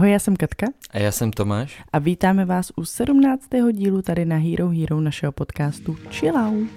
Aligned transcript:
Ahoj, 0.00 0.10
já 0.12 0.18
jsem 0.18 0.36
Katka. 0.36 0.66
A 0.90 0.98
já 0.98 1.12
jsem 1.12 1.30
Tomáš. 1.30 1.82
A 1.92 1.98
vítáme 1.98 2.44
vás 2.44 2.72
u 2.76 2.84
17. 2.84 3.48
dílu 3.72 4.02
tady 4.02 4.24
na 4.24 4.36
Hero 4.36 4.68
Hero 4.68 5.00
našeho 5.00 5.32
podcastu 5.32 5.96
Chill 6.10 6.36
Out. 6.36 6.68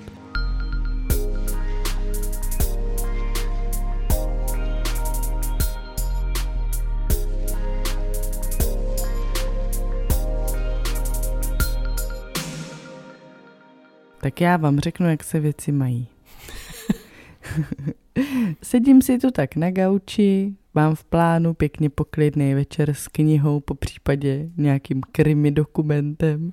Tak 14.22 14.42
já 14.42 14.58
vám 14.58 14.80
řeknu, 14.80 15.10
jak 15.10 15.24
se 15.24 15.40
věci 15.40 15.72
mají. 15.72 16.08
Sedím 18.64 19.02
si 19.02 19.20
tu 19.20 19.32
tak 19.32 19.56
na 19.56 19.72
gauči, 19.72 20.56
mám 20.74 20.96
v 20.96 21.04
plánu 21.04 21.54
pěkně 21.54 21.90
poklidný 21.90 22.54
večer 22.54 22.94
s 22.94 23.08
knihou, 23.08 23.60
po 23.60 23.76
případě 23.76 24.50
nějakým 24.58 25.02
krimi 25.12 25.52
dokumentem. 25.52 26.52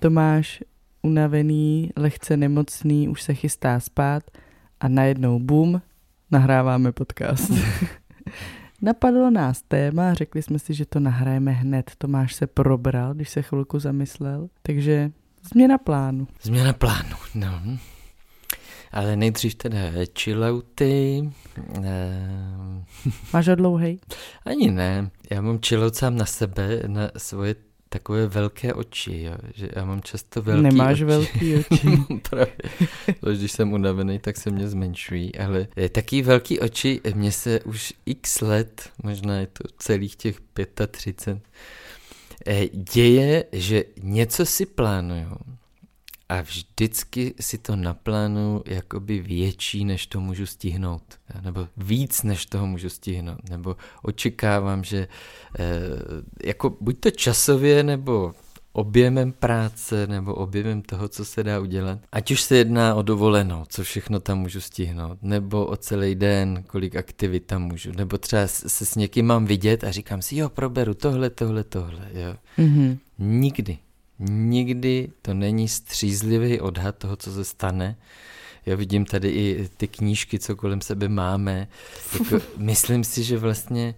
Tomáš 0.00 0.62
unavený, 1.02 1.90
lehce 1.96 2.36
nemocný, 2.36 3.08
už 3.08 3.22
se 3.22 3.34
chystá 3.34 3.80
spát 3.80 4.22
a 4.80 4.88
najednou 4.88 5.38
bum, 5.38 5.82
nahráváme 6.30 6.92
podcast. 6.92 7.50
Napadlo 8.82 9.30
nás 9.30 9.62
téma, 9.62 10.14
řekli 10.14 10.42
jsme 10.42 10.58
si, 10.58 10.74
že 10.74 10.86
to 10.86 11.00
nahrajeme 11.00 11.52
hned. 11.52 11.90
Tomáš 11.98 12.34
se 12.34 12.46
probral, 12.46 13.14
když 13.14 13.30
se 13.30 13.42
chvilku 13.42 13.78
zamyslel, 13.78 14.48
takže 14.62 15.10
změna 15.52 15.78
plánu. 15.78 16.28
Změna 16.42 16.72
plánu, 16.72 17.16
no. 17.34 17.78
Ale 18.94 19.16
nejdřív 19.16 19.54
teda 19.54 19.78
chillouty. 20.18 21.22
Ehm. 21.74 22.84
Máš 23.32 23.48
ho 23.48 23.54
dlouhej? 23.54 23.98
Ani 24.44 24.70
ne. 24.70 25.10
Já 25.30 25.40
mám 25.40 25.58
chillout 25.66 25.94
sám 25.94 26.16
na 26.16 26.26
sebe, 26.26 26.82
na 26.86 27.10
svoje 27.16 27.54
takové 27.88 28.26
velké 28.26 28.74
oči, 28.74 29.22
jo. 29.22 29.34
že 29.54 29.68
já 29.76 29.84
mám 29.84 30.02
často 30.02 30.42
velké 30.42 30.62
Nemáš 30.62 30.94
oči. 31.00 31.04
velký 31.04 31.56
oči. 31.70 31.88
Právě. 32.30 32.56
Když 33.38 33.52
jsem 33.52 33.72
unavený, 33.72 34.18
tak 34.18 34.36
se 34.36 34.50
mě 34.50 34.68
zmenšují, 34.68 35.34
ale 35.34 35.68
taký 35.92 36.22
velký 36.22 36.60
oči, 36.60 37.00
mě 37.14 37.32
se 37.32 37.60
už 37.60 37.92
x 38.06 38.40
let, 38.40 38.90
možná 39.02 39.36
je 39.40 39.46
to 39.46 39.64
celých 39.78 40.16
těch 40.16 40.40
35, 40.90 41.42
eh, 42.46 42.68
děje, 42.72 43.44
že 43.52 43.84
něco 44.02 44.46
si 44.46 44.66
plánuju 44.66 45.36
a 46.28 46.40
vždycky 46.40 47.34
si 47.40 47.58
to 47.58 47.76
naplánu 47.76 48.62
jakoby 48.66 49.20
větší, 49.20 49.84
než 49.84 50.06
to 50.06 50.20
můžu 50.20 50.46
stihnout. 50.46 51.02
Nebo 51.44 51.68
víc, 51.76 52.22
než 52.22 52.46
toho 52.46 52.66
můžu 52.66 52.88
stihnout. 52.88 53.48
Nebo 53.50 53.76
očekávám, 54.02 54.84
že 54.84 55.08
eh, 55.58 55.68
jako 56.44 56.76
buď 56.80 57.00
to 57.00 57.10
časově, 57.10 57.82
nebo 57.82 58.34
objemem 58.74 59.32
práce 59.32 60.06
nebo 60.06 60.34
objemem 60.34 60.82
toho, 60.82 61.08
co 61.08 61.24
se 61.24 61.42
dá 61.42 61.60
udělat. 61.60 61.98
Ať 62.12 62.30
už 62.30 62.42
se 62.42 62.56
jedná 62.56 62.94
o 62.94 63.02
dovolenou, 63.02 63.64
co 63.68 63.82
všechno 63.82 64.20
tam 64.20 64.38
můžu 64.38 64.60
stihnout, 64.60 65.18
nebo 65.22 65.66
o 65.66 65.76
celý 65.76 66.14
den, 66.14 66.64
kolik 66.66 66.96
aktivit 66.96 67.46
tam 67.46 67.62
můžu, 67.62 67.92
nebo 67.92 68.18
třeba 68.18 68.46
se 68.46 68.86
s 68.86 68.94
někým 68.94 69.26
mám 69.26 69.46
vidět 69.46 69.84
a 69.84 69.90
říkám 69.90 70.22
si, 70.22 70.36
jo, 70.36 70.48
proberu 70.48 70.94
tohle, 70.94 71.30
tohle, 71.30 71.64
tohle, 71.64 72.08
jo. 72.12 72.34
Mm-hmm. 72.58 72.98
Nikdy 73.18 73.78
nikdy 74.30 75.08
to 75.22 75.34
není 75.34 75.68
střízlivý 75.68 76.60
odhad 76.60 76.96
toho, 76.98 77.16
co 77.16 77.32
se 77.32 77.44
stane. 77.44 77.96
Já 78.66 78.76
vidím 78.76 79.04
tady 79.04 79.28
i 79.30 79.68
ty 79.76 79.88
knížky, 79.88 80.38
co 80.38 80.56
kolem 80.56 80.80
sebe 80.80 81.08
máme. 81.08 81.68
Jako, 82.12 82.44
myslím 82.56 83.04
si, 83.04 83.22
že 83.22 83.38
vlastně 83.38 83.94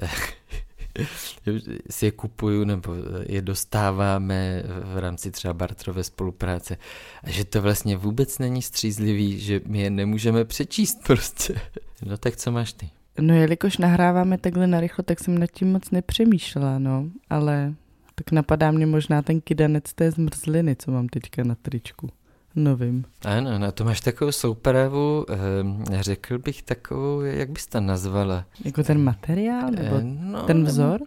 si 1.90 2.06
je 2.06 2.10
kupuju 2.10 2.64
nebo 2.64 2.94
je 3.26 3.42
dostáváme 3.42 4.62
v 4.94 4.98
rámci 4.98 5.30
třeba 5.30 5.54
bartrové 5.54 6.04
spolupráce 6.04 6.76
a 7.24 7.30
že 7.30 7.44
to 7.44 7.62
vlastně 7.62 7.96
vůbec 7.96 8.38
není 8.38 8.62
střízlivý, 8.62 9.40
že 9.40 9.60
my 9.66 9.80
je 9.80 9.90
nemůžeme 9.90 10.44
přečíst 10.44 10.98
prostě. 11.06 11.54
No 12.06 12.16
tak 12.16 12.36
co 12.36 12.52
máš 12.52 12.72
ty? 12.72 12.90
No 13.20 13.34
jelikož 13.34 13.78
nahráváme 13.78 14.38
takhle 14.38 14.66
narychlo, 14.66 15.04
tak 15.04 15.20
jsem 15.20 15.38
nad 15.38 15.50
tím 15.50 15.72
moc 15.72 15.90
nepřemýšlela, 15.90 16.78
no, 16.78 17.04
ale 17.30 17.74
tak 18.20 18.32
napadá 18.32 18.70
mě 18.70 18.86
možná 18.86 19.22
ten 19.22 19.40
kydanec 19.40 19.94
té 19.94 20.10
zmrzliny, 20.10 20.76
co 20.76 20.90
mám 20.90 21.08
teďka 21.08 21.44
na 21.44 21.54
tričku. 21.54 22.10
Novým. 22.56 23.04
Ano, 23.24 23.58
na 23.58 23.72
to 23.72 23.84
máš 23.84 24.00
takovou 24.00 24.32
soupravu, 24.32 25.26
eh, 25.30 26.02
řekl 26.02 26.38
bych 26.38 26.62
takovou, 26.62 27.20
jak 27.20 27.50
bys 27.50 27.66
to 27.66 27.80
nazvala? 27.80 28.44
Jako 28.64 28.82
ten 28.82 29.02
materiál, 29.02 29.70
nebo 29.70 29.96
eh, 29.96 30.02
no, 30.04 30.42
ten 30.42 30.64
vzor? 30.64 31.00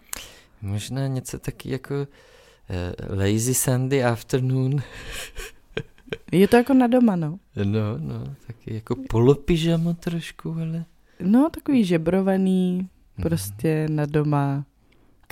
Možná 0.61 1.07
něco 1.07 1.39
taky 1.39 1.71
jako 1.71 1.95
eh, 2.69 3.15
Lazy 3.15 3.53
Sunday 3.53 4.05
Afternoon. 4.05 4.81
Je 6.31 6.47
to 6.47 6.55
jako 6.55 6.73
na 6.73 6.87
doma, 6.87 7.15
no. 7.15 7.39
No, 7.55 7.97
no, 7.97 8.23
taky 8.47 8.73
jako 8.73 8.95
polopyžamo 9.09 9.93
trošku, 9.93 10.55
ale... 10.61 10.85
No, 11.19 11.49
takový 11.49 11.85
žebrovaný, 11.85 12.77
mhm. 12.77 13.23
prostě 13.23 13.85
mm. 13.89 13.95
na 13.95 14.05
doma 14.05 14.65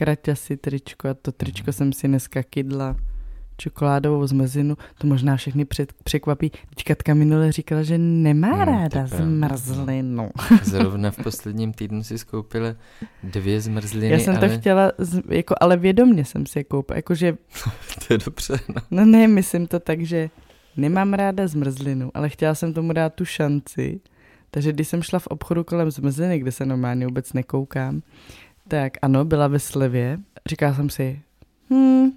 kraťasy 0.01 0.57
tričko 0.57 1.09
a 1.09 1.13
to 1.13 1.31
tričko 1.31 1.69
mm. 1.69 1.73
jsem 1.73 1.93
si 1.93 2.07
dneska 2.07 2.43
kydla 2.43 2.95
čokoládovou 3.57 4.27
zmrzlinu, 4.27 4.77
to 4.97 5.07
možná 5.07 5.37
všechny 5.37 5.65
před, 5.65 5.93
překvapí. 5.93 6.49
Teď 6.49 6.83
Katka 6.85 7.13
minule 7.13 7.51
říkala, 7.51 7.83
že 7.83 7.97
nemá 7.97 8.47
hmm, 8.47 8.61
ráda 8.61 9.07
zmrzlinu. 9.07 10.29
Zrovna 10.63 11.11
v 11.11 11.17
posledním 11.17 11.73
týdnu 11.73 12.03
si 12.03 12.17
skoupila 12.17 12.75
dvě 13.23 13.61
zmrzliny. 13.61 14.09
Já 14.09 14.19
jsem 14.19 14.35
ale... 14.35 14.49
to 14.49 14.57
chtěla, 14.57 14.91
jako, 15.29 15.55
ale 15.61 15.77
vědomně 15.77 16.25
jsem 16.25 16.45
si 16.45 16.59
je 16.59 16.63
koupila. 16.63 16.95
Jakože... 16.95 17.37
to 18.07 18.13
je 18.13 18.17
dobře. 18.25 18.59
No. 18.75 18.81
no 18.91 19.05
ne, 19.05 19.27
myslím 19.27 19.67
to 19.67 19.79
tak, 19.79 20.01
že 20.01 20.29
nemám 20.77 21.13
ráda 21.13 21.47
zmrzlinu, 21.47 22.11
ale 22.13 22.29
chtěla 22.29 22.55
jsem 22.55 22.73
tomu 22.73 22.93
dát 22.93 23.13
tu 23.13 23.25
šanci. 23.25 23.99
Takže 24.51 24.71
když 24.71 24.87
jsem 24.87 25.03
šla 25.03 25.19
v 25.19 25.27
obchodu 25.27 25.63
kolem 25.63 25.91
zmrzliny, 25.91 26.39
kde 26.39 26.51
se 26.51 26.65
normálně 26.65 27.05
vůbec 27.05 27.33
nekoukám, 27.33 28.01
tak 28.71 28.93
ano, 29.01 29.25
byla 29.25 29.47
ve 29.47 29.59
slevě. 29.59 30.19
Říkala 30.45 30.73
jsem 30.73 30.89
si, 30.89 31.21
hm, 31.69 32.09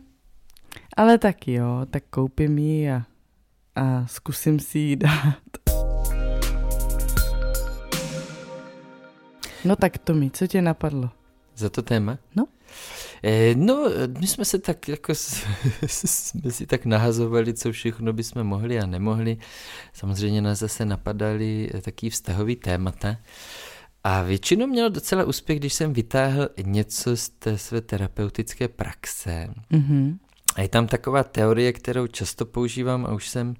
ale 0.97 1.19
tak 1.19 1.49
jo, 1.49 1.87
tak 1.91 2.03
koupím 2.11 2.59
ji 2.59 2.91
a, 2.91 3.03
a 3.75 4.07
zkusím 4.07 4.61
si 4.61 4.79
ji 4.79 4.97
dát. 5.07 5.39
No 9.65 9.77
tak 9.77 9.99
to 9.99 10.15
mi, 10.15 10.31
co 10.31 10.47
tě 10.47 10.63
napadlo? 10.63 11.11
Za 11.57 11.71
to 11.71 11.83
téma? 11.83 12.19
No. 12.37 12.47
Eh, 13.23 13.55
no, 13.55 13.91
my 14.21 14.27
jsme 14.27 14.45
se 14.45 14.59
tak 14.59 14.89
jako 14.89 15.13
jsme 15.87 16.51
si 16.51 16.67
tak 16.67 16.87
nahazovali, 16.87 17.55
co 17.55 17.73
všechno 17.73 18.13
bychom 18.13 18.45
mohli 18.45 18.81
a 18.81 18.87
nemohli. 18.87 19.37
Samozřejmě 19.93 20.43
nás 20.43 20.59
zase 20.59 20.85
napadaly 20.85 21.71
taký 21.83 22.11
vztahový 22.11 22.57
témata. 22.57 23.17
A 24.05 24.23
většinou 24.23 24.67
měl 24.67 24.91
docela 24.91 25.25
úspěch, 25.25 25.59
když 25.59 25.75
jsem 25.75 25.93
vytáhl 25.93 26.49
něco 26.65 27.17
z 27.17 27.29
té 27.29 27.59
své 27.59 27.81
terapeutické 27.81 28.69
praxe. 28.69 29.49
Mm-hmm. 29.73 30.19
A 30.57 30.63
je 30.63 30.69
tam 30.69 30.87
taková 30.87 31.25
teorie, 31.25 31.73
kterou 31.73 32.07
často 32.07 32.47
používám 32.47 33.07
a 33.07 33.13
už 33.13 33.29
jsem, 33.29 33.55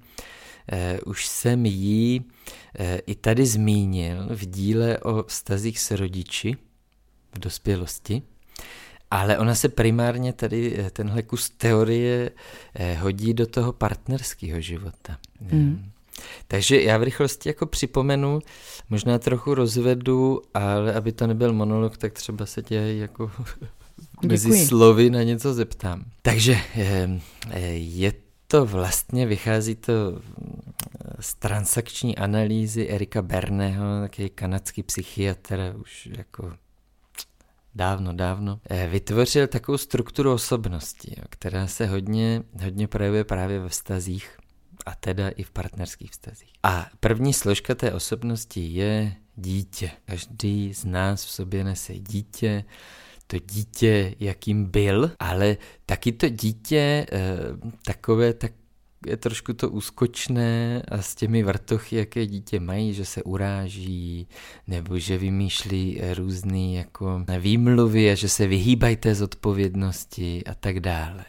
eh, 0.71 0.99
už 1.05 1.27
jsem 1.27 1.65
ji 1.65 2.21
eh, 2.79 2.97
i 2.97 3.15
tady 3.15 3.45
zmínil 3.45 4.27
v 4.29 4.45
díle 4.45 4.97
o 4.97 5.23
vztazích 5.23 5.79
s 5.79 5.91
rodiči 5.91 6.57
v 7.35 7.39
dospělosti. 7.39 8.21
Ale 9.11 9.37
ona 9.37 9.55
se 9.55 9.69
primárně 9.69 10.33
tady, 10.33 10.75
eh, 10.79 10.91
tenhle 10.91 11.23
kus 11.23 11.49
teorie 11.49 12.31
eh, 12.75 12.93
hodí 12.93 13.33
do 13.33 13.47
toho 13.47 13.73
partnerského 13.73 14.61
života. 14.61 15.17
Mm. 15.41 15.91
Takže 16.47 16.81
já 16.81 16.97
v 16.97 17.03
rychlosti 17.03 17.49
jako 17.49 17.65
připomenu, 17.65 18.39
možná 18.89 19.19
trochu 19.19 19.53
rozvedu, 19.53 20.41
ale 20.53 20.93
aby 20.93 21.11
to 21.11 21.27
nebyl 21.27 21.53
monolog, 21.53 21.97
tak 21.97 22.13
třeba 22.13 22.45
se 22.45 22.61
tě 22.61 22.75
jako 22.75 23.31
mezi 24.27 24.49
Děkuji. 24.49 24.67
slovy 24.67 25.09
na 25.09 25.23
něco 25.23 25.53
zeptám. 25.53 26.05
Takže 26.21 26.57
eh, 26.75 27.19
eh, 27.49 27.61
je 27.73 28.13
to 28.47 28.65
vlastně, 28.65 29.25
vychází 29.25 29.75
to 29.75 29.93
z 31.19 31.35
transakční 31.35 32.17
analýzy 32.17 32.89
Erika 32.89 33.21
Berného, 33.21 33.85
takový 34.01 34.29
kanadský 34.29 34.83
psychiatr, 34.83 35.73
už 35.81 36.09
jako 36.17 36.53
dávno, 37.75 38.13
dávno, 38.13 38.59
eh, 38.69 38.87
vytvořil 38.87 39.47
takovou 39.47 39.77
strukturu 39.77 40.33
osobnosti, 40.33 41.15
která 41.29 41.67
se 41.67 41.85
hodně, 41.85 42.43
hodně 42.63 42.87
projevuje 42.87 43.23
právě 43.23 43.59
ve 43.59 43.69
vztazích 43.69 44.37
a 44.85 44.95
teda 44.95 45.29
i 45.29 45.43
v 45.43 45.51
partnerských 45.51 46.11
vztazích. 46.11 46.49
A 46.63 46.87
první 46.99 47.33
složka 47.33 47.75
té 47.75 47.93
osobnosti 47.93 48.61
je 48.61 49.15
dítě. 49.35 49.91
Každý 50.05 50.73
z 50.73 50.85
nás 50.85 51.25
v 51.25 51.29
sobě 51.29 51.63
nese 51.63 51.93
dítě, 51.93 52.63
to 53.27 53.39
dítě, 53.39 54.15
jakým 54.19 54.65
byl, 54.65 55.11
ale 55.19 55.57
taky 55.85 56.11
to 56.11 56.29
dítě 56.29 57.05
eh, 57.11 57.37
takové 57.85 58.33
tak 58.33 58.51
je 59.05 59.17
trošku 59.17 59.53
to 59.53 59.69
úskočné 59.69 60.81
a 60.87 61.01
s 61.01 61.15
těmi 61.15 61.43
vrtochy, 61.43 61.95
jaké 61.95 62.25
dítě 62.25 62.59
mají, 62.59 62.93
že 62.93 63.05
se 63.05 63.23
uráží, 63.23 64.27
nebo 64.67 64.99
že 64.99 65.17
vymýšlí 65.17 66.01
různé 66.13 66.73
jako 66.73 67.25
výmluvy 67.39 68.11
a 68.11 68.15
že 68.15 68.29
se 68.29 68.47
vyhýbají 68.47 68.95
té 68.95 69.15
zodpovědnosti 69.15 70.43
a 70.45 70.53
tak 70.53 70.79
dále. 70.79 71.25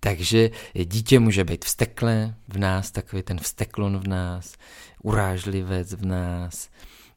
Takže 0.00 0.50
dítě 0.84 1.18
může 1.18 1.44
být 1.44 1.64
vsteklé 1.64 2.34
v 2.48 2.58
nás, 2.58 2.90
takový 2.90 3.22
ten 3.22 3.38
vsteklon 3.38 3.98
v 3.98 4.08
nás, 4.08 4.54
urážlivec 5.02 5.92
v 5.92 6.04
nás, 6.04 6.70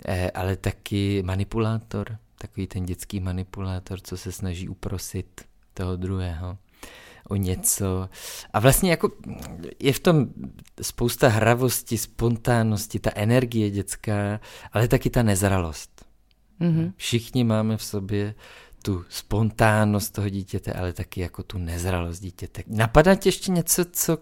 eh, 0.05 0.31
ale 0.31 0.55
taky 0.55 1.23
manipulátor, 1.25 2.17
takový 2.37 2.67
ten 2.67 2.85
dětský 2.85 3.19
manipulátor, 3.19 3.99
co 3.99 4.17
se 4.17 4.31
snaží 4.31 4.69
uprosit 4.69 5.41
toho 5.73 5.95
druhého 5.95 6.57
o 7.29 7.35
něco. 7.35 8.09
A 8.53 8.59
vlastně 8.59 8.91
jako 8.91 9.11
je 9.79 9.93
v 9.93 9.99
tom 9.99 10.27
spousta 10.81 11.27
hravosti, 11.27 11.97
spontánnosti, 11.97 12.99
ta 12.99 13.11
energie 13.15 13.69
dětská, 13.69 14.39
ale 14.71 14.87
taky 14.87 15.09
ta 15.09 15.23
nezralost. 15.23 16.05
Mm-hmm. 16.61 16.93
Všichni 16.97 17.43
máme 17.43 17.77
v 17.77 17.83
sobě 17.83 18.35
tu 18.83 19.05
spontánnost 19.09 20.13
toho 20.13 20.29
dítěte, 20.29 20.73
ale 20.73 20.93
taky 20.93 21.21
jako 21.21 21.43
tu 21.43 21.57
nezralost 21.57 22.21
dítěte. 22.21 22.63
Napadá 22.67 23.15
tě 23.15 23.27
ještě 23.27 23.51
něco, 23.51 23.85
co 23.91 24.17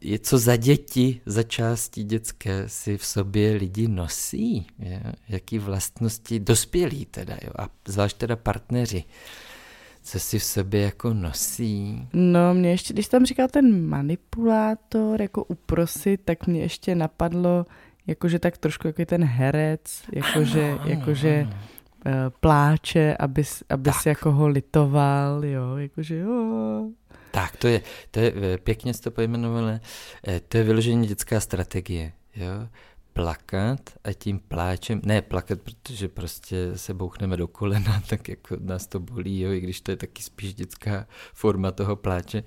je 0.00 0.18
co 0.18 0.38
za 0.38 0.56
děti, 0.56 1.20
za 1.26 1.42
části 1.42 2.04
dětské 2.04 2.64
si 2.66 2.98
v 2.98 3.04
sobě 3.04 3.52
lidi 3.52 3.88
nosí, 3.88 4.66
je? 4.78 5.02
jaký 5.28 5.58
vlastnosti 5.58 6.40
dospělí 6.40 7.06
teda, 7.06 7.34
jo? 7.42 7.50
a 7.58 7.68
zvlášť 7.88 8.16
teda 8.16 8.36
partneři, 8.36 9.04
co 10.02 10.20
si 10.20 10.38
v 10.38 10.44
sobě 10.44 10.82
jako 10.82 11.14
nosí. 11.14 12.08
No 12.12 12.54
mě 12.54 12.70
ještě, 12.70 12.94
když 12.94 13.08
tam 13.08 13.26
říkal 13.26 13.48
ten 13.48 13.86
manipulátor, 13.86 15.22
jako 15.22 15.44
uprosit, 15.44 16.20
tak 16.24 16.46
mě 16.46 16.60
ještě 16.60 16.94
napadlo, 16.94 17.66
jakože 18.06 18.38
tak 18.38 18.58
trošku 18.58 18.86
jako 18.86 19.04
ten 19.04 19.24
herec, 19.24 20.02
jakože, 20.12 20.78
jakože 20.84 21.48
uh, 21.48 21.71
pláče, 22.40 23.16
aby, 23.18 23.42
aby 23.68 23.92
si 23.92 24.08
jako 24.08 24.32
ho 24.32 24.48
litoval, 24.48 25.44
jo, 25.44 25.76
jakože 25.76 26.18
jo. 26.18 26.90
Tak, 27.30 27.56
to 27.56 27.68
je, 27.68 27.82
to 28.10 28.20
je 28.20 28.32
eh, 28.36 28.58
pěkně 28.58 28.94
jste 28.94 29.10
to 29.10 29.14
pojmenovali, 29.14 29.80
eh, 30.28 30.40
to 30.40 30.56
je 30.56 30.64
vyloženě 30.64 31.06
dětská 31.06 31.40
strategie, 31.40 32.12
jo. 32.36 32.68
Plakat 33.12 33.80
a 34.04 34.12
tím 34.12 34.38
pláčem, 34.38 35.00
ne 35.04 35.22
plakat, 35.22 35.58
protože 35.60 36.08
prostě 36.08 36.78
se 36.78 36.94
bouchneme 36.94 37.36
do 37.36 37.48
kolena, 37.48 38.02
tak 38.08 38.28
jako 38.28 38.56
nás 38.60 38.86
to 38.86 39.00
bolí, 39.00 39.40
jo, 39.40 39.52
i 39.52 39.60
když 39.60 39.80
to 39.80 39.90
je 39.90 39.96
taky 39.96 40.22
spíš 40.22 40.54
dětská 40.54 41.06
forma 41.34 41.70
toho 41.70 41.96
pláče, 41.96 42.42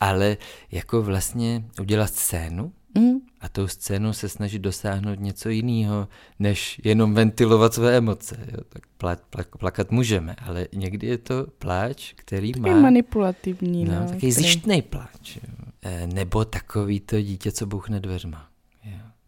ale 0.00 0.36
jako 0.70 1.02
vlastně 1.02 1.64
udělat 1.80 2.10
scénu 2.14 2.72
mm. 2.98 3.20
a 3.40 3.48
tou 3.48 3.66
scénou 3.66 4.12
se 4.12 4.28
snažit 4.28 4.58
dosáhnout 4.58 5.20
něco 5.20 5.48
jiného, 5.48 6.08
než 6.38 6.80
jenom 6.84 7.14
ventilovat 7.14 7.74
své 7.74 7.96
emoce. 7.96 8.38
Jo. 8.52 8.58
Tak 8.68 8.82
plát, 8.98 9.22
plak, 9.30 9.56
plakat 9.56 9.90
můžeme, 9.90 10.34
ale 10.34 10.66
někdy 10.74 11.06
je 11.06 11.18
to 11.18 11.46
pláč, 11.58 12.12
který 12.16 12.52
taky 12.52 12.70
má... 12.70 12.80
manipulativní. 12.80 13.84
No, 13.84 13.92
no 13.92 14.00
takový 14.00 14.18
který... 14.18 14.32
zjištný 14.32 14.82
pláč. 14.82 15.36
Jo. 15.36 15.42
E, 15.82 16.06
nebo 16.06 16.44
takový 16.44 17.00
to 17.00 17.20
dítě, 17.20 17.52
co 17.52 17.66
bouchne 17.66 18.00
dveřma. 18.00 18.50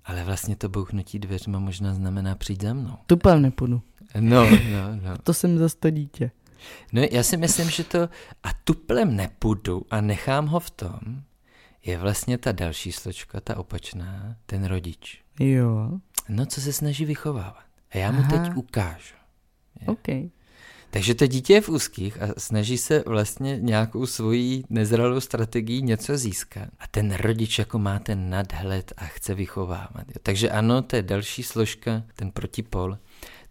Ale 0.05 0.25
vlastně 0.25 0.57
to 0.57 0.69
bouchnutí 0.69 1.19
dveřma 1.19 1.59
možná 1.59 1.95
znamená 1.95 2.35
přijít 2.35 2.63
za 2.63 2.75
mnou. 2.75 2.97
Tupel 3.07 3.41
nepůjdu. 3.41 3.83
No, 4.21 4.51
no, 4.51 4.97
no. 5.03 5.19
to 5.23 5.35
jsem 5.35 5.59
zase 5.59 5.77
to 5.77 5.91
dítě. 5.91 6.31
No 6.93 7.03
já 7.11 7.23
si 7.23 7.37
myslím, 7.37 7.71
že 7.71 7.85
to 7.85 7.99
a 8.43 8.49
tuplem 8.65 9.17
nepůjdu 9.17 9.87
a 9.91 10.01
nechám 10.01 10.47
ho 10.47 10.61
v 10.61 10.71
tom, 10.71 10.99
je 11.85 11.99
vlastně 11.99 12.39
ta 12.39 12.53
další 12.53 12.93
sločka, 12.93 13.41
ta 13.41 13.57
opačná, 13.57 14.37
ten 14.47 14.65
rodič. 14.65 15.23
Jo. 15.41 15.91
No, 16.29 16.47
co 16.47 16.61
se 16.61 16.73
snaží 16.73 17.05
vychovávat. 17.05 17.65
A 17.91 17.99
já 17.99 18.11
mu 18.11 18.19
Aha. 18.19 18.31
teď 18.31 18.57
ukážu. 18.57 19.15
Je. 19.81 19.87
Okay. 19.87 20.31
Takže 20.91 21.15
to 21.15 21.27
dítě 21.27 21.53
je 21.53 21.61
v 21.61 21.69
úzkých 21.69 22.23
a 22.23 22.27
snaží 22.39 22.79
se 22.79 23.05
vlastně 23.07 23.59
nějakou 23.61 24.07
svojí 24.07 24.65
nezralou 24.71 25.21
strategii 25.21 25.83
něco 25.83 26.19
získat. 26.19 26.69
A 26.79 26.87
ten 26.87 27.15
rodič 27.15 27.59
jako 27.59 27.79
má 27.79 27.99
ten 27.99 28.31
nadhled 28.31 28.93
a 28.97 29.05
chce 29.05 29.35
vychovávat. 29.35 30.07
Takže 30.23 30.51
ano, 30.51 30.83
to 30.83 30.97
je 30.97 31.03
další 31.03 31.43
složka, 31.43 32.03
ten 32.17 32.31
protipol 32.31 32.99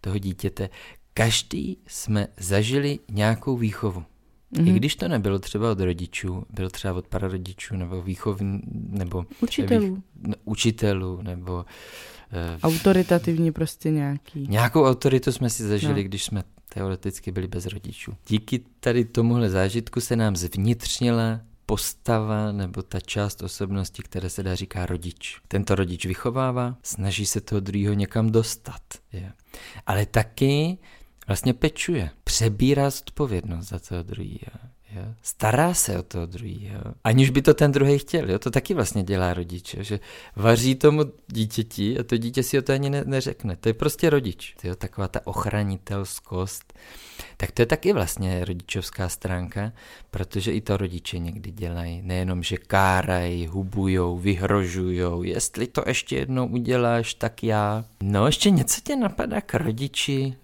toho 0.00 0.18
dítěte. 0.18 0.68
Každý 1.14 1.78
jsme 1.86 2.28
zažili 2.36 2.98
nějakou 3.10 3.56
výchovu. 3.56 4.04
Mm-hmm. 4.52 4.66
I 4.66 4.70
mhm. 4.70 4.74
když 4.74 4.96
to 4.96 5.08
nebylo 5.08 5.38
třeba 5.38 5.70
od 5.70 5.80
rodičů, 5.80 6.44
bylo 6.50 6.70
třeba 6.70 6.94
od 6.94 7.06
prarodičů 7.08 7.76
nebo 7.76 8.02
výchovn, 8.02 8.60
nebo 8.88 9.24
učitelů, 9.40 9.94
vých, 9.94 10.02
no, 10.26 10.34
učitelů 10.44 11.22
nebo 11.22 11.54
uh, 11.54 11.64
autoritativní 12.62 13.52
prostě 13.52 13.90
nějaký. 13.90 14.46
Nějakou 14.48 14.84
autoritu 14.84 15.32
jsme 15.32 15.50
si 15.50 15.62
zažili, 15.62 16.02
no. 16.02 16.08
když 16.08 16.24
jsme 16.24 16.44
teoreticky 16.74 17.32
byli 17.32 17.46
bez 17.46 17.66
rodičů. 17.66 18.14
Díky 18.28 18.60
tady 18.80 19.04
tomuhle 19.04 19.50
zážitku 19.50 20.00
se 20.00 20.16
nám 20.16 20.36
zvnitřnila 20.36 21.40
postava 21.66 22.52
nebo 22.52 22.82
ta 22.82 23.00
část 23.00 23.42
osobnosti, 23.42 24.02
které 24.02 24.30
se 24.30 24.42
dá 24.42 24.54
říká 24.54 24.86
rodič. 24.86 25.40
Tento 25.48 25.74
rodič 25.74 26.06
vychovává, 26.06 26.76
snaží 26.82 27.26
se 27.26 27.40
toho 27.40 27.60
druhého 27.60 27.94
někam 27.94 28.30
dostat. 28.30 28.82
Je. 29.12 29.32
Ale 29.86 30.06
taky 30.06 30.78
vlastně 31.26 31.54
pečuje, 31.54 32.10
přebírá 32.24 32.90
zodpovědnost 32.90 33.68
za 33.68 33.78
toho 33.78 34.02
druhého. 34.02 34.72
Jo? 34.94 35.02
Stará 35.22 35.74
se 35.74 35.98
o 35.98 36.02
toho 36.02 36.26
druhého, 36.26 36.84
aniž 37.04 37.30
by 37.30 37.42
to 37.42 37.54
ten 37.54 37.72
druhý 37.72 37.98
chtěl. 37.98 38.30
Jo? 38.30 38.38
To 38.38 38.50
taky 38.50 38.74
vlastně 38.74 39.02
dělá 39.02 39.34
rodič, 39.34 39.74
jo? 39.74 39.82
že 39.82 40.00
vaří 40.36 40.74
tomu 40.74 41.04
dítěti 41.26 41.98
a 41.98 42.02
to 42.02 42.16
dítě 42.16 42.42
si 42.42 42.58
o 42.58 42.62
to 42.62 42.72
ani 42.72 42.90
ne- 42.90 43.04
neřekne. 43.06 43.56
To 43.56 43.68
je 43.68 43.72
prostě 43.74 44.10
rodič. 44.10 44.54
Jo? 44.64 44.74
Taková 44.74 45.08
ta 45.08 45.26
ochranitelskost. 45.26 46.72
Tak 47.36 47.50
to 47.50 47.62
je 47.62 47.66
taky 47.66 47.92
vlastně 47.92 48.44
rodičovská 48.44 49.08
stránka, 49.08 49.72
protože 50.10 50.52
i 50.52 50.60
to 50.60 50.76
rodiče 50.76 51.18
někdy 51.18 51.50
dělají. 51.50 52.02
Nejenom, 52.02 52.42
že 52.42 52.56
kárají, 52.56 53.46
hubujou, 53.46 54.18
vyhrožujou. 54.18 55.22
Jestli 55.22 55.66
to 55.66 55.84
ještě 55.86 56.16
jednou 56.16 56.46
uděláš, 56.46 57.14
tak 57.14 57.42
já. 57.42 57.84
No, 58.02 58.26
ještě 58.26 58.50
něco 58.50 58.80
tě 58.80 58.96
napadá 58.96 59.40
k 59.40 59.54
rodiči 59.54 60.34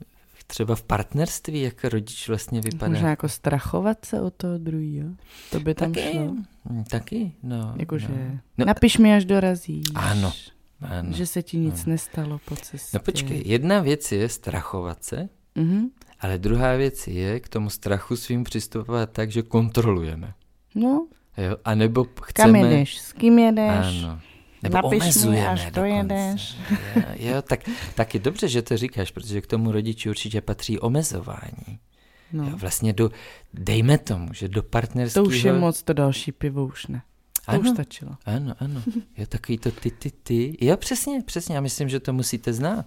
třeba 0.50 0.74
v 0.74 0.82
partnerství, 0.82 1.60
jak 1.60 1.84
rodič 1.84 2.28
vlastně 2.28 2.60
vypadá. 2.60 2.92
Možná 2.92 3.10
jako 3.10 3.28
strachovat 3.28 4.04
se 4.04 4.20
o 4.20 4.30
toho 4.30 4.58
druhého. 4.58 5.08
To 5.50 5.60
by 5.60 5.74
tam 5.74 5.92
taky, 5.92 6.10
šlo. 6.12 6.34
Mm, 6.70 6.84
taky, 6.84 7.32
no. 7.42 7.74
Jakože 7.76 8.08
no. 8.08 8.38
no. 8.58 8.66
napiš 8.66 8.98
mi, 8.98 9.14
až 9.14 9.24
dorazíš. 9.24 9.84
Ano, 9.94 10.32
ano. 10.80 11.12
Že 11.12 11.26
se 11.26 11.42
ti 11.42 11.56
nic 11.58 11.74
ano. 11.74 11.92
nestalo 11.92 12.38
po 12.44 12.56
cestě. 12.56 12.90
No 12.96 13.00
počkej, 13.00 13.42
jedna 13.46 13.80
věc 13.80 14.12
je 14.12 14.28
strachovat 14.28 15.04
se, 15.04 15.28
mm-hmm. 15.56 15.88
ale 16.20 16.38
druhá 16.38 16.76
věc 16.76 17.06
je 17.06 17.40
k 17.40 17.48
tomu 17.48 17.70
strachu 17.70 18.16
svým 18.16 18.44
přistupovat 18.44 19.10
tak, 19.10 19.30
že 19.30 19.42
kontrolujeme. 19.42 20.34
No. 20.74 21.06
Jo, 21.36 21.56
a 21.64 21.74
nebo 21.74 22.06
chceme... 22.22 22.60
Kam 22.60 22.70
jedeš, 22.70 22.98
s 22.98 23.12
kým 23.12 23.38
jedeš, 23.38 24.02
ano. 24.02 24.20
Nebo 24.62 24.76
Napiš 24.76 25.02
omezujeme 25.02 25.40
mi, 25.40 25.46
až 25.46 25.70
dojedeš. 25.70 26.56
Jo, 26.96 27.02
jo, 27.16 27.42
tak, 27.42 27.60
tak 27.94 28.14
je 28.14 28.20
dobře, 28.20 28.48
že 28.48 28.62
to 28.62 28.76
říkáš, 28.76 29.10
protože 29.10 29.40
k 29.40 29.46
tomu 29.46 29.72
rodiči 29.72 30.10
určitě 30.10 30.40
patří 30.40 30.78
omezování. 30.78 31.78
No. 32.32 32.44
Jo, 32.44 32.56
vlastně 32.56 32.92
do, 32.92 33.10
dejme 33.54 33.98
tomu, 33.98 34.32
že 34.32 34.48
do 34.48 34.62
partnerského... 34.62 35.24
To 35.24 35.28
už 35.28 35.44
je 35.44 35.52
moc, 35.52 35.82
to 35.82 35.92
další 35.92 36.32
pivo 36.32 36.66
už 36.66 36.86
ne. 36.86 37.02
To 37.46 37.52
ano, 37.52 37.60
už 37.60 37.68
stačilo. 37.68 38.16
Ano, 38.24 38.54
ano. 38.58 38.82
Je 39.16 39.26
takový 39.26 39.58
to 39.58 39.70
ty, 39.70 39.90
ty, 39.90 40.10
ty. 40.10 40.56
Jo, 40.60 40.76
přesně, 40.76 41.22
přesně. 41.26 41.54
Já 41.54 41.60
myslím, 41.60 41.88
že 41.88 42.00
to 42.00 42.12
musíte 42.12 42.52
znát. 42.52 42.86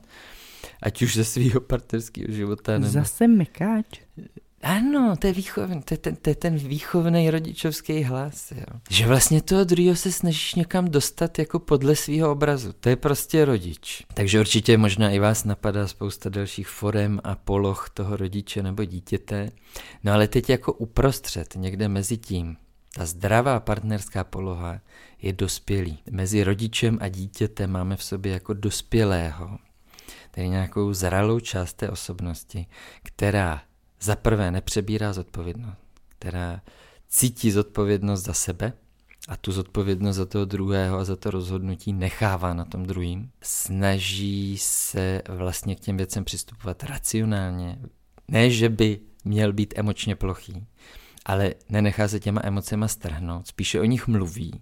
Ať 0.83 1.01
už 1.01 1.15
ze 1.15 1.25
svého 1.25 1.61
partnerského 1.61 2.27
života. 2.31 2.71
Nebo... 2.71 2.91
Zase 2.91 3.27
mykáč. 3.27 3.85
Ano, 4.63 5.15
to 5.15 5.27
je, 5.27 5.33
výchovný, 5.33 5.81
to 5.81 5.93
je 5.93 5.97
ten, 5.97 6.15
to 6.15 6.29
je 6.29 6.35
ten 6.35 6.55
výchovný 6.55 7.29
rodičovský 7.29 8.03
hlas. 8.03 8.51
Jo. 8.51 8.79
Že 8.89 9.07
vlastně 9.07 9.41
toho 9.41 9.63
druhého 9.63 9.95
se 9.95 10.11
snažíš 10.11 10.55
někam 10.55 10.85
dostat 10.85 11.39
jako 11.39 11.59
podle 11.59 11.95
svého 11.95 12.31
obrazu. 12.31 12.73
To 12.73 12.89
je 12.89 12.95
prostě 12.95 13.45
rodič. 13.45 14.05
Takže 14.13 14.39
určitě 14.39 14.77
možná 14.77 15.09
i 15.09 15.19
vás 15.19 15.43
napadá 15.43 15.87
spousta 15.87 16.29
dalších 16.29 16.67
forem 16.67 17.19
a 17.23 17.35
poloh 17.35 17.89
toho 17.93 18.17
rodiče 18.17 18.63
nebo 18.63 18.83
dítěte. 18.83 19.49
No 20.03 20.13
ale 20.13 20.27
teď 20.27 20.49
jako 20.49 20.73
uprostřed, 20.73 21.55
někde 21.55 21.87
mezi 21.87 22.17
tím, 22.17 22.57
ta 22.95 23.05
zdravá 23.05 23.59
partnerská 23.59 24.23
poloha 24.23 24.79
je 25.21 25.33
dospělý. 25.33 25.99
Mezi 26.11 26.43
rodičem 26.43 26.97
a 27.01 27.07
dítětem 27.07 27.71
máme 27.71 27.97
v 27.97 28.03
sobě 28.03 28.33
jako 28.33 28.53
dospělého, 28.53 29.57
tedy 30.31 30.49
nějakou 30.49 30.93
zralou 30.93 31.39
část 31.39 31.73
té 31.73 31.89
osobnosti, 31.89 32.65
která 33.03 33.61
za 34.01 34.15
prvé 34.15 34.51
nepřebírá 34.51 35.13
zodpovědnost, 35.13 35.77
která 36.09 36.61
cítí 37.09 37.51
zodpovědnost 37.51 38.21
za 38.21 38.33
sebe 38.33 38.73
a 39.27 39.37
tu 39.37 39.51
zodpovědnost 39.51 40.15
za 40.15 40.25
toho 40.25 40.45
druhého 40.45 40.97
a 40.97 41.03
za 41.03 41.15
to 41.15 41.31
rozhodnutí 41.31 41.93
nechává 41.93 42.53
na 42.53 42.65
tom 42.65 42.85
druhým. 42.85 43.31
Snaží 43.41 44.57
se 44.57 45.21
vlastně 45.29 45.75
k 45.75 45.79
těm 45.79 45.97
věcem 45.97 46.25
přistupovat 46.25 46.83
racionálně. 46.83 47.79
Ne, 48.27 48.49
že 48.49 48.69
by 48.69 48.99
měl 49.23 49.53
být 49.53 49.73
emočně 49.77 50.15
plochý, 50.15 50.65
ale 51.25 51.53
nenechá 51.69 52.07
se 52.07 52.19
těma 52.19 52.41
emocema 52.43 52.87
strhnout, 52.87 53.47
spíše 53.47 53.81
o 53.81 53.83
nich 53.83 54.07
mluví 54.07 54.61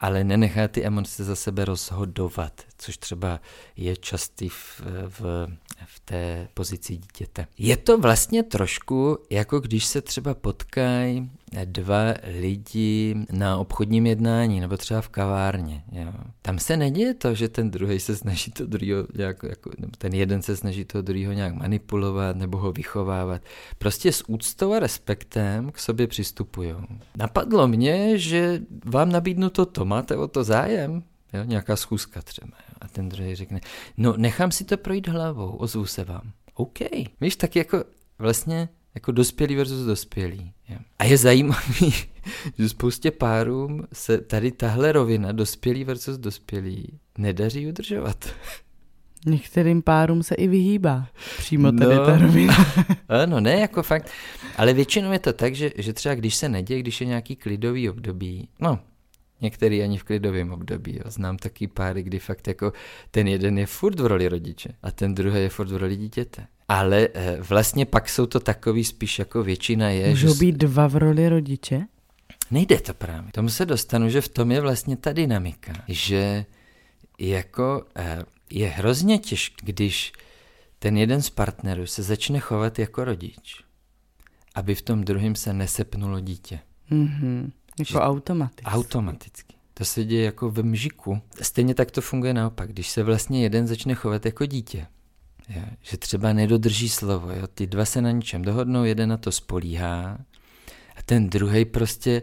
ale 0.00 0.24
nenechá 0.24 0.68
ty 0.68 0.84
emoce 0.84 1.24
za 1.24 1.36
sebe 1.36 1.64
rozhodovat, 1.64 2.62
což 2.78 2.98
třeba 2.98 3.40
je 3.76 3.96
častý 3.96 4.48
v, 4.48 4.80
v, 5.08 5.46
v 5.86 6.00
té 6.00 6.48
pozici 6.54 6.96
dítěte. 6.96 7.46
Je 7.58 7.76
to 7.76 7.98
vlastně 7.98 8.42
trošku 8.42 9.18
jako 9.30 9.60
když 9.60 9.84
se 9.84 10.02
třeba 10.02 10.34
potkají 10.34 11.30
dva 11.64 12.14
lidi 12.40 13.16
na 13.32 13.56
obchodním 13.56 14.06
jednání 14.06 14.60
nebo 14.60 14.76
třeba 14.76 15.00
v 15.00 15.08
kavárně. 15.08 15.84
Jo. 15.92 16.12
Tam 16.42 16.58
se 16.58 16.76
neděje 16.76 17.14
to, 17.14 17.34
že 17.34 17.48
ten 17.48 17.70
druhý 17.70 18.00
se 18.00 18.16
snaží 18.16 18.50
to 18.50 18.66
druhého 18.66 19.06
nějak, 19.16 19.42
jako, 19.42 19.70
ten 19.98 20.14
jeden 20.14 20.42
se 20.42 20.56
snaží 20.56 20.84
toho 20.84 21.02
druhého 21.02 21.32
nějak 21.32 21.54
manipulovat 21.54 22.36
nebo 22.36 22.58
ho 22.58 22.72
vychovávat. 22.72 23.42
Prostě 23.78 24.12
s 24.12 24.28
úctou 24.28 24.72
a 24.72 24.78
respektem 24.78 25.72
k 25.72 25.78
sobě 25.78 26.06
přistupují. 26.06 26.74
Napadlo 27.16 27.68
mě, 27.68 28.18
že 28.18 28.60
vám 28.84 29.12
nabídnu 29.12 29.50
toto, 29.50 29.84
máte 29.84 30.16
o 30.16 30.28
to 30.28 30.44
zájem? 30.44 31.02
Jo, 31.32 31.44
nějaká 31.44 31.76
schůzka 31.76 32.22
třeba. 32.22 32.56
A 32.80 32.88
ten 32.88 33.08
druhý 33.08 33.34
řekne, 33.34 33.60
no 33.96 34.14
nechám 34.16 34.50
si 34.50 34.64
to 34.64 34.76
projít 34.76 35.08
hlavou, 35.08 35.50
ozvu 35.50 35.86
se 35.86 36.04
vám. 36.04 36.32
OK. 36.54 36.78
Víš, 37.20 37.36
tak 37.36 37.56
jako 37.56 37.84
vlastně 38.18 38.68
jako 38.94 39.12
dospělý 39.12 39.54
versus 39.54 39.86
dospělý. 39.86 40.52
Jo. 40.68 40.78
A 40.98 41.04
je 41.04 41.18
zajímavý, 41.18 41.94
že 42.58 42.68
spoustě 42.68 43.10
párům 43.10 43.86
se 43.92 44.18
tady 44.18 44.52
tahle 44.52 44.92
rovina, 44.92 45.32
dospělý 45.32 45.84
versus 45.84 46.18
dospělý, 46.18 46.98
nedaří 47.18 47.66
udržovat. 47.66 48.24
Některým 49.26 49.82
párům 49.82 50.22
se 50.22 50.34
i 50.34 50.48
vyhýbá 50.48 51.08
přímo 51.38 51.72
tady 51.72 51.94
no, 51.94 52.06
ta 52.06 52.18
rovina. 52.18 52.54
ano, 53.08 53.40
ne 53.40 53.60
jako 53.60 53.82
fakt. 53.82 54.10
Ale 54.56 54.72
většinou 54.72 55.12
je 55.12 55.18
to 55.18 55.32
tak, 55.32 55.54
že, 55.54 55.70
že 55.76 55.92
třeba 55.92 56.14
když 56.14 56.34
se 56.34 56.48
neděje, 56.48 56.80
když 56.80 57.00
je 57.00 57.06
nějaký 57.06 57.36
klidový 57.36 57.90
období, 57.90 58.48
no 58.60 58.78
Některý 59.40 59.82
ani 59.82 59.98
v 59.98 60.04
klidovém 60.04 60.52
období. 60.52 60.96
Jo. 60.96 61.10
Znám 61.10 61.36
taky 61.36 61.66
páry, 61.66 62.02
kdy 62.02 62.18
fakt 62.18 62.48
jako 62.48 62.72
ten 63.10 63.28
jeden 63.28 63.58
je 63.58 63.66
furt 63.66 64.00
v 64.00 64.06
roli 64.06 64.28
rodiče 64.28 64.68
a 64.82 64.90
ten 64.90 65.14
druhý 65.14 65.40
je 65.40 65.48
furt 65.48 65.70
v 65.70 65.76
roli 65.76 65.96
dítěte. 65.96 66.46
Ale 66.68 67.08
e, 67.14 67.36
vlastně 67.40 67.86
pak 67.86 68.08
jsou 68.08 68.26
to 68.26 68.40
takový 68.40 68.84
spíš 68.84 69.18
jako 69.18 69.42
většina 69.42 69.90
je. 69.90 70.08
Můžou 70.08 70.34
že... 70.34 70.38
být 70.40 70.56
dva 70.56 70.86
v 70.86 70.96
roli 70.96 71.28
rodiče? 71.28 71.86
Nejde 72.50 72.80
to 72.80 72.94
právě. 72.94 73.32
Tomu 73.32 73.48
se 73.48 73.66
dostanu, 73.66 74.08
že 74.08 74.20
v 74.20 74.28
tom 74.28 74.50
je 74.50 74.60
vlastně 74.60 74.96
ta 74.96 75.12
dynamika, 75.12 75.72
že 75.88 76.44
jako 77.18 77.84
e, 77.96 78.18
je 78.50 78.68
hrozně 78.68 79.18
těžké, 79.18 79.66
když 79.66 80.12
ten 80.78 80.96
jeden 80.96 81.22
z 81.22 81.30
partnerů 81.30 81.86
se 81.86 82.02
začne 82.02 82.40
chovat 82.40 82.78
jako 82.78 83.04
rodič, 83.04 83.64
aby 84.54 84.74
v 84.74 84.82
tom 84.82 85.04
druhém 85.04 85.34
se 85.34 85.52
nesepnulo 85.52 86.20
dítě. 86.20 86.58
Mm-hmm. 86.90 87.50
Jako 87.78 88.00
automaticky. 88.00 88.64
Automaticky. 88.64 89.56
To 89.74 89.84
se 89.84 90.04
děje 90.04 90.24
jako 90.24 90.50
ve 90.50 90.62
mžiku. 90.62 91.20
Stejně 91.42 91.74
tak 91.74 91.90
to 91.90 92.00
funguje 92.00 92.34
naopak, 92.34 92.70
když 92.70 92.88
se 92.88 93.02
vlastně 93.02 93.42
jeden 93.42 93.66
začne 93.66 93.94
chovat 93.94 94.26
jako 94.26 94.46
dítě. 94.46 94.86
Jo, 95.48 95.62
že 95.82 95.96
třeba 95.96 96.32
nedodrží 96.32 96.88
slovo, 96.88 97.30
jo, 97.30 97.46
ty 97.46 97.66
dva 97.66 97.84
se 97.84 98.02
na 98.02 98.10
ničem 98.10 98.42
dohodnou, 98.42 98.84
jeden 98.84 99.08
na 99.08 99.16
to 99.16 99.32
spolíhá 99.32 100.18
a 100.96 101.02
ten 101.04 101.30
druhý 101.30 101.64
prostě, 101.64 102.22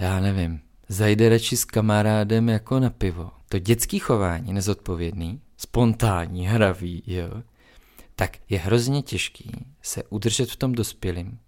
já 0.00 0.20
nevím, 0.20 0.60
zajde 0.88 1.28
radši 1.28 1.56
s 1.56 1.64
kamarádem 1.64 2.48
jako 2.48 2.80
na 2.80 2.90
pivo. 2.90 3.30
To 3.48 3.58
dětský 3.58 3.98
chování, 3.98 4.52
nezodpovědný, 4.52 5.40
spontánní, 5.56 6.46
hravý, 6.46 7.02
jo, 7.06 7.42
tak 8.16 8.36
je 8.48 8.58
hrozně 8.58 9.02
těžký 9.02 9.50
se 9.82 10.02
udržet 10.02 10.50
v 10.50 10.56
tom 10.56 10.72
dospělým, 10.72 11.38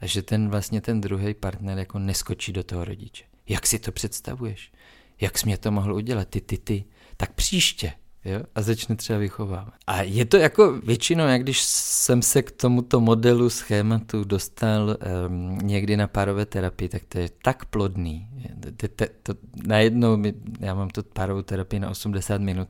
a 0.00 0.06
že 0.06 0.22
ten 0.22 0.48
vlastně 0.48 0.80
ten 0.80 1.00
druhý 1.00 1.34
partner 1.34 1.78
jako 1.78 1.98
neskočí 1.98 2.52
do 2.52 2.64
toho 2.64 2.84
rodiče. 2.84 3.24
Jak 3.48 3.66
si 3.66 3.78
to 3.78 3.92
představuješ? 3.92 4.72
Jak 5.20 5.38
jsi 5.38 5.46
mě 5.46 5.58
to 5.58 5.70
mohl 5.70 5.94
udělat? 5.94 6.28
Ty, 6.28 6.40
ty, 6.40 6.58
ty. 6.58 6.84
Tak 7.16 7.32
příště. 7.32 7.92
Jo? 8.28 8.40
A 8.54 8.62
začne 8.62 8.96
třeba 8.96 9.18
vychovávat. 9.18 9.74
A 9.86 10.02
je 10.02 10.24
to 10.24 10.36
jako 10.36 10.72
většinou, 10.72 11.26
jak 11.26 11.42
když 11.42 11.62
jsem 11.62 12.22
se 12.22 12.42
k 12.42 12.50
tomuto 12.50 13.00
modelu 13.00 13.50
schématu 13.50 14.24
dostal 14.24 14.96
um, 15.28 15.58
někdy 15.58 15.96
na 15.96 16.08
párové 16.08 16.46
terapii, 16.46 16.88
tak 16.88 17.02
to 17.08 17.18
je 17.18 17.28
tak 17.42 17.64
plodný. 17.64 18.28
To, 18.76 18.88
to, 18.88 19.04
to, 19.22 19.34
najednou, 19.66 20.22
já 20.60 20.74
mám 20.74 20.90
tu 20.90 21.02
párovou 21.02 21.42
terapii 21.42 21.80
na 21.80 21.90
80 21.90 22.40
minut. 22.40 22.68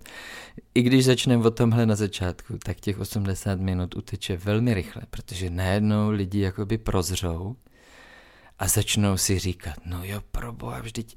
I 0.75 0.83
když 0.83 1.05
začneme 1.05 1.47
o 1.47 1.51
tomhle 1.51 1.87
na 1.87 1.97
začátku, 1.97 2.59
tak 2.65 2.81
těch 2.81 2.99
80 2.99 3.61
minut 3.61 3.97
uteče 3.97 4.37
velmi 4.37 4.75
rychle, 4.75 5.03
protože 5.11 5.51
najednou 5.51 6.11
lidi 6.11 6.41
jakoby 6.41 6.79
prozřou 6.79 7.57
a 8.59 8.69
začnou 8.69 9.17
si 9.17 9.39
říkat, 9.39 9.75
no 9.87 10.05
jo, 10.05 10.21
proboha, 10.31 10.81
vždyť 10.81 11.17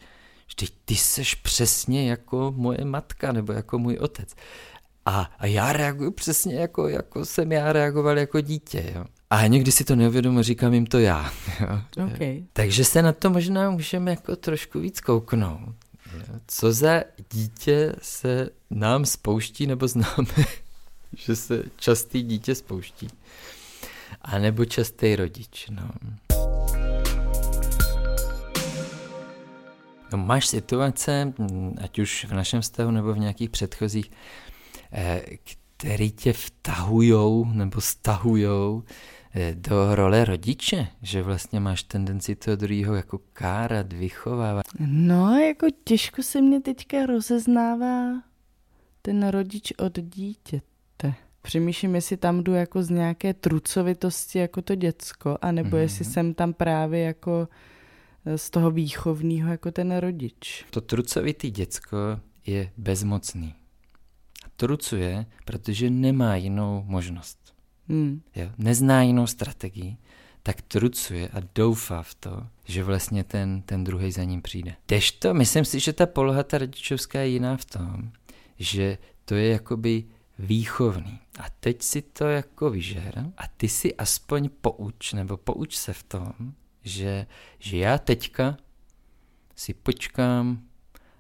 vždyť 0.52 0.74
ty 0.86 0.96
seš 0.96 1.36
přesně 1.36 2.10
jako 2.10 2.54
moje 2.58 2.86
matka 2.86 3.32
nebo 3.32 3.54
jako 3.54 3.80
můj 3.80 3.98
otec. 3.98 4.36
A, 5.06 5.32
a 5.40 5.46
já 5.46 5.74
reaguju 5.74 6.12
přesně 6.12 6.56
jako, 6.56 6.88
jako 6.88 7.26
jsem 7.26 7.52
já 7.52 7.74
reagoval 7.74 8.18
jako 8.18 8.42
dítě. 8.42 8.92
Jo. 8.96 9.06
A 9.30 9.48
někdy 9.48 9.72
si 9.72 9.84
to 9.84 9.96
neuvědomu, 9.96 10.42
říkám 10.42 10.74
jim 10.74 10.86
to 10.86 11.00
já. 11.00 11.32
Jo. 11.60 12.06
Okay. 12.14 12.44
Takže 12.54 12.86
se 12.86 13.02
na 13.02 13.14
to 13.14 13.30
možná 13.30 13.70
můžeme 13.70 14.12
jako 14.12 14.36
trošku 14.36 14.80
víc 14.80 15.02
kouknout. 15.02 15.76
Jo. 16.18 16.24
Co 16.48 16.74
za 16.74 17.04
dítě 17.34 17.94
se 18.02 18.50
nám 18.70 19.06
spouští, 19.06 19.68
nebo 19.68 19.88
známe, 19.88 20.46
že 21.18 21.36
se 21.36 21.64
častý 21.76 22.22
dítě 22.22 22.56
spouští. 22.56 23.08
A 24.22 24.40
nebo 24.40 24.66
častý 24.66 25.16
rodič. 25.16 25.70
No. 25.70 25.90
No, 30.12 30.18
máš 30.18 30.48
situace, 30.48 31.34
ať 31.84 32.00
už 32.00 32.26
v 32.26 32.34
našem 32.34 32.62
vztahu 32.62 32.92
nebo 32.92 33.14
v 33.14 33.20
nějakých 33.20 33.50
předchozích, 33.50 34.12
eh, 34.92 35.22
který 35.78 36.12
tě 36.12 36.34
vtahujou 36.34 37.46
nebo 37.46 37.82
stahujou 37.82 38.84
eh, 39.34 39.56
do 39.56 39.96
role 39.96 40.26
rodiče, 40.26 40.88
že 41.02 41.24
vlastně 41.24 41.60
máš 41.60 41.84
tendenci 41.84 42.36
toho 42.36 42.56
druhého 42.56 42.96
jako 42.96 43.20
kárat, 43.34 43.94
vychovávat. 43.94 44.66
No, 44.80 45.38
jako 45.40 45.68
těžko 45.84 46.24
se 46.24 46.42
mě 46.42 46.62
teďka 46.62 47.06
rozeznává 47.06 48.22
ten 49.02 49.28
rodič 49.28 49.74
od 49.78 50.00
dítěte. 50.00 50.62
Přemýšlím, 51.42 51.96
jestli 51.96 52.18
tam 52.18 52.44
jdu 52.44 52.54
jako 52.54 52.84
z 52.84 52.90
nějaké 52.90 53.34
trucovitosti 53.34 54.40
jako 54.40 54.62
to 54.62 54.76
děcko, 54.76 55.38
anebo 55.42 55.70
mm-hmm. 55.70 55.82
jestli 55.82 56.06
jsem 56.06 56.34
tam 56.34 56.54
právě 56.54 57.04
jako 57.04 57.48
z 58.36 58.50
toho 58.50 58.72
výchovního 58.72 59.52
jako 59.52 59.72
ten 59.72 59.98
rodič. 59.98 60.66
To 60.70 60.82
trucovitý 60.82 61.52
děcko 61.52 61.98
je 62.46 62.72
bezmocný. 62.78 63.56
A 64.46 64.50
trucuje, 64.56 65.26
protože 65.46 65.90
nemá 65.90 66.36
jinou 66.36 66.84
možnost. 66.88 67.54
Hmm. 67.88 68.22
Jo? 68.36 68.50
Nezná 68.58 69.02
jinou 69.02 69.28
strategii, 69.28 69.98
tak 70.44 70.62
trucuje 70.62 71.30
a 71.30 71.38
doufá 71.56 72.04
v 72.04 72.16
to, 72.16 72.48
že 72.66 72.84
vlastně 72.84 73.24
ten, 73.24 73.62
ten 73.62 73.84
druhý 73.84 74.12
za 74.12 74.24
ním 74.24 74.42
přijde. 74.42 74.76
to, 75.20 75.34
myslím 75.34 75.66
si, 75.66 75.80
že 75.80 75.94
ta 75.94 76.06
poloha 76.06 76.44
ta 76.44 76.58
rodičovská 76.58 77.20
je 77.20 77.28
jiná 77.28 77.58
v 77.58 77.66
tom, 77.66 78.12
že 78.60 78.98
to 79.26 79.36
je 79.36 79.52
jakoby 79.52 80.04
výchovný. 80.40 81.20
A 81.40 81.46
teď 81.60 81.82
si 81.82 82.02
to 82.02 82.24
jako 82.24 82.70
vyžer 82.70 83.26
a 83.38 83.44
ty 83.58 83.70
si 83.70 83.96
aspoň 83.96 84.50
pouč, 84.62 85.14
nebo 85.14 85.38
pouč 85.38 85.76
se 85.76 85.94
v 85.94 86.04
tom, 86.04 86.54
že, 86.84 87.26
že 87.60 87.78
já 87.78 87.98
teďka 87.98 88.58
si 89.56 89.74
počkám, 89.74 90.62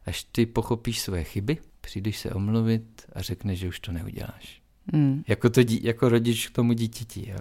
až 0.06 0.24
ty 0.24 0.46
pochopíš 0.46 1.00
své 1.00 1.24
chyby, 1.24 1.58
přijdeš 1.82 2.18
se 2.18 2.32
omluvit 2.32 3.06
a 3.14 3.22
řekneš, 3.22 3.60
že 3.60 3.68
už 3.68 3.80
to 3.80 3.92
neuděláš. 3.92 4.62
Mm. 4.94 5.24
Jako, 5.28 5.50
to, 5.50 5.62
jako 5.82 6.10
rodič 6.10 6.48
k 6.48 6.56
tomu 6.56 6.74
dítěti. 6.74 7.30
Jo. 7.30 7.38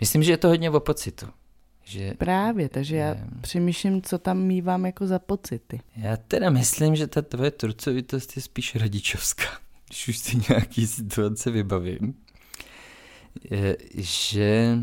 Myslím, 0.00 0.22
že 0.22 0.32
je 0.32 0.36
to 0.36 0.48
hodně 0.48 0.70
o 0.70 0.80
pocitu. 0.80 1.26
Že, 1.84 2.14
Právě, 2.18 2.68
takže 2.68 2.96
já 2.96 3.08
je, 3.08 3.24
přemýšlím, 3.40 4.02
co 4.02 4.18
tam 4.18 4.38
mývám 4.38 4.86
jako 4.86 5.06
za 5.06 5.18
pocity. 5.18 5.80
Já 5.96 6.16
teda 6.16 6.50
myslím, 6.50 6.96
že 6.96 7.06
ta 7.06 7.22
tvoje 7.22 7.50
trucovitost 7.50 8.36
je 8.36 8.42
spíš 8.42 8.74
rodičovská, 8.74 9.44
když 9.88 10.08
už 10.08 10.18
si 10.18 10.36
nějaký 10.48 10.86
situace 10.86 11.50
vybavím. 11.50 12.14
Je, 13.50 13.76
že 13.94 14.78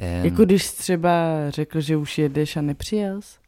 Um, 0.00 0.24
jako 0.24 0.44
když 0.44 0.70
třeba 0.70 1.10
řekl, 1.48 1.80
že 1.80 1.96
už 1.96 2.18
jedeš 2.18 2.56
a 2.56 2.60
nepřijel 2.60 3.22
jsi? 3.22 3.38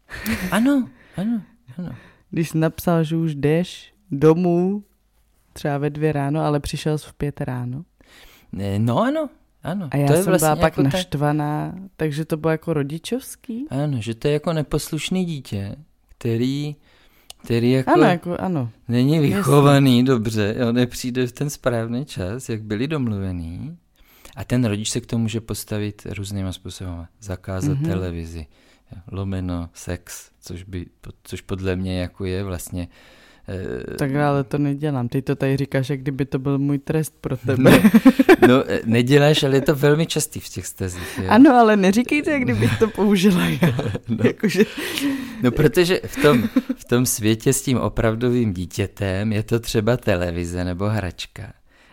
Ano, 0.51 0.89
ano, 1.17 1.43
ano. 1.79 1.95
Když 2.31 2.49
jsi 2.49 2.59
napsal, 2.59 3.05
že 3.05 3.17
už 3.17 3.35
jdeš 3.35 3.95
domů, 4.11 4.85
třeba 5.53 5.79
ve 5.79 5.91
dvě 5.91 6.13
ráno, 6.13 6.41
ale 6.41 6.61
přišel 6.61 6.99
jsi 6.99 7.09
v 7.09 7.13
pět 7.13 7.41
ráno. 7.41 7.85
No 8.79 9.03
ano, 9.03 9.29
ano. 9.63 9.89
A 9.91 9.97
já 9.97 10.07
to 10.07 10.15
jsem 10.15 10.25
vlastně 10.25 10.47
byla 10.47 10.57
pak 10.57 10.73
jako 10.73 10.83
naštvaná, 10.83 11.73
tak... 11.73 11.83
takže 11.97 12.25
to 12.25 12.37
bylo 12.37 12.51
jako 12.51 12.73
rodičovský? 12.73 13.67
Ano, 13.71 14.01
že 14.01 14.15
to 14.15 14.29
je 14.29 14.35
jako 14.35 14.53
neposlušný 14.53 15.25
dítě, 15.25 15.77
který 16.09 16.77
který 17.45 17.71
jako, 17.71 17.91
ano, 17.91 18.03
jako 18.03 18.37
ano. 18.41 18.71
není 18.89 19.19
vychovaný 19.19 19.99
Jasně. 19.99 20.07
dobře, 20.07 20.55
jo, 20.59 20.73
nepřijde 20.73 21.27
v 21.27 21.33
ten 21.33 21.51
správný 21.51 22.05
čas, 22.05 22.49
jak 22.49 22.63
byli 22.63 22.89
domluvený 22.89 23.77
a 24.37 24.45
ten 24.45 24.65
rodič 24.65 24.91
se 24.91 25.01
k 25.01 25.07
tomu 25.07 25.23
může 25.23 25.41
postavit 25.41 26.07
různýma 26.11 26.53
způsoby. 26.53 27.01
Zakázat 27.21 27.79
mm-hmm. 27.79 27.87
televizi, 27.87 28.47
lomeno 29.13 29.69
sex, 29.75 30.31
což, 30.41 30.63
by, 30.63 30.87
což 31.23 31.41
podle 31.41 31.77
mě 31.77 32.01
jako 32.01 32.25
je 32.25 32.45
vlastně 32.45 32.89
Eh, 33.49 33.97
tak 33.97 34.15
ale 34.15 34.45
to 34.45 34.59
nedělám. 34.59 35.09
Ty 35.09 35.23
to 35.23 35.37
tady 35.37 35.57
říkáš, 35.57 35.91
jak 35.91 36.01
kdyby 36.01 36.25
to 36.25 36.39
byl 36.39 36.59
můj 36.59 36.79
trest 36.79 37.15
pro 37.21 37.37
tebe. 37.47 37.83
No, 38.43 38.49
no 38.49 38.65
eh, 38.67 38.81
neděláš, 38.85 39.43
ale 39.43 39.57
je 39.57 39.61
to 39.61 39.75
velmi 39.75 40.07
častý 40.07 40.41
v 40.41 40.49
těch 40.49 40.67
stezích. 40.67 41.19
Jo? 41.23 41.25
Ano, 41.29 41.55
ale 41.55 41.77
neříkejte, 41.77 42.31
jak 42.31 42.43
kdyby 42.43 42.71
to 42.79 42.89
použila 42.89 43.45
já. 43.45 43.59
No. 44.09 44.25
Jakože... 44.25 44.65
no 45.43 45.51
protože 45.51 46.01
v 46.07 46.23
tom, 46.23 46.49
v 46.77 46.85
tom 46.85 47.07
světě 47.07 47.53
s 47.53 47.63
tím 47.63 47.79
opravdovým 47.79 48.53
dítětem 48.53 49.33
je 49.33 49.43
to 49.43 49.61
třeba 49.61 49.97
televize 49.97 50.65
nebo 50.65 50.89
hračka. 50.89 51.53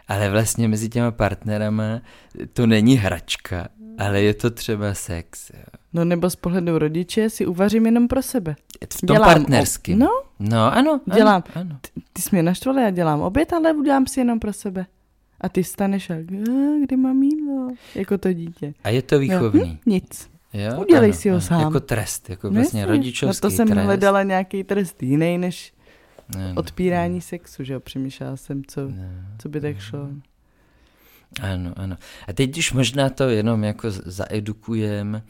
Ale 0.09 0.29
vlastně 0.29 0.67
mezi 0.67 0.89
těma 0.89 1.11
partnerama 1.11 2.01
to 2.53 2.67
není 2.67 2.95
hračka, 2.95 3.67
ale 3.97 4.21
je 4.21 4.33
to 4.33 4.49
třeba 4.49 4.93
sex. 4.93 5.49
Jo. 5.53 5.63
No 5.93 6.05
nebo 6.05 6.29
z 6.29 6.35
pohledu 6.35 6.77
rodiče 6.77 7.29
si 7.29 7.45
uvařím 7.45 7.85
jenom 7.85 8.07
pro 8.07 8.21
sebe. 8.21 8.55
V 8.93 9.01
tom 9.01 9.15
dělám 9.15 9.33
partnerským. 9.33 9.99
No, 9.99 10.09
no 10.39 10.73
ano. 10.73 11.01
Dělám. 11.15 11.43
Ano, 11.55 11.67
ano. 11.69 11.77
Ty, 11.81 12.01
ty 12.13 12.21
jsi 12.21 12.29
mě 12.31 12.43
naštvala, 12.43 12.81
já 12.81 12.89
dělám 12.89 13.21
oběd, 13.21 13.53
ale 13.53 13.73
udělám 13.73 14.07
si 14.07 14.19
jenom 14.19 14.39
pro 14.39 14.53
sebe. 14.53 14.85
A 15.41 15.49
ty 15.49 15.63
staneš 15.63 16.09
a 16.09 16.13
kdy 16.83 16.97
mám 16.97 17.23
jídlo? 17.23 17.67
Jako 17.95 18.17
to 18.17 18.33
dítě. 18.33 18.73
A 18.83 18.89
je 18.89 19.01
to 19.01 19.19
výchovný? 19.19 19.69
Hm, 19.71 19.77
nic. 19.85 20.29
Jo? 20.53 20.81
Udělej 20.81 21.09
ano, 21.09 21.19
si 21.19 21.29
ho 21.29 21.33
ano. 21.35 21.41
sám. 21.41 21.61
Jako 21.61 21.79
trest, 21.79 22.29
jako 22.29 22.47
no 22.47 22.53
vlastně 22.53 22.85
rodičovský 22.85 23.45
Na 23.45 23.49
to 23.49 23.55
jsem 23.55 23.67
trest. 23.67 23.85
hledala 23.85 24.23
nějaký 24.23 24.63
trest 24.63 25.03
jiný 25.03 25.37
než 25.37 25.73
ne, 26.35 26.53
odpírání 26.55 27.15
ne. 27.15 27.21
sexu, 27.21 27.63
že 27.63 27.73
jo? 27.73 27.79
Přemýšlela 27.79 28.37
jsem, 28.37 28.65
co, 28.65 28.87
ne, 28.89 29.35
co 29.39 29.49
by 29.49 29.61
tak 29.61 29.79
šlo. 29.79 30.09
Ano, 31.41 31.73
ano. 31.75 31.97
A 32.27 32.33
teď, 32.33 32.49
když 32.49 32.73
možná 32.73 33.09
to 33.09 33.29
jenom 33.29 33.63
jako 33.63 33.91
zaedukujeme, 33.91 35.23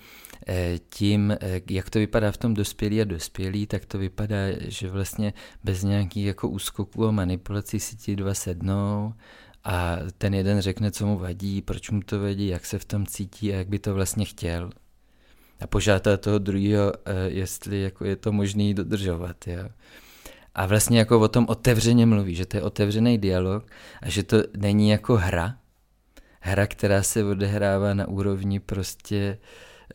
Eh, 0.48 0.80
tím, 0.90 1.32
eh, 1.32 1.62
jak 1.70 1.90
to 1.90 2.00
vypadá 2.00 2.32
v 2.32 2.38
tom 2.38 2.54
dospělí 2.54 3.02
a 3.02 3.04
dospělí, 3.04 3.68
tak 3.68 3.86
to 3.86 3.98
vypadá, 3.98 4.36
že 4.60 4.90
vlastně 4.90 5.34
bez 5.64 5.84
nějakých 5.84 6.26
jako 6.26 6.50
úskoků 6.50 7.08
a 7.08 7.12
manipulací 7.12 7.80
si 7.80 7.96
ti 7.96 8.16
dva 8.16 8.34
sednou 8.34 9.14
a 9.64 9.98
ten 10.18 10.34
jeden 10.34 10.62
řekne, 10.62 10.92
co 10.92 11.06
mu 11.06 11.18
vadí, 11.18 11.62
proč 11.62 11.90
mu 11.90 12.02
to 12.02 12.20
vadí, 12.20 12.48
jak 12.48 12.66
se 12.66 12.80
v 12.80 12.86
tom 12.86 13.06
cítí 13.06 13.54
a 13.54 13.58
jak 13.58 13.68
by 13.68 13.80
to 13.80 13.94
vlastně 13.94 14.26
chtěl. 14.26 14.70
A 15.62 15.68
požádá 15.68 16.18
toho 16.18 16.40
druhého, 16.40 16.94
eh, 17.06 17.14
jestli 17.28 17.82
jako 17.82 18.06
je 18.06 18.16
to 18.16 18.32
možné 18.32 18.74
dodržovat. 18.74 19.48
Jo. 19.48 19.70
A 20.56 20.66
vlastně 20.66 21.00
jako 21.00 21.20
o 21.20 21.28
tom 21.28 21.46
otevřeně 21.50 22.06
mluví, 22.06 22.36
že 22.36 22.46
to 22.46 22.58
je 22.58 22.64
otevřený 22.64 23.18
dialog 23.18 23.66
a 24.02 24.10
že 24.10 24.24
to 24.24 24.38
není 24.58 24.90
jako 24.90 25.16
hra, 25.16 25.58
hra, 26.40 26.68
která 26.68 27.04
se 27.04 27.24
odehrává 27.24 27.94
na 27.94 28.08
úrovni 28.08 28.60
prostě 28.60 29.38